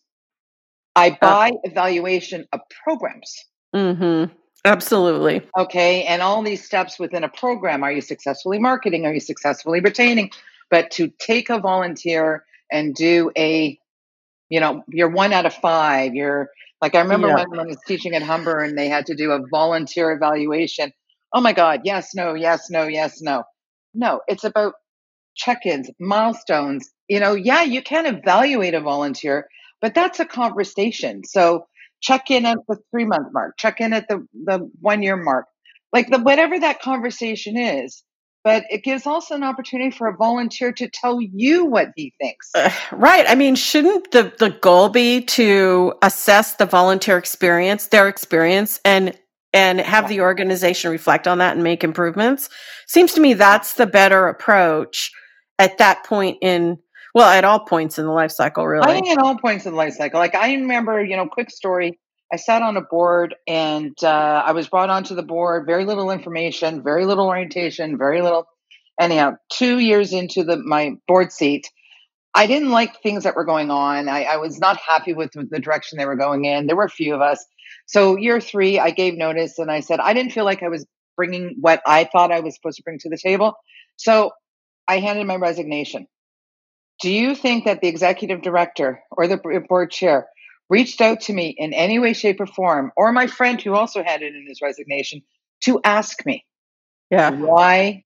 I 0.94 1.18
buy 1.20 1.50
evaluation 1.64 2.46
of 2.52 2.60
programs. 2.84 3.34
Mm-hmm. 3.74 4.32
Absolutely. 4.64 5.42
Okay. 5.58 6.04
And 6.04 6.22
all 6.22 6.44
these 6.44 6.64
steps 6.64 6.96
within 6.96 7.24
a 7.24 7.28
program. 7.28 7.82
Are 7.82 7.90
you 7.90 8.02
successfully 8.02 8.60
marketing? 8.60 9.04
Are 9.04 9.12
you 9.14 9.18
successfully 9.18 9.80
retaining? 9.80 10.30
But 10.70 10.92
to 10.92 11.08
take 11.18 11.50
a 11.50 11.58
volunteer 11.58 12.44
and 12.70 12.94
do 12.94 13.32
a 13.36 13.80
you 14.50 14.60
know, 14.60 14.82
you're 14.88 15.10
one 15.10 15.32
out 15.32 15.46
of 15.46 15.54
five. 15.54 16.14
You're 16.14 16.50
like, 16.82 16.94
I 16.94 17.00
remember 17.00 17.28
yeah. 17.28 17.44
when, 17.48 17.60
I 17.60 17.64
was 17.64 17.78
teaching 17.86 18.14
at 18.14 18.22
Humber 18.22 18.58
and 18.60 18.76
they 18.76 18.88
had 18.88 19.06
to 19.06 19.14
do 19.14 19.30
a 19.30 19.40
volunteer 19.50 20.10
evaluation. 20.10 20.92
Oh 21.32 21.40
my 21.40 21.52
God, 21.52 21.82
yes, 21.84 22.10
no, 22.14 22.34
yes, 22.34 22.68
no, 22.68 22.86
yes, 22.86 23.22
no. 23.22 23.44
No, 23.94 24.20
it's 24.28 24.44
about 24.44 24.74
check 25.36 25.64
ins, 25.64 25.90
milestones. 26.00 26.90
You 27.08 27.20
know, 27.20 27.34
yeah, 27.34 27.62
you 27.62 27.82
can 27.82 28.06
evaluate 28.06 28.74
a 28.74 28.80
volunteer, 28.80 29.46
but 29.80 29.94
that's 29.94 30.20
a 30.20 30.26
conversation. 30.26 31.22
So 31.24 31.66
check 32.00 32.30
in 32.30 32.44
at 32.44 32.58
the 32.68 32.76
three 32.90 33.04
month 33.04 33.28
mark, 33.32 33.56
check 33.56 33.80
in 33.80 33.92
at 33.92 34.08
the, 34.08 34.26
the 34.44 34.70
one 34.80 35.02
year 35.02 35.16
mark. 35.16 35.46
Like 35.92 36.08
the 36.08 36.18
whatever 36.18 36.58
that 36.58 36.80
conversation 36.80 37.56
is, 37.56 38.02
but 38.42 38.64
it 38.70 38.82
gives 38.82 39.06
also 39.06 39.34
an 39.34 39.42
opportunity 39.42 39.90
for 39.90 40.08
a 40.08 40.16
volunteer 40.16 40.72
to 40.72 40.88
tell 40.88 41.20
you 41.20 41.66
what 41.66 41.90
he 41.94 42.12
thinks. 42.20 42.50
Uh, 42.54 42.70
right. 42.92 43.26
I 43.28 43.34
mean, 43.34 43.54
shouldn't 43.54 44.10
the, 44.12 44.32
the 44.38 44.50
goal 44.50 44.88
be 44.88 45.20
to 45.22 45.94
assess 46.02 46.54
the 46.54 46.66
volunteer 46.66 47.18
experience, 47.18 47.88
their 47.88 48.08
experience, 48.08 48.80
and 48.84 49.16
and 49.52 49.80
have 49.80 50.08
the 50.08 50.20
organization 50.20 50.90
reflect 50.90 51.28
on 51.28 51.38
that 51.38 51.54
and 51.54 51.62
make 51.62 51.84
improvements? 51.84 52.48
Seems 52.86 53.12
to 53.14 53.20
me 53.20 53.34
that's 53.34 53.74
the 53.74 53.86
better 53.86 54.26
approach 54.26 55.10
at 55.58 55.78
that 55.78 56.04
point 56.04 56.38
in 56.40 56.78
Well, 57.14 57.28
at 57.28 57.44
all 57.44 57.60
points 57.60 57.98
in 57.98 58.06
the 58.06 58.12
life 58.12 58.30
cycle, 58.30 58.66
really. 58.66 58.88
I 58.88 58.94
think 58.94 59.08
at 59.08 59.18
all 59.18 59.36
points 59.36 59.66
in 59.66 59.72
the 59.72 59.76
life 59.76 59.94
cycle. 59.94 60.18
Like 60.18 60.34
I 60.34 60.54
remember, 60.54 61.04
you 61.04 61.16
know, 61.16 61.26
quick 61.26 61.50
story. 61.50 61.99
I 62.32 62.36
sat 62.36 62.62
on 62.62 62.76
a 62.76 62.80
board 62.80 63.34
and 63.48 63.96
uh, 64.02 64.42
I 64.46 64.52
was 64.52 64.68
brought 64.68 64.90
onto 64.90 65.14
the 65.14 65.22
board. 65.22 65.66
Very 65.66 65.84
little 65.84 66.10
information, 66.10 66.82
very 66.82 67.04
little 67.04 67.26
orientation, 67.26 67.98
very 67.98 68.22
little. 68.22 68.46
Anyhow, 69.00 69.36
two 69.52 69.78
years 69.78 70.12
into 70.12 70.44
the 70.44 70.56
my 70.56 70.92
board 71.08 71.32
seat, 71.32 71.68
I 72.34 72.46
didn't 72.46 72.70
like 72.70 73.02
things 73.02 73.24
that 73.24 73.34
were 73.34 73.44
going 73.44 73.70
on. 73.70 74.08
I, 74.08 74.24
I 74.24 74.36
was 74.36 74.60
not 74.60 74.76
happy 74.76 75.12
with, 75.12 75.34
with 75.34 75.50
the 75.50 75.58
direction 75.58 75.98
they 75.98 76.06
were 76.06 76.16
going 76.16 76.44
in. 76.44 76.66
There 76.66 76.76
were 76.76 76.84
a 76.84 76.90
few 76.90 77.14
of 77.14 77.20
us. 77.20 77.44
So 77.86 78.16
year 78.16 78.40
three, 78.40 78.78
I 78.78 78.90
gave 78.90 79.14
notice 79.14 79.58
and 79.58 79.70
I 79.70 79.80
said 79.80 79.98
I 79.98 80.12
didn't 80.12 80.32
feel 80.32 80.44
like 80.44 80.62
I 80.62 80.68
was 80.68 80.86
bringing 81.16 81.56
what 81.60 81.82
I 81.84 82.04
thought 82.04 82.30
I 82.30 82.40
was 82.40 82.54
supposed 82.54 82.76
to 82.76 82.82
bring 82.84 82.98
to 83.00 83.08
the 83.08 83.18
table. 83.18 83.54
So 83.96 84.30
I 84.86 85.00
handed 85.00 85.26
my 85.26 85.36
resignation. 85.36 86.06
Do 87.00 87.10
you 87.10 87.34
think 87.34 87.64
that 87.64 87.80
the 87.80 87.88
executive 87.88 88.42
director 88.42 89.00
or 89.10 89.26
the 89.26 89.38
board 89.68 89.90
chair 89.90 90.28
reached 90.70 91.02
out 91.02 91.20
to 91.22 91.32
me 91.32 91.54
in 91.58 91.74
any 91.74 91.98
way, 91.98 92.14
shape, 92.14 92.40
or 92.40 92.46
form, 92.46 92.92
or 92.96 93.12
my 93.12 93.26
friend 93.26 93.60
who 93.60 93.74
also 93.74 94.02
had 94.02 94.22
it 94.22 94.34
in 94.34 94.46
his 94.48 94.60
resignation 94.62 95.22
to 95.64 95.80
ask 95.84 96.24
me, 96.24 96.46
yeah, 97.10 97.30
why? 97.30 98.04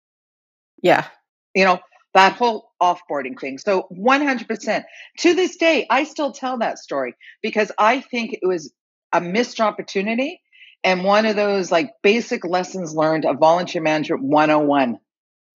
Yeah, 0.83 1.07
you 1.55 1.65
know 1.65 1.81
that 2.17 2.33
whole 2.33 2.73
offboarding 2.83 3.39
thing. 3.39 3.59
So 3.59 3.87
100%. 3.93 4.85
To 5.19 5.35
this 5.35 5.57
day, 5.57 5.87
I 5.91 6.05
still 6.05 6.33
tell 6.33 6.59
that 6.59 6.79
story 6.79 7.15
because 7.43 7.71
I 7.79 8.01
think 8.01 8.33
it 8.33 8.47
was 8.47 8.73
a 9.13 9.21
missed 9.21 9.61
opportunity 9.61 10.41
and 10.83 11.05
one 11.05 11.27
of 11.27 11.37
those 11.37 11.71
like 11.71 11.91
basic 12.03 12.45
lessons 12.45 12.95
learned 12.95 13.27
of 13.27 13.39
volunteer 13.39 13.83
management 13.83 14.23
101. 14.23 14.99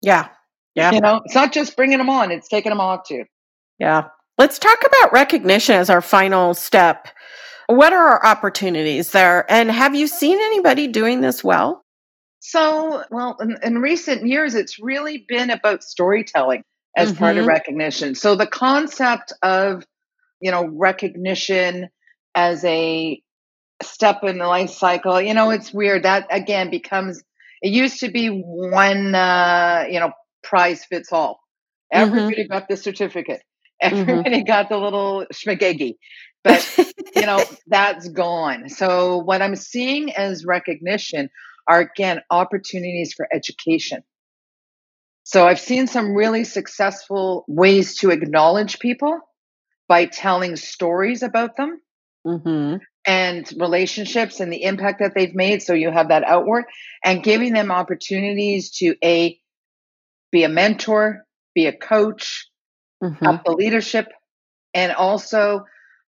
Yeah. 0.03 0.29
Yeah. 0.75 0.91
You 0.93 1.01
know, 1.01 1.21
it's 1.25 1.35
not 1.35 1.53
just 1.53 1.77
bringing 1.77 1.99
them 1.99 2.11
on, 2.11 2.33
it's 2.33 2.49
taking 2.49 2.71
them 2.71 2.81
off 2.81 3.07
too. 3.07 3.25
Yeah. 3.79 4.09
Let's 4.39 4.61
talk 4.61 4.79
about 4.87 5.13
recognition 5.13 5.75
as 5.75 5.91
our 5.91 6.01
final 6.01 6.55
step. 6.55 7.09
What 7.67 7.93
are 7.93 8.09
our 8.09 8.25
opportunities 8.25 9.11
there? 9.11 9.45
And 9.51 9.69
have 9.69 9.97
you 9.97 10.07
seen 10.07 10.39
anybody 10.39 10.87
doing 10.87 11.21
this 11.21 11.43
well? 11.43 11.85
So, 12.39 13.03
well, 13.11 13.37
in, 13.41 13.57
in 13.65 13.79
recent 13.81 14.27
years, 14.27 14.55
it's 14.55 14.79
really 14.79 15.25
been 15.29 15.51
about 15.51 15.83
storytelling 15.83 16.63
as 16.97 17.11
mm-hmm. 17.11 17.19
part 17.19 17.37
of 17.37 17.43
mm-hmm. 17.43 17.49
recognition. 17.49 18.15
So 18.15 18.37
the 18.37 18.47
concept 18.47 19.33
of, 19.43 19.85
you 20.41 20.53
know, 20.53 20.67
recognition 20.67 21.89
as 22.35 22.65
a 22.65 23.21
step 23.83 24.23
in 24.23 24.39
the 24.39 24.47
life 24.47 24.71
cycle, 24.71 25.21
you 25.21 25.35
know, 25.35 25.51
it's 25.51 25.75
weird. 25.75 26.05
That 26.05 26.29
again 26.31 26.71
becomes, 26.71 27.23
it 27.61 27.71
used 27.71 28.01
to 28.01 28.09
be 28.09 28.29
one, 28.29 29.17
uh, 29.17 29.87
you 29.91 29.99
know, 29.99 30.13
prize 30.45 30.85
fits 30.85 31.13
all. 31.13 31.41
Mm-hmm. 31.93 32.03
Everybody 32.03 32.45
mm-hmm. 32.45 32.53
got 32.53 32.69
the 32.69 32.77
certificate. 32.77 33.43
Mm-hmm. 33.83 33.97
Everybody 33.97 34.37
mm-hmm. 34.37 34.45
got 34.47 34.69
the 34.69 34.77
little 34.79 35.27
schmagegi. 35.33 35.97
But, 36.45 36.95
you 37.15 37.23
know, 37.23 37.45
that's 37.67 38.09
gone. 38.09 38.69
So 38.69 39.19
what 39.19 39.43
I'm 39.43 39.57
seeing 39.57 40.13
as 40.13 40.45
recognition 40.45 41.31
are 41.69 41.81
again 41.81 42.23
opportunities 42.31 43.13
for 43.15 43.29
education. 43.33 44.03
So 45.25 45.47
I've 45.47 45.61
seen 45.61 45.87
some 45.87 46.15
really 46.15 46.45
successful 46.45 47.45
ways 47.47 47.99
to 47.99 48.11
acknowledge 48.11 48.79
people 48.79 49.21
by 49.87 50.07
telling 50.07 50.57
stories 50.57 51.23
about 51.23 51.57
them 51.57 51.81
mm-hmm. 52.27 52.77
and 53.07 53.53
relationships 53.59 54.41
and 54.41 54.51
the 54.51 54.63
impact 54.63 55.01
that 55.01 55.13
they've 55.15 55.35
made. 55.35 55.63
So 55.63 55.75
you 55.75 55.91
have 55.91 56.09
that 56.09 56.25
outward 56.25 56.65
and 57.05 57.23
giving 57.23 57.53
them 57.53 57.71
opportunities 57.71 58.71
to 58.79 58.95
a 59.05 59.39
be 60.33 60.45
a 60.45 60.49
mentor, 60.49 61.27
be 61.55 61.67
a 61.67 61.77
coach, 61.77 62.49
mm-hmm. 63.03 63.27
up 63.27 63.45
the 63.45 63.53
leadership, 63.53 64.09
and 64.75 64.93
also 64.93 65.65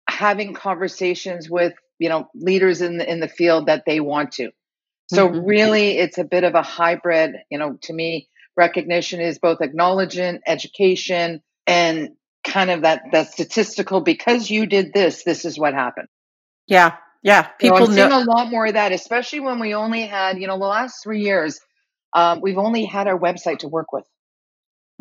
having 0.08 0.54
conversations 0.54 1.48
with 1.48 1.74
you 1.98 2.08
know 2.08 2.28
leaders 2.34 2.82
in 2.82 2.98
the 2.98 3.10
in 3.10 3.20
the 3.20 3.28
field 3.28 3.66
that 3.66 3.84
they 3.86 4.00
want 4.00 4.32
to. 4.32 4.50
So 5.08 5.28
mm-hmm. 5.28 5.44
really, 5.44 5.98
it's 5.98 6.18
a 6.18 6.24
bit 6.24 6.44
of 6.44 6.54
a 6.54 6.62
hybrid. 6.62 7.34
You 7.50 7.58
know, 7.58 7.78
to 7.82 7.92
me, 7.92 8.28
recognition 8.56 9.20
is 9.20 9.38
both 9.38 9.60
acknowledgement, 9.60 10.42
education, 10.46 11.42
and 11.66 12.10
kind 12.44 12.70
of 12.70 12.82
that 12.82 13.02
that 13.12 13.32
statistical. 13.32 14.00
Because 14.00 14.50
you 14.50 14.66
did 14.66 14.92
this, 14.92 15.24
this 15.24 15.44
is 15.44 15.58
what 15.58 15.74
happened. 15.74 16.08
Yeah, 16.66 16.96
yeah. 17.22 17.42
People 17.60 17.80
you 17.80 17.86
know, 17.86 18.08
know- 18.08 18.08
seeing 18.08 18.28
a 18.28 18.30
lot 18.30 18.50
more 18.50 18.66
of 18.66 18.74
that, 18.74 18.92
especially 18.92 19.40
when 19.40 19.58
we 19.60 19.74
only 19.74 20.06
had, 20.06 20.38
you 20.38 20.46
know, 20.46 20.58
the 20.58 20.64
last 20.64 21.02
three 21.02 21.22
years, 21.22 21.60
um, 22.14 22.40
we've 22.40 22.58
only 22.58 22.84
had 22.84 23.06
our 23.06 23.18
website 23.18 23.60
to 23.60 23.68
work 23.68 23.92
with, 23.92 24.04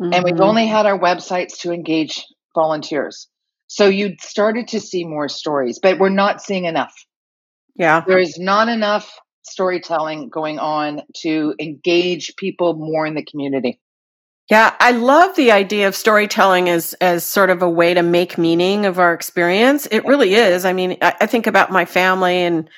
mm-hmm. 0.02 0.14
and 0.14 0.24
we've 0.24 0.34
mm-hmm. 0.34 0.42
only 0.42 0.66
had 0.66 0.86
our 0.86 0.98
websites 0.98 1.58
to 1.60 1.72
engage 1.72 2.24
volunteers. 2.54 3.28
So 3.66 3.86
you 3.86 4.16
started 4.20 4.68
to 4.68 4.80
see 4.80 5.04
more 5.04 5.28
stories, 5.28 5.78
but 5.82 5.98
we're 5.98 6.10
not 6.10 6.42
seeing 6.42 6.64
enough. 6.64 6.94
Yeah, 7.74 8.02
there 8.06 8.18
is 8.18 8.38
not 8.38 8.68
enough 8.68 9.18
storytelling 9.44 10.28
going 10.28 10.58
on 10.58 11.02
to 11.22 11.54
engage 11.58 12.36
people 12.36 12.74
more 12.74 13.06
in 13.06 13.14
the 13.14 13.24
community. 13.24 13.80
Yeah, 14.50 14.74
I 14.80 14.90
love 14.90 15.34
the 15.36 15.52
idea 15.52 15.88
of 15.88 15.96
storytelling 15.96 16.68
as 16.68 16.92
as 16.94 17.24
sort 17.24 17.48
of 17.48 17.62
a 17.62 17.70
way 17.70 17.94
to 17.94 18.02
make 18.02 18.36
meaning 18.36 18.84
of 18.84 18.98
our 18.98 19.14
experience. 19.14 19.86
It 19.86 20.04
really 20.04 20.34
is. 20.34 20.66
I 20.66 20.74
mean, 20.74 20.98
I, 21.00 21.14
I 21.22 21.26
think 21.26 21.46
about 21.46 21.70
my 21.70 21.86
family 21.86 22.42
and 22.42 22.68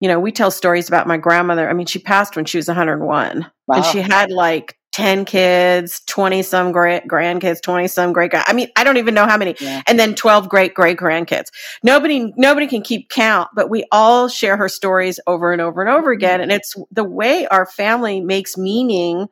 you 0.00 0.08
know, 0.08 0.20
we 0.20 0.30
tell 0.30 0.52
stories 0.52 0.86
about 0.86 1.08
my 1.08 1.16
grandmother. 1.16 1.68
I 1.68 1.72
mean, 1.72 1.86
she 1.86 1.98
passed 1.98 2.36
when 2.36 2.44
she 2.44 2.56
was 2.56 2.68
101 2.68 3.50
wow. 3.66 3.76
and 3.76 3.84
she 3.84 3.98
had 3.98 4.30
like 4.30 4.77
10 4.98 5.26
kids, 5.26 6.00
20 6.06 6.42
some 6.42 6.72
great 6.72 7.06
grandkids, 7.06 7.62
20 7.62 7.86
some 7.86 8.12
great, 8.12 8.32
grandkids. 8.32 8.46
I 8.48 8.52
mean, 8.52 8.68
I 8.74 8.82
don't 8.82 8.96
even 8.96 9.14
know 9.14 9.26
how 9.26 9.36
many. 9.36 9.54
Yeah. 9.60 9.80
And 9.86 9.96
then 9.96 10.16
12 10.16 10.48
great 10.48 10.74
great 10.74 10.98
grandkids. 10.98 11.52
Nobody, 11.84 12.32
nobody 12.36 12.66
can 12.66 12.82
keep 12.82 13.08
count, 13.08 13.48
but 13.54 13.70
we 13.70 13.84
all 13.92 14.26
share 14.26 14.56
her 14.56 14.68
stories 14.68 15.20
over 15.28 15.52
and 15.52 15.62
over 15.62 15.80
and 15.80 15.88
over 15.88 16.08
mm-hmm. 16.08 16.18
again. 16.18 16.40
And 16.40 16.50
it's 16.50 16.74
the 16.90 17.04
way 17.04 17.46
our 17.46 17.64
family 17.64 18.20
makes 18.20 18.58
meaning 18.58 19.28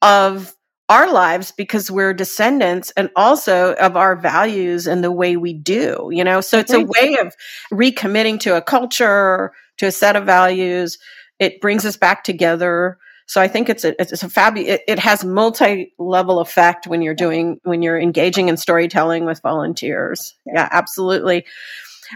of 0.00 0.56
our 0.88 1.12
lives 1.12 1.52
because 1.52 1.90
we're 1.90 2.14
descendants 2.14 2.90
and 2.96 3.10
also 3.14 3.74
of 3.74 3.98
our 3.98 4.16
values 4.16 4.86
and 4.86 5.04
the 5.04 5.12
way 5.12 5.36
we 5.36 5.52
do, 5.52 6.08
you 6.10 6.24
know? 6.24 6.40
So 6.40 6.58
it's 6.58 6.72
a 6.72 6.86
way 6.86 7.18
of 7.20 7.34
recommitting 7.70 8.40
to 8.40 8.56
a 8.56 8.62
culture, 8.62 9.52
to 9.76 9.88
a 9.88 9.92
set 9.92 10.16
of 10.16 10.24
values. 10.24 10.96
It 11.38 11.60
brings 11.60 11.84
us 11.84 11.98
back 11.98 12.24
together 12.24 12.96
so 13.32 13.40
I 13.40 13.48
think 13.48 13.70
it's 13.70 13.82
a 13.82 13.98
it's 13.98 14.22
a 14.22 14.28
fabulous. 14.28 14.74
It, 14.74 14.82
it, 14.86 14.98
has 14.98 15.24
multi 15.24 15.94
level 15.98 16.38
effect 16.38 16.86
when 16.86 17.00
you're 17.00 17.14
doing 17.14 17.58
when 17.62 17.80
you're 17.80 17.98
engaging 17.98 18.50
in 18.50 18.58
storytelling 18.58 19.24
with 19.24 19.40
volunteers. 19.40 20.34
Yeah. 20.44 20.52
yeah, 20.56 20.68
absolutely. 20.70 21.46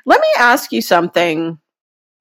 Let 0.04 0.20
me 0.20 0.28
ask 0.38 0.72
you 0.72 0.82
something. 0.82 1.58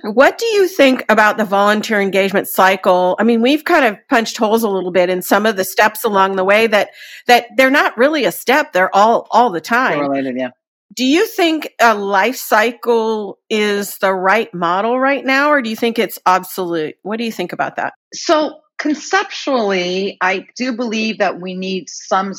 What 0.02 0.38
do 0.38 0.46
you 0.46 0.70
think 0.70 1.04
about 1.10 1.36
the 1.36 1.44
volunteer 1.44 2.00
engagement 2.00 2.48
cycle? 2.48 3.18
I 3.20 3.26
mean, 3.26 3.42
we've 3.42 3.66
kind 3.66 3.84
of 3.84 3.98
punched 4.08 4.38
holes 4.38 4.64
a 4.64 4.70
little 4.70 4.92
bit 4.92 5.10
in 5.10 5.22
some 5.22 5.46
of 5.46 5.58
the 5.58 5.66
steps 5.66 6.06
along 6.06 6.38
the 6.38 6.46
way 6.46 6.68
that 6.68 6.92
that 7.28 7.48
they're 7.58 7.70
not 7.70 7.98
really 7.98 8.24
a 8.24 8.32
step; 8.32 8.72
they're 8.72 8.96
all 8.96 9.28
all 9.30 9.50
the 9.50 9.60
time. 9.60 10.00
Related, 10.00 10.38
yeah. 10.38 10.52
Do 10.96 11.04
you 11.04 11.28
think 11.28 11.74
a 11.82 11.96
life 11.96 12.38
cycle 12.38 13.40
is 13.50 13.98
the 13.98 14.14
right 14.14 14.54
model 14.54 14.98
right 14.98 15.26
now, 15.26 15.50
or 15.50 15.62
do 15.62 15.70
you 15.70 15.76
think 15.76 16.00
it's 16.00 16.18
obsolete? 16.26 16.96
What 17.02 17.18
do 17.18 17.26
you 17.26 17.32
think 17.34 17.52
about 17.52 17.76
that? 17.76 17.94
So 18.14 18.62
conceptually, 18.86 20.16
I 20.22 20.46
do 20.56 20.74
believe 20.74 21.18
that 21.18 21.42
we 21.42 21.56
need 21.56 21.90
some 21.90 22.34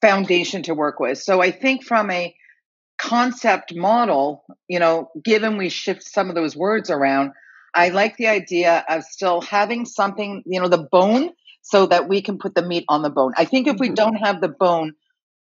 foundation 0.00 0.62
to 0.62 0.74
work 0.74 0.98
with. 0.98 1.18
So 1.18 1.42
I 1.42 1.50
think 1.50 1.84
from 1.84 2.10
a 2.10 2.34
concept 2.98 3.74
model, 3.74 4.42
you 4.66 4.78
know, 4.78 5.10
given 5.22 5.58
we 5.58 5.68
shift 5.68 6.02
some 6.02 6.30
of 6.30 6.34
those 6.34 6.56
words 6.56 6.88
around, 6.88 7.32
I 7.74 7.90
like 7.90 8.16
the 8.16 8.28
idea 8.28 8.82
of 8.88 9.04
still 9.04 9.42
having 9.42 9.84
something, 9.84 10.42
you 10.46 10.58
know, 10.62 10.68
the 10.68 10.88
bone 10.90 11.32
so 11.60 11.84
that 11.84 12.08
we 12.08 12.22
can 12.22 12.38
put 12.38 12.54
the 12.54 12.66
meat 12.66 12.86
on 12.88 13.02
the 13.02 13.10
bone. 13.10 13.32
I 13.36 13.44
think 13.44 13.66
if 13.66 13.76
we 13.78 13.88
mm-hmm. 13.88 13.94
don't 13.94 14.16
have 14.16 14.40
the 14.40 14.48
bone, 14.48 14.94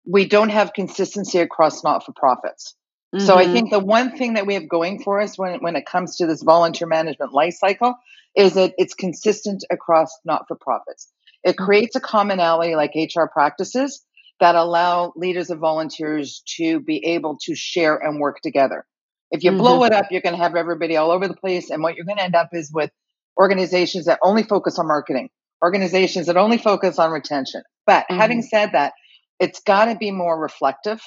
we 0.05 0.28
don't 0.28 0.49
have 0.49 0.74
consistency 0.74 1.39
across 1.39 1.86
not 1.86 2.05
for 2.05 2.12
profits. 2.12 2.76
Mm-hmm. 3.16 3.26
So 3.26 3.36
I 3.36 3.43
mm-hmm. 3.43 3.53
think 3.53 3.72
the 3.72 3.80
one 3.80 4.16
thing 4.18 4.36
that 4.36 4.45
we 4.45 4.53
have 4.53 4.70
going 4.70 5.01
for 5.01 5.20
us 5.20 5.38
when, 5.38 5.60
when 5.62 5.76
it 5.76 5.86
comes 5.86 6.18
to 6.18 6.28
this 6.28 6.43
volunteer 6.43 6.88
management 6.88 7.34
life 7.34 7.55
cycle 7.55 7.95
is 8.36 8.53
that 8.53 8.74
it's 8.78 8.93
consistent 8.93 9.64
across 9.72 10.12
not 10.26 10.47
for 10.47 10.55
profits. 10.55 11.12
It 11.43 11.55
mm-hmm. 11.55 11.66
creates 11.66 11.95
a 11.95 11.99
commonality 11.99 12.76
like 12.76 12.91
HR 12.95 13.26
practices 13.32 14.03
that 14.39 14.55
allow 14.55 15.12
leaders 15.16 15.49
of 15.49 15.60
volunteers 15.60 16.43
to 16.57 16.80
be 16.80 17.05
able 17.05 17.38
to 17.41 17.55
share 17.55 17.97
and 17.97 18.20
work 18.20 18.39
together. 18.41 18.86
If 19.32 19.43
you 19.43 19.51
mm-hmm. 19.51 19.60
blow 19.60 19.84
it 19.84 19.91
up, 19.91 20.07
you're 20.12 20.22
going 20.22 20.36
to 20.36 20.41
have 20.41 20.55
everybody 20.55 20.95
all 20.95 21.12
over 21.12 21.28
the 21.28 21.36
place. 21.36 21.70
And 21.70 21.84
what 21.84 21.95
you're 21.95 22.05
going 22.05 22.18
to 22.18 22.24
end 22.24 22.36
up 22.36 22.49
is 22.53 22.72
with 22.74 22.91
organizations 23.39 24.05
that 24.05 24.20
only 24.24 24.43
focus 24.43 24.80
on 24.80 24.88
marketing, 24.88 25.30
organizations 25.64 26.28
that 26.28 26.38
only 26.38 26.57
focus 26.57 26.99
on 26.99 27.12
retention. 27.12 27.64
But 27.86 28.03
mm-hmm. 28.03 28.18
having 28.18 28.41
said 28.41 28.72
that, 28.74 28.93
it's 29.39 29.62
got 29.62 29.86
to 29.86 29.95
be 29.95 30.12
more 30.12 30.39
reflective. 30.39 31.01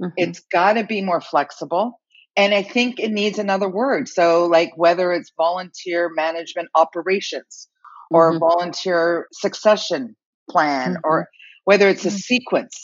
Mm-hmm. 0.00 0.12
It's 0.16 0.40
got 0.52 0.74
to 0.74 0.84
be 0.84 1.02
more 1.02 1.20
flexible. 1.20 2.00
And 2.36 2.54
I 2.54 2.62
think 2.62 3.00
it 3.00 3.10
needs 3.10 3.38
another 3.38 3.68
word. 3.68 4.08
So, 4.08 4.46
like 4.46 4.70
whether 4.76 5.12
it's 5.12 5.32
volunteer 5.36 6.10
management 6.14 6.68
operations 6.74 7.68
or 8.10 8.30
mm-hmm. 8.30 8.38
volunteer 8.38 9.26
succession 9.32 10.16
plan 10.48 10.94
mm-hmm. 10.94 11.00
or 11.04 11.28
whether 11.64 11.88
it's 11.88 12.04
a 12.04 12.08
mm-hmm. 12.08 12.16
sequence. 12.16 12.78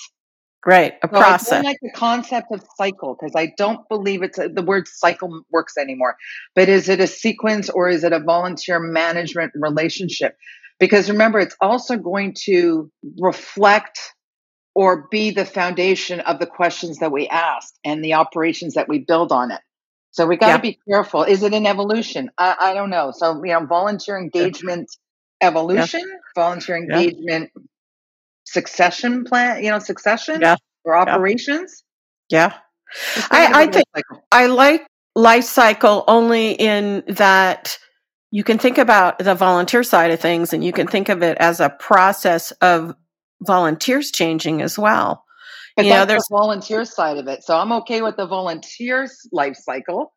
Right, 0.66 0.94
a 1.04 1.06
so 1.06 1.16
process. 1.16 1.52
I 1.52 1.56
don't 1.56 1.64
like 1.64 1.78
the 1.80 1.92
concept 1.94 2.48
of 2.52 2.60
cycle 2.76 3.16
because 3.18 3.36
I 3.36 3.52
don't 3.56 3.88
believe 3.88 4.24
it's 4.24 4.36
a, 4.36 4.48
the 4.48 4.62
word 4.62 4.88
cycle 4.88 5.42
works 5.52 5.74
anymore. 5.78 6.16
But 6.56 6.68
is 6.68 6.88
it 6.88 6.98
a 6.98 7.06
sequence 7.06 7.70
or 7.70 7.88
is 7.88 8.02
it 8.02 8.12
a 8.12 8.18
volunteer 8.18 8.80
management 8.80 9.52
relationship? 9.54 10.34
Because 10.80 11.08
remember, 11.08 11.38
it's 11.38 11.56
also 11.60 11.96
going 11.96 12.34
to 12.46 12.90
reflect 13.20 14.00
or 14.76 15.08
be 15.10 15.30
the 15.30 15.46
foundation 15.46 16.20
of 16.20 16.38
the 16.38 16.44
questions 16.44 16.98
that 16.98 17.10
we 17.10 17.26
ask 17.28 17.72
and 17.82 18.04
the 18.04 18.12
operations 18.12 18.74
that 18.74 18.90
we 18.90 18.98
build 18.98 19.32
on 19.32 19.50
it. 19.50 19.60
So 20.10 20.26
we 20.26 20.36
got 20.36 20.48
to 20.48 20.52
yeah. 20.52 20.58
be 20.58 20.78
careful. 20.86 21.22
Is 21.22 21.42
it 21.42 21.54
an 21.54 21.64
evolution? 21.64 22.30
I, 22.36 22.56
I, 22.60 22.74
don't 22.74 22.90
know. 22.90 23.10
So 23.10 23.42
you 23.42 23.54
know, 23.54 23.64
volunteer 23.64 24.18
engagement 24.18 24.90
yeah. 25.40 25.48
evolution, 25.48 26.02
yeah. 26.04 26.16
volunteer 26.42 26.76
engagement 26.76 27.50
succession 28.44 29.24
plan. 29.24 29.64
You 29.64 29.70
know, 29.70 29.78
succession 29.78 30.42
or 30.84 30.94
operations. 30.94 31.82
Yeah, 32.28 32.52
I, 33.30 33.62
I 33.62 33.66
think 33.68 33.86
I 34.30 34.46
like 34.46 34.86
life 35.14 35.44
cycle 35.44 36.04
only 36.06 36.52
in 36.52 37.02
that 37.08 37.78
you 38.30 38.44
can 38.44 38.58
think 38.58 38.76
about 38.76 39.18
the 39.20 39.34
volunteer 39.34 39.82
side 39.82 40.10
of 40.10 40.20
things, 40.20 40.52
and 40.52 40.62
you 40.62 40.72
can 40.72 40.86
think 40.86 41.08
of 41.08 41.22
it 41.22 41.38
as 41.38 41.60
a 41.60 41.70
process 41.70 42.50
of 42.60 42.94
volunteers 43.42 44.10
changing 44.10 44.62
as 44.62 44.78
well. 44.78 45.24
But 45.76 45.84
you 45.84 45.92
know, 45.92 46.06
there's 46.06 46.24
the 46.30 46.36
volunteer 46.36 46.84
side 46.84 47.18
of 47.18 47.28
it. 47.28 47.44
So 47.44 47.56
I'm 47.56 47.72
okay 47.72 48.00
with 48.00 48.16
the 48.16 48.26
volunteer's 48.26 49.28
life 49.30 49.56
cycle 49.56 50.12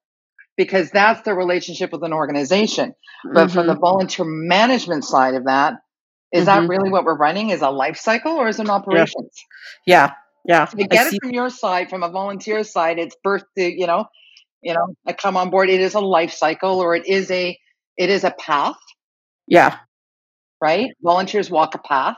because 0.55 0.89
that's 0.91 1.22
the 1.24 1.34
relationship 1.34 1.91
with 1.91 2.03
an 2.03 2.13
organization. 2.13 2.93
But 3.26 3.47
mm-hmm. 3.47 3.53
from 3.53 3.67
the 3.67 3.74
mm-hmm. 3.74 3.82
volunteer 3.82 4.26
management 4.26 5.03
side 5.03 5.36
of 5.36 5.45
that, 5.45 5.76
is 6.32 6.45
mm-hmm. 6.45 6.61
that 6.61 6.70
really 6.70 6.89
what 6.89 7.03
we're 7.03 7.17
running? 7.17 7.49
Is 7.49 7.61
a 7.61 7.70
life 7.70 7.97
cycle 7.97 8.34
or 8.34 8.47
is 8.47 8.59
it 8.59 8.63
an 8.63 8.70
operations? 8.70 9.32
Yeah. 9.86 10.13
Yeah. 10.45 10.65
So 10.65 10.78
get 10.78 11.13
it 11.13 11.20
from 11.22 11.32
your 11.32 11.49
side, 11.49 11.89
from 11.89 12.03
a 12.03 12.09
volunteer 12.09 12.63
side, 12.63 12.99
it's 12.99 13.15
birth 13.24 13.43
to, 13.57 13.63
you 13.63 13.88
know, 13.88 14.05
you 14.61 14.74
know, 14.74 14.95
I 15.05 15.13
come 15.13 15.38
on 15.38 15.49
board, 15.49 15.70
it 15.70 15.82
is 15.82 15.93
a 15.93 15.99
life 15.99 16.32
cycle 16.32 16.80
or 16.80 16.95
it 16.95 17.07
is 17.07 17.30
a 17.32 17.57
it 17.97 18.09
is 18.09 18.24
a 18.24 18.32
path. 18.32 18.78
Yeah. 19.47 19.78
Right? 20.61 20.91
Volunteers 21.01 21.49
walk 21.49 21.76
a 21.76 21.80
path. 21.80 22.17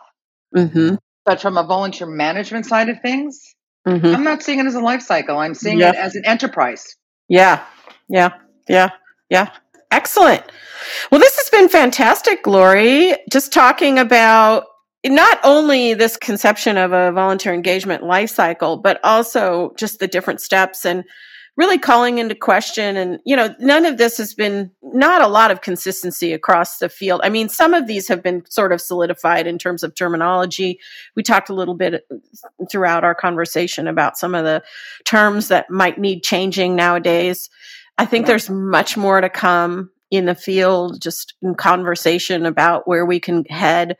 Mm-hmm. 0.55 0.95
But 1.25 1.41
from 1.41 1.57
a 1.57 1.63
volunteer 1.63 2.07
management 2.07 2.65
side 2.65 2.89
of 2.89 2.99
things, 3.01 3.55
mm-hmm. 3.87 4.05
I'm 4.05 4.23
not 4.23 4.41
seeing 4.43 4.59
it 4.59 4.65
as 4.65 4.75
a 4.75 4.81
life 4.81 5.01
cycle. 5.01 5.37
I'm 5.37 5.53
seeing 5.53 5.79
yeah. 5.79 5.89
it 5.89 5.95
as 5.95 6.15
an 6.15 6.25
enterprise. 6.25 6.95
Yeah. 7.27 7.63
Yeah. 8.09 8.31
Yeah. 8.67 8.89
Yeah. 9.29 9.51
Excellent. 9.91 10.43
Well, 11.11 11.19
this 11.19 11.37
has 11.37 11.49
been 11.49 11.69
fantastic, 11.69 12.47
Lori. 12.47 13.13
Just 13.31 13.53
talking 13.53 13.99
about 13.99 14.65
not 15.05 15.39
only 15.43 15.93
this 15.93 16.17
conception 16.17 16.77
of 16.77 16.91
a 16.91 17.11
volunteer 17.11 17.53
engagement 17.53 18.03
life 18.03 18.29
cycle, 18.29 18.77
but 18.77 18.99
also 19.03 19.73
just 19.77 19.99
the 19.99 20.07
different 20.07 20.41
steps 20.41 20.85
and 20.85 21.03
really 21.57 21.77
calling 21.77 22.17
into 22.17 22.35
question. 22.35 22.97
And 22.97 23.19
you 23.25 23.35
know 23.35 23.53
none 23.59 23.85
of 23.85 23.97
this 23.97 24.17
has 24.17 24.33
been 24.33 24.71
not 24.81 25.21
a 25.21 25.27
lot 25.27 25.51
of 25.51 25.61
consistency 25.61 26.33
across 26.33 26.77
the 26.77 26.89
field. 26.89 27.21
I 27.23 27.29
mean 27.29 27.49
some 27.49 27.73
of 27.73 27.87
these 27.87 28.07
have 28.07 28.23
been 28.23 28.43
sort 28.49 28.71
of 28.71 28.81
solidified 28.81 29.47
in 29.47 29.57
terms 29.57 29.83
of 29.83 29.95
terminology. 29.95 30.79
We 31.15 31.23
talked 31.23 31.49
a 31.49 31.55
little 31.55 31.75
bit 31.75 32.05
throughout 32.71 33.03
our 33.03 33.15
conversation 33.15 33.87
about 33.87 34.17
some 34.17 34.35
of 34.35 34.45
the 34.45 34.63
terms 35.05 35.49
that 35.49 35.69
might 35.69 35.97
need 35.97 36.23
changing 36.23 36.75
nowadays. 36.75 37.49
I 37.97 38.05
think 38.05 38.25
there's 38.25 38.49
much 38.49 38.97
more 38.97 39.21
to 39.21 39.29
come 39.29 39.91
in 40.09 40.25
the 40.25 40.35
field 40.35 41.01
just 41.01 41.35
in 41.41 41.55
conversation 41.55 42.45
about 42.45 42.87
where 42.87 43.05
we 43.05 43.19
can 43.19 43.45
head. 43.45 43.97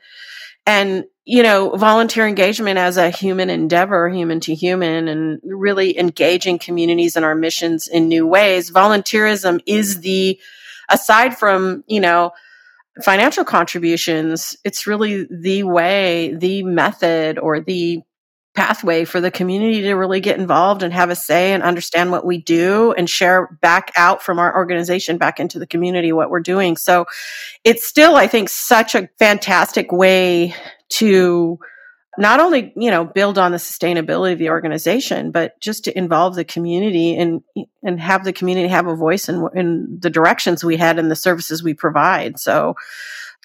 And 0.66 1.04
you 1.24 1.42
know 1.42 1.76
volunteer 1.76 2.26
engagement 2.26 2.78
as 2.78 2.96
a 2.96 3.10
human 3.10 3.50
endeavor 3.50 4.08
human 4.08 4.40
to 4.40 4.54
human 4.54 5.08
and 5.08 5.40
really 5.44 5.98
engaging 5.98 6.58
communities 6.58 7.16
in 7.16 7.24
our 7.24 7.34
missions 7.34 7.86
in 7.86 8.08
new 8.08 8.26
ways 8.26 8.70
volunteerism 8.70 9.60
is 9.66 10.00
the 10.00 10.38
aside 10.90 11.36
from 11.36 11.84
you 11.86 12.00
know 12.00 12.32
financial 13.02 13.44
contributions 13.44 14.56
it's 14.64 14.86
really 14.86 15.26
the 15.30 15.62
way 15.62 16.34
the 16.34 16.62
method 16.62 17.38
or 17.38 17.60
the 17.60 18.02
pathway 18.54 19.04
for 19.04 19.20
the 19.20 19.30
community 19.30 19.82
to 19.82 19.94
really 19.94 20.20
get 20.20 20.38
involved 20.38 20.82
and 20.82 20.92
have 20.92 21.08
a 21.08 21.16
say 21.16 21.52
and 21.52 21.62
understand 21.62 22.10
what 22.10 22.26
we 22.26 22.38
do 22.38 22.92
and 22.92 23.08
share 23.08 23.58
back 23.62 23.90
out 23.96 24.22
from 24.22 24.38
our 24.38 24.54
organization 24.54 25.16
back 25.16 25.40
into 25.40 25.58
the 25.58 25.66
community 25.66 26.12
what 26.12 26.30
we're 26.30 26.40
doing. 26.40 26.76
So 26.76 27.06
it's 27.64 27.86
still, 27.86 28.14
I 28.14 28.26
think, 28.26 28.50
such 28.50 28.94
a 28.94 29.08
fantastic 29.18 29.90
way 29.90 30.54
to 30.92 31.58
not 32.18 32.40
only 32.40 32.72
you 32.76 32.90
know 32.90 33.04
build 33.04 33.38
on 33.38 33.52
the 33.52 33.58
sustainability 33.58 34.32
of 34.32 34.38
the 34.38 34.50
organization 34.50 35.30
but 35.30 35.58
just 35.60 35.84
to 35.84 35.96
involve 35.96 36.34
the 36.34 36.44
community 36.44 37.16
and 37.16 37.42
and 37.82 37.98
have 38.00 38.24
the 38.24 38.32
community 38.32 38.68
have 38.68 38.86
a 38.86 38.94
voice 38.94 39.28
in, 39.28 39.48
in 39.54 39.98
the 40.00 40.10
directions 40.10 40.62
we 40.62 40.76
had 40.76 40.98
and 40.98 41.10
the 41.10 41.16
services 41.16 41.62
we 41.62 41.72
provide 41.72 42.38
so 42.38 42.74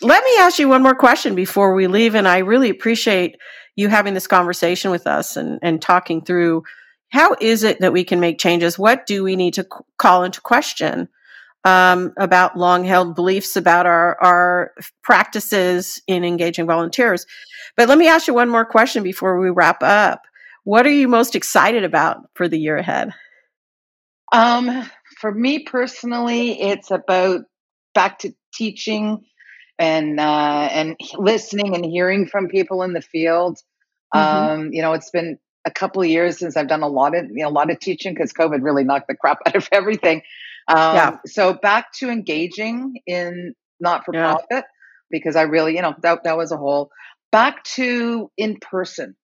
let 0.01 0.23
me 0.23 0.31
ask 0.39 0.59
you 0.59 0.67
one 0.67 0.83
more 0.83 0.95
question 0.95 1.33
before 1.33 1.73
we 1.73 1.87
leave 1.87 2.13
and 2.13 2.27
i 2.27 2.39
really 2.39 2.69
appreciate 2.69 3.37
you 3.77 3.87
having 3.87 4.13
this 4.13 4.27
conversation 4.27 4.91
with 4.91 5.07
us 5.07 5.37
and, 5.37 5.59
and 5.61 5.81
talking 5.81 6.21
through 6.21 6.63
how 7.09 7.35
is 7.39 7.63
it 7.63 7.79
that 7.79 7.93
we 7.93 8.03
can 8.03 8.19
make 8.19 8.37
changes? 8.37 8.77
What 8.77 9.05
do 9.05 9.23
we 9.23 9.35
need 9.35 9.53
to 9.53 9.67
call 9.97 10.23
into 10.23 10.41
question 10.41 11.07
um, 11.67 12.13
about 12.15 12.57
long 12.57 12.85
held 12.85 13.13
beliefs 13.13 13.57
about 13.57 13.85
our, 13.85 14.17
our 14.21 14.71
practices 15.03 16.01
in 16.07 16.23
engaging 16.23 16.65
volunteers? 16.65 17.25
But 17.75 17.89
let 17.89 17.97
me 17.97 18.07
ask 18.07 18.25
you 18.27 18.33
one 18.33 18.49
more 18.49 18.65
question 18.65 19.03
before 19.03 19.37
we 19.37 19.49
wrap 19.49 19.83
up. 19.83 20.21
What 20.63 20.85
are 20.87 20.91
you 20.91 21.09
most 21.09 21.35
excited 21.35 21.83
about 21.83 22.29
for 22.35 22.47
the 22.47 22.57
year 22.57 22.77
ahead? 22.77 23.13
Um, 24.31 24.89
for 25.19 25.29
me 25.31 25.59
personally, 25.59 26.61
it's 26.61 26.89
about 26.89 27.41
back 27.93 28.19
to 28.19 28.33
teaching 28.53 29.25
and 29.77 30.19
uh, 30.19 30.69
and 30.71 30.97
listening 31.17 31.75
and 31.75 31.85
hearing 31.85 32.27
from 32.27 32.47
people 32.47 32.83
in 32.83 32.93
the 32.93 33.01
field. 33.01 33.59
Mm-hmm. 34.15 34.51
Um, 34.51 34.69
you 34.71 34.81
know, 34.81 34.93
it's 34.93 35.11
been 35.11 35.37
a 35.65 35.71
couple 35.71 36.01
of 36.01 36.07
years 36.07 36.39
since 36.39 36.55
I've 36.55 36.69
done 36.69 36.81
a 36.81 36.87
lot 36.87 37.13
of 37.15 37.25
you 37.25 37.43
know 37.43 37.49
a 37.49 37.51
lot 37.51 37.69
of 37.69 37.79
teaching 37.79 38.13
because 38.13 38.31
COVID 38.31 38.63
really 38.63 38.85
knocked 38.85 39.07
the 39.07 39.15
crap 39.15 39.39
out 39.45 39.55
of 39.55 39.67
everything. 39.71 40.21
Um, 40.67 40.95
yeah. 40.95 41.17
So 41.25 41.53
back 41.53 41.91
to 41.99 42.09
engaging 42.09 42.95
in 43.05 43.53
not 43.79 44.05
for 44.05 44.11
profit 44.11 44.45
yeah. 44.51 44.61
because 45.09 45.35
I 45.35 45.43
really 45.43 45.75
you 45.75 45.81
know 45.81 45.95
that 46.01 46.23
that 46.23 46.37
was 46.37 46.51
a 46.51 46.57
whole. 46.57 46.89
Back 47.31 47.63
to 47.75 48.31
in 48.37 48.57
person. 48.59 49.15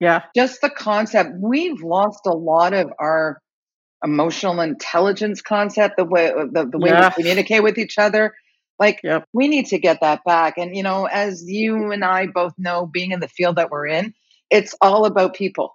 Yeah. 0.00 0.22
Just 0.34 0.60
the 0.60 0.70
concept. 0.70 1.30
We've 1.38 1.80
lost 1.80 2.20
a 2.26 2.34
lot 2.34 2.72
of 2.72 2.92
our 2.98 3.40
emotional 4.04 4.60
intelligence 4.60 5.42
concept, 5.42 5.96
the 5.96 6.04
way 6.04 6.32
the, 6.32 6.68
the 6.70 6.78
way 6.78 6.90
yeah. 6.90 7.08
we 7.08 7.22
communicate 7.22 7.62
with 7.62 7.78
each 7.78 7.98
other. 7.98 8.34
Like 8.78 9.00
yep. 9.04 9.26
we 9.32 9.46
need 9.48 9.66
to 9.66 9.78
get 9.78 10.00
that 10.00 10.24
back. 10.24 10.54
And 10.58 10.76
you 10.76 10.82
know, 10.82 11.06
as 11.06 11.44
you 11.46 11.92
and 11.92 12.04
I 12.04 12.26
both 12.26 12.52
know, 12.58 12.86
being 12.86 13.12
in 13.12 13.20
the 13.20 13.28
field 13.28 13.56
that 13.56 13.70
we're 13.70 13.86
in, 13.86 14.14
it's 14.50 14.74
all 14.80 15.04
about 15.04 15.34
people. 15.34 15.74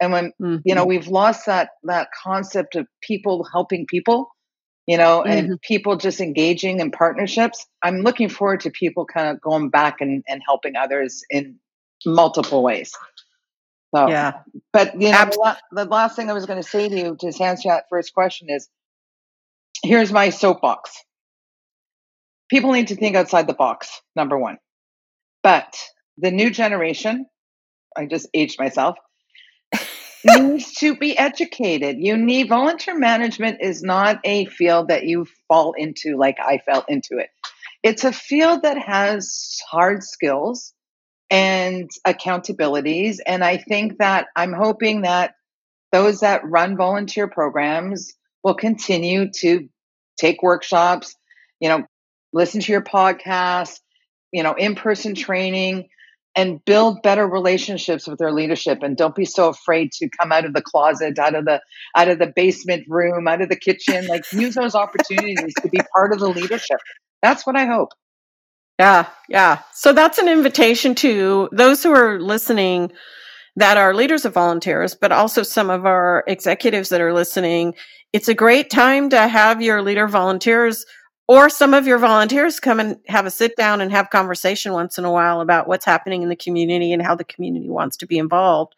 And 0.00 0.12
when 0.12 0.32
mm-hmm. 0.40 0.56
you 0.64 0.74
know 0.74 0.82
mm-hmm. 0.82 0.90
we've 0.90 1.08
lost 1.08 1.46
that 1.46 1.70
that 1.84 2.08
concept 2.22 2.76
of 2.76 2.86
people 3.02 3.46
helping 3.50 3.86
people, 3.86 4.28
you 4.86 4.96
know, 4.96 5.22
mm-hmm. 5.26 5.30
and 5.30 5.60
people 5.60 5.96
just 5.96 6.20
engaging 6.20 6.80
in 6.80 6.90
partnerships, 6.90 7.66
I'm 7.82 7.98
looking 8.02 8.28
forward 8.28 8.60
to 8.60 8.70
people 8.70 9.04
kind 9.04 9.28
of 9.28 9.40
going 9.40 9.70
back 9.70 10.00
and, 10.00 10.22
and 10.28 10.42
helping 10.46 10.76
others 10.76 11.22
in 11.30 11.56
multiple 12.04 12.62
ways. 12.62 12.92
So, 13.94 14.08
yeah. 14.08 14.40
But 14.72 15.00
you 15.00 15.10
know, 15.10 15.30
the 15.72 15.84
last 15.84 16.16
thing 16.16 16.30
I 16.30 16.34
was 16.34 16.46
going 16.46 16.62
to 16.62 16.68
say 16.68 16.88
to 16.88 16.96
you 16.96 17.16
to 17.20 17.42
answer 17.42 17.68
that 17.68 17.84
first 17.90 18.14
question 18.14 18.48
is, 18.50 18.68
here's 19.82 20.12
my 20.12 20.30
soapbox 20.30 20.96
people 22.48 22.72
need 22.72 22.88
to 22.88 22.96
think 22.96 23.16
outside 23.16 23.46
the 23.46 23.54
box, 23.54 24.00
number 24.14 24.38
one. 24.38 24.58
But 25.42 25.76
the 26.18 26.30
new 26.30 26.50
generation, 26.50 27.26
I 27.96 28.06
just 28.06 28.28
aged 28.34 28.58
myself, 28.58 28.96
needs 30.26 30.74
to 30.74 30.96
be 30.96 31.16
educated. 31.16 31.96
You 31.98 32.16
need 32.16 32.48
volunteer 32.48 32.98
management 32.98 33.58
is 33.60 33.82
not 33.82 34.20
a 34.24 34.46
field 34.46 34.88
that 34.88 35.04
you 35.04 35.26
fall 35.48 35.74
into 35.76 36.16
like 36.16 36.38
I 36.40 36.58
fell 36.58 36.84
into 36.88 37.18
it. 37.18 37.30
It's 37.82 38.04
a 38.04 38.12
field 38.12 38.62
that 38.62 38.78
has 38.78 39.60
hard 39.70 40.02
skills 40.02 40.74
and 41.30 41.88
accountabilities. 42.06 43.18
And 43.26 43.44
I 43.44 43.58
think 43.58 43.98
that 43.98 44.26
I'm 44.34 44.52
hoping 44.52 45.02
that 45.02 45.34
those 45.92 46.20
that 46.20 46.42
run 46.44 46.76
volunteer 46.76 47.28
programs 47.28 48.12
will 48.42 48.54
continue 48.54 49.30
to 49.40 49.68
take 50.18 50.42
workshops, 50.42 51.14
you 51.60 51.68
know, 51.68 51.84
listen 52.32 52.60
to 52.60 52.72
your 52.72 52.82
podcast, 52.82 53.78
you 54.32 54.42
know, 54.42 54.54
in 54.54 54.74
person 54.74 55.14
training, 55.14 55.88
and 56.36 56.62
build 56.66 57.02
better 57.02 57.26
relationships 57.26 58.06
with 58.06 58.18
their 58.18 58.30
leadership. 58.30 58.82
And 58.82 58.96
don't 58.96 59.14
be 59.14 59.24
so 59.24 59.48
afraid 59.48 59.90
to 59.92 60.08
come 60.20 60.30
out 60.30 60.44
of 60.44 60.52
the 60.52 60.62
closet, 60.62 61.18
out 61.18 61.34
of 61.34 61.46
the 61.46 61.62
out 61.96 62.08
of 62.08 62.18
the 62.18 62.32
basement 62.36 62.84
room, 62.88 63.26
out 63.26 63.40
of 63.40 63.48
the 63.48 63.56
kitchen. 63.56 64.06
Like 64.06 64.24
use 64.32 64.54
those 64.54 64.74
opportunities 64.74 65.54
to 65.62 65.68
be 65.68 65.80
part 65.94 66.12
of 66.12 66.20
the 66.20 66.28
leadership. 66.28 66.78
That's 67.22 67.46
what 67.46 67.56
I 67.56 67.64
hope. 67.64 67.88
Yeah, 68.78 69.06
yeah. 69.30 69.62
So 69.72 69.94
that's 69.94 70.18
an 70.18 70.28
invitation 70.28 70.94
to 70.96 71.48
those 71.50 71.82
who 71.82 71.92
are 71.92 72.20
listening 72.20 72.92
that 73.56 73.78
are 73.78 73.94
leaders 73.94 74.26
of 74.26 74.34
volunteers, 74.34 74.94
but 74.94 75.12
also 75.12 75.42
some 75.42 75.70
of 75.70 75.86
our 75.86 76.24
executives 76.26 76.90
that 76.90 77.00
are 77.00 77.14
listening, 77.14 77.74
it's 78.12 78.28
a 78.28 78.34
great 78.34 78.68
time 78.68 79.08
to 79.08 79.28
have 79.28 79.62
your 79.62 79.80
leader 79.80 80.06
volunteers 80.06 80.84
or 81.28 81.48
some 81.48 81.74
of 81.74 81.86
your 81.86 81.98
volunteers 81.98 82.60
come 82.60 82.80
and 82.80 82.98
have 83.08 83.26
a 83.26 83.30
sit 83.30 83.56
down 83.56 83.80
and 83.80 83.90
have 83.90 84.10
conversation 84.10 84.72
once 84.72 84.98
in 84.98 85.04
a 85.04 85.10
while 85.10 85.40
about 85.40 85.66
what's 85.66 85.84
happening 85.84 86.22
in 86.22 86.28
the 86.28 86.36
community 86.36 86.92
and 86.92 87.02
how 87.02 87.14
the 87.14 87.24
community 87.24 87.68
wants 87.68 87.96
to 87.98 88.06
be 88.06 88.18
involved. 88.18 88.74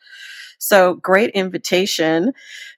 So 0.59 0.95
great 0.95 1.31
invitation 1.31 2.33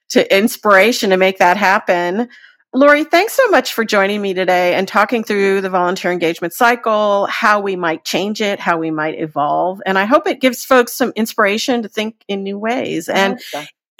to 0.09 0.35
inspiration 0.37 1.11
to 1.11 1.17
make 1.17 1.39
that 1.39 1.57
happen. 1.57 2.29
Lori, 2.73 3.03
thanks 3.03 3.33
so 3.33 3.49
much 3.49 3.73
for 3.73 3.83
joining 3.83 4.21
me 4.21 4.33
today 4.33 4.75
and 4.75 4.87
talking 4.87 5.25
through 5.25 5.59
the 5.59 5.69
volunteer 5.69 6.11
engagement 6.11 6.53
cycle, 6.53 7.25
how 7.27 7.59
we 7.59 7.75
might 7.75 8.05
change 8.05 8.41
it, 8.41 8.59
how 8.59 8.77
we 8.77 8.91
might 8.91 9.19
evolve. 9.19 9.81
And 9.85 9.97
I 9.97 10.05
hope 10.05 10.25
it 10.25 10.39
gives 10.39 10.63
folks 10.63 10.93
some 10.93 11.11
inspiration 11.15 11.81
to 11.81 11.89
think 11.89 12.23
in 12.29 12.43
new 12.43 12.57
ways. 12.57 13.09
And 13.09 13.41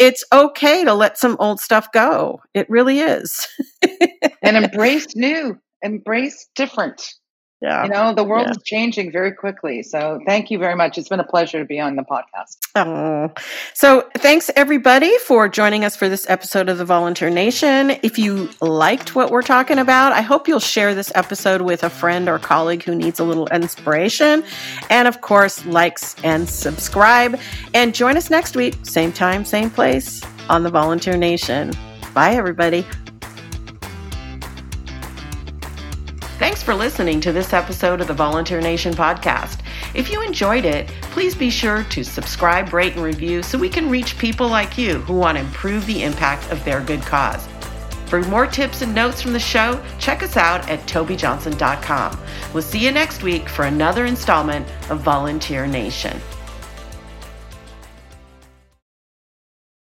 it's 0.01 0.23
okay 0.33 0.83
to 0.83 0.95
let 0.95 1.19
some 1.19 1.37
old 1.39 1.59
stuff 1.59 1.91
go. 1.91 2.41
It 2.55 2.67
really 2.69 2.99
is. 2.99 3.47
and 4.41 4.57
embrace 4.57 5.05
new, 5.15 5.59
embrace 5.83 6.49
different. 6.55 7.13
Yeah. 7.61 7.83
You 7.83 7.89
know, 7.89 8.13
the 8.13 8.23
world 8.23 8.47
yeah. 8.47 8.51
is 8.51 8.63
changing 8.63 9.11
very 9.11 9.31
quickly. 9.31 9.83
So 9.83 10.19
thank 10.25 10.49
you 10.49 10.57
very 10.57 10.75
much. 10.75 10.97
It's 10.97 11.09
been 11.09 11.19
a 11.19 11.23
pleasure 11.23 11.59
to 11.59 11.65
be 11.65 11.79
on 11.79 11.95
the 11.95 12.01
podcast. 12.01 12.57
Oh. 12.75 13.31
So 13.75 14.09
thanks 14.17 14.49
everybody 14.55 15.15
for 15.19 15.47
joining 15.47 15.85
us 15.85 15.95
for 15.95 16.09
this 16.09 16.27
episode 16.27 16.69
of 16.69 16.79
the 16.79 16.85
Volunteer 16.85 17.29
Nation. 17.29 17.91
If 18.01 18.17
you 18.17 18.49
liked 18.61 19.13
what 19.13 19.29
we're 19.29 19.43
talking 19.43 19.77
about, 19.77 20.11
I 20.11 20.21
hope 20.21 20.47
you'll 20.47 20.59
share 20.59 20.95
this 20.95 21.11
episode 21.13 21.61
with 21.61 21.83
a 21.83 21.89
friend 21.89 22.27
or 22.27 22.39
colleague 22.39 22.81
who 22.81 22.95
needs 22.95 23.19
a 23.19 23.23
little 23.23 23.47
inspiration. 23.49 24.43
And 24.89 25.07
of 25.07 25.21
course, 25.21 25.63
likes 25.65 26.15
and 26.23 26.49
subscribe. 26.49 27.39
And 27.75 27.93
join 27.93 28.17
us 28.17 28.31
next 28.31 28.55
week, 28.55 28.75
same 28.83 29.11
time, 29.11 29.45
same 29.45 29.69
place 29.69 30.21
on 30.49 30.63
the 30.63 30.71
Volunteer 30.71 31.15
Nation. 31.15 31.73
Bye 32.15 32.33
everybody. 32.33 32.85
Thanks 36.41 36.63
for 36.63 36.73
listening 36.73 37.21
to 37.21 37.31
this 37.31 37.53
episode 37.53 38.01
of 38.01 38.07
the 38.07 38.15
Volunteer 38.15 38.59
Nation 38.61 38.95
podcast. 38.95 39.59
If 39.93 40.11
you 40.11 40.23
enjoyed 40.23 40.65
it, 40.65 40.87
please 41.11 41.35
be 41.35 41.51
sure 41.51 41.83
to 41.83 42.03
subscribe, 42.03 42.73
rate, 42.73 42.93
and 42.93 43.03
review 43.03 43.43
so 43.43 43.59
we 43.59 43.69
can 43.69 43.91
reach 43.91 44.17
people 44.17 44.47
like 44.47 44.75
you 44.75 44.97
who 45.01 45.13
want 45.13 45.37
to 45.37 45.43
improve 45.43 45.85
the 45.85 46.01
impact 46.01 46.51
of 46.51 46.65
their 46.65 46.81
good 46.81 47.03
cause. 47.03 47.47
For 48.07 48.23
more 48.23 48.47
tips 48.47 48.81
and 48.81 48.95
notes 48.95 49.21
from 49.21 49.33
the 49.33 49.39
show, 49.39 49.79
check 49.99 50.23
us 50.23 50.35
out 50.35 50.67
at 50.67 50.79
tobijohnson.com. 50.87 52.19
We'll 52.55 52.63
see 52.63 52.79
you 52.79 52.91
next 52.91 53.21
week 53.21 53.47
for 53.47 53.65
another 53.65 54.05
installment 54.05 54.67
of 54.89 55.01
Volunteer 55.01 55.67
Nation. 55.67 56.19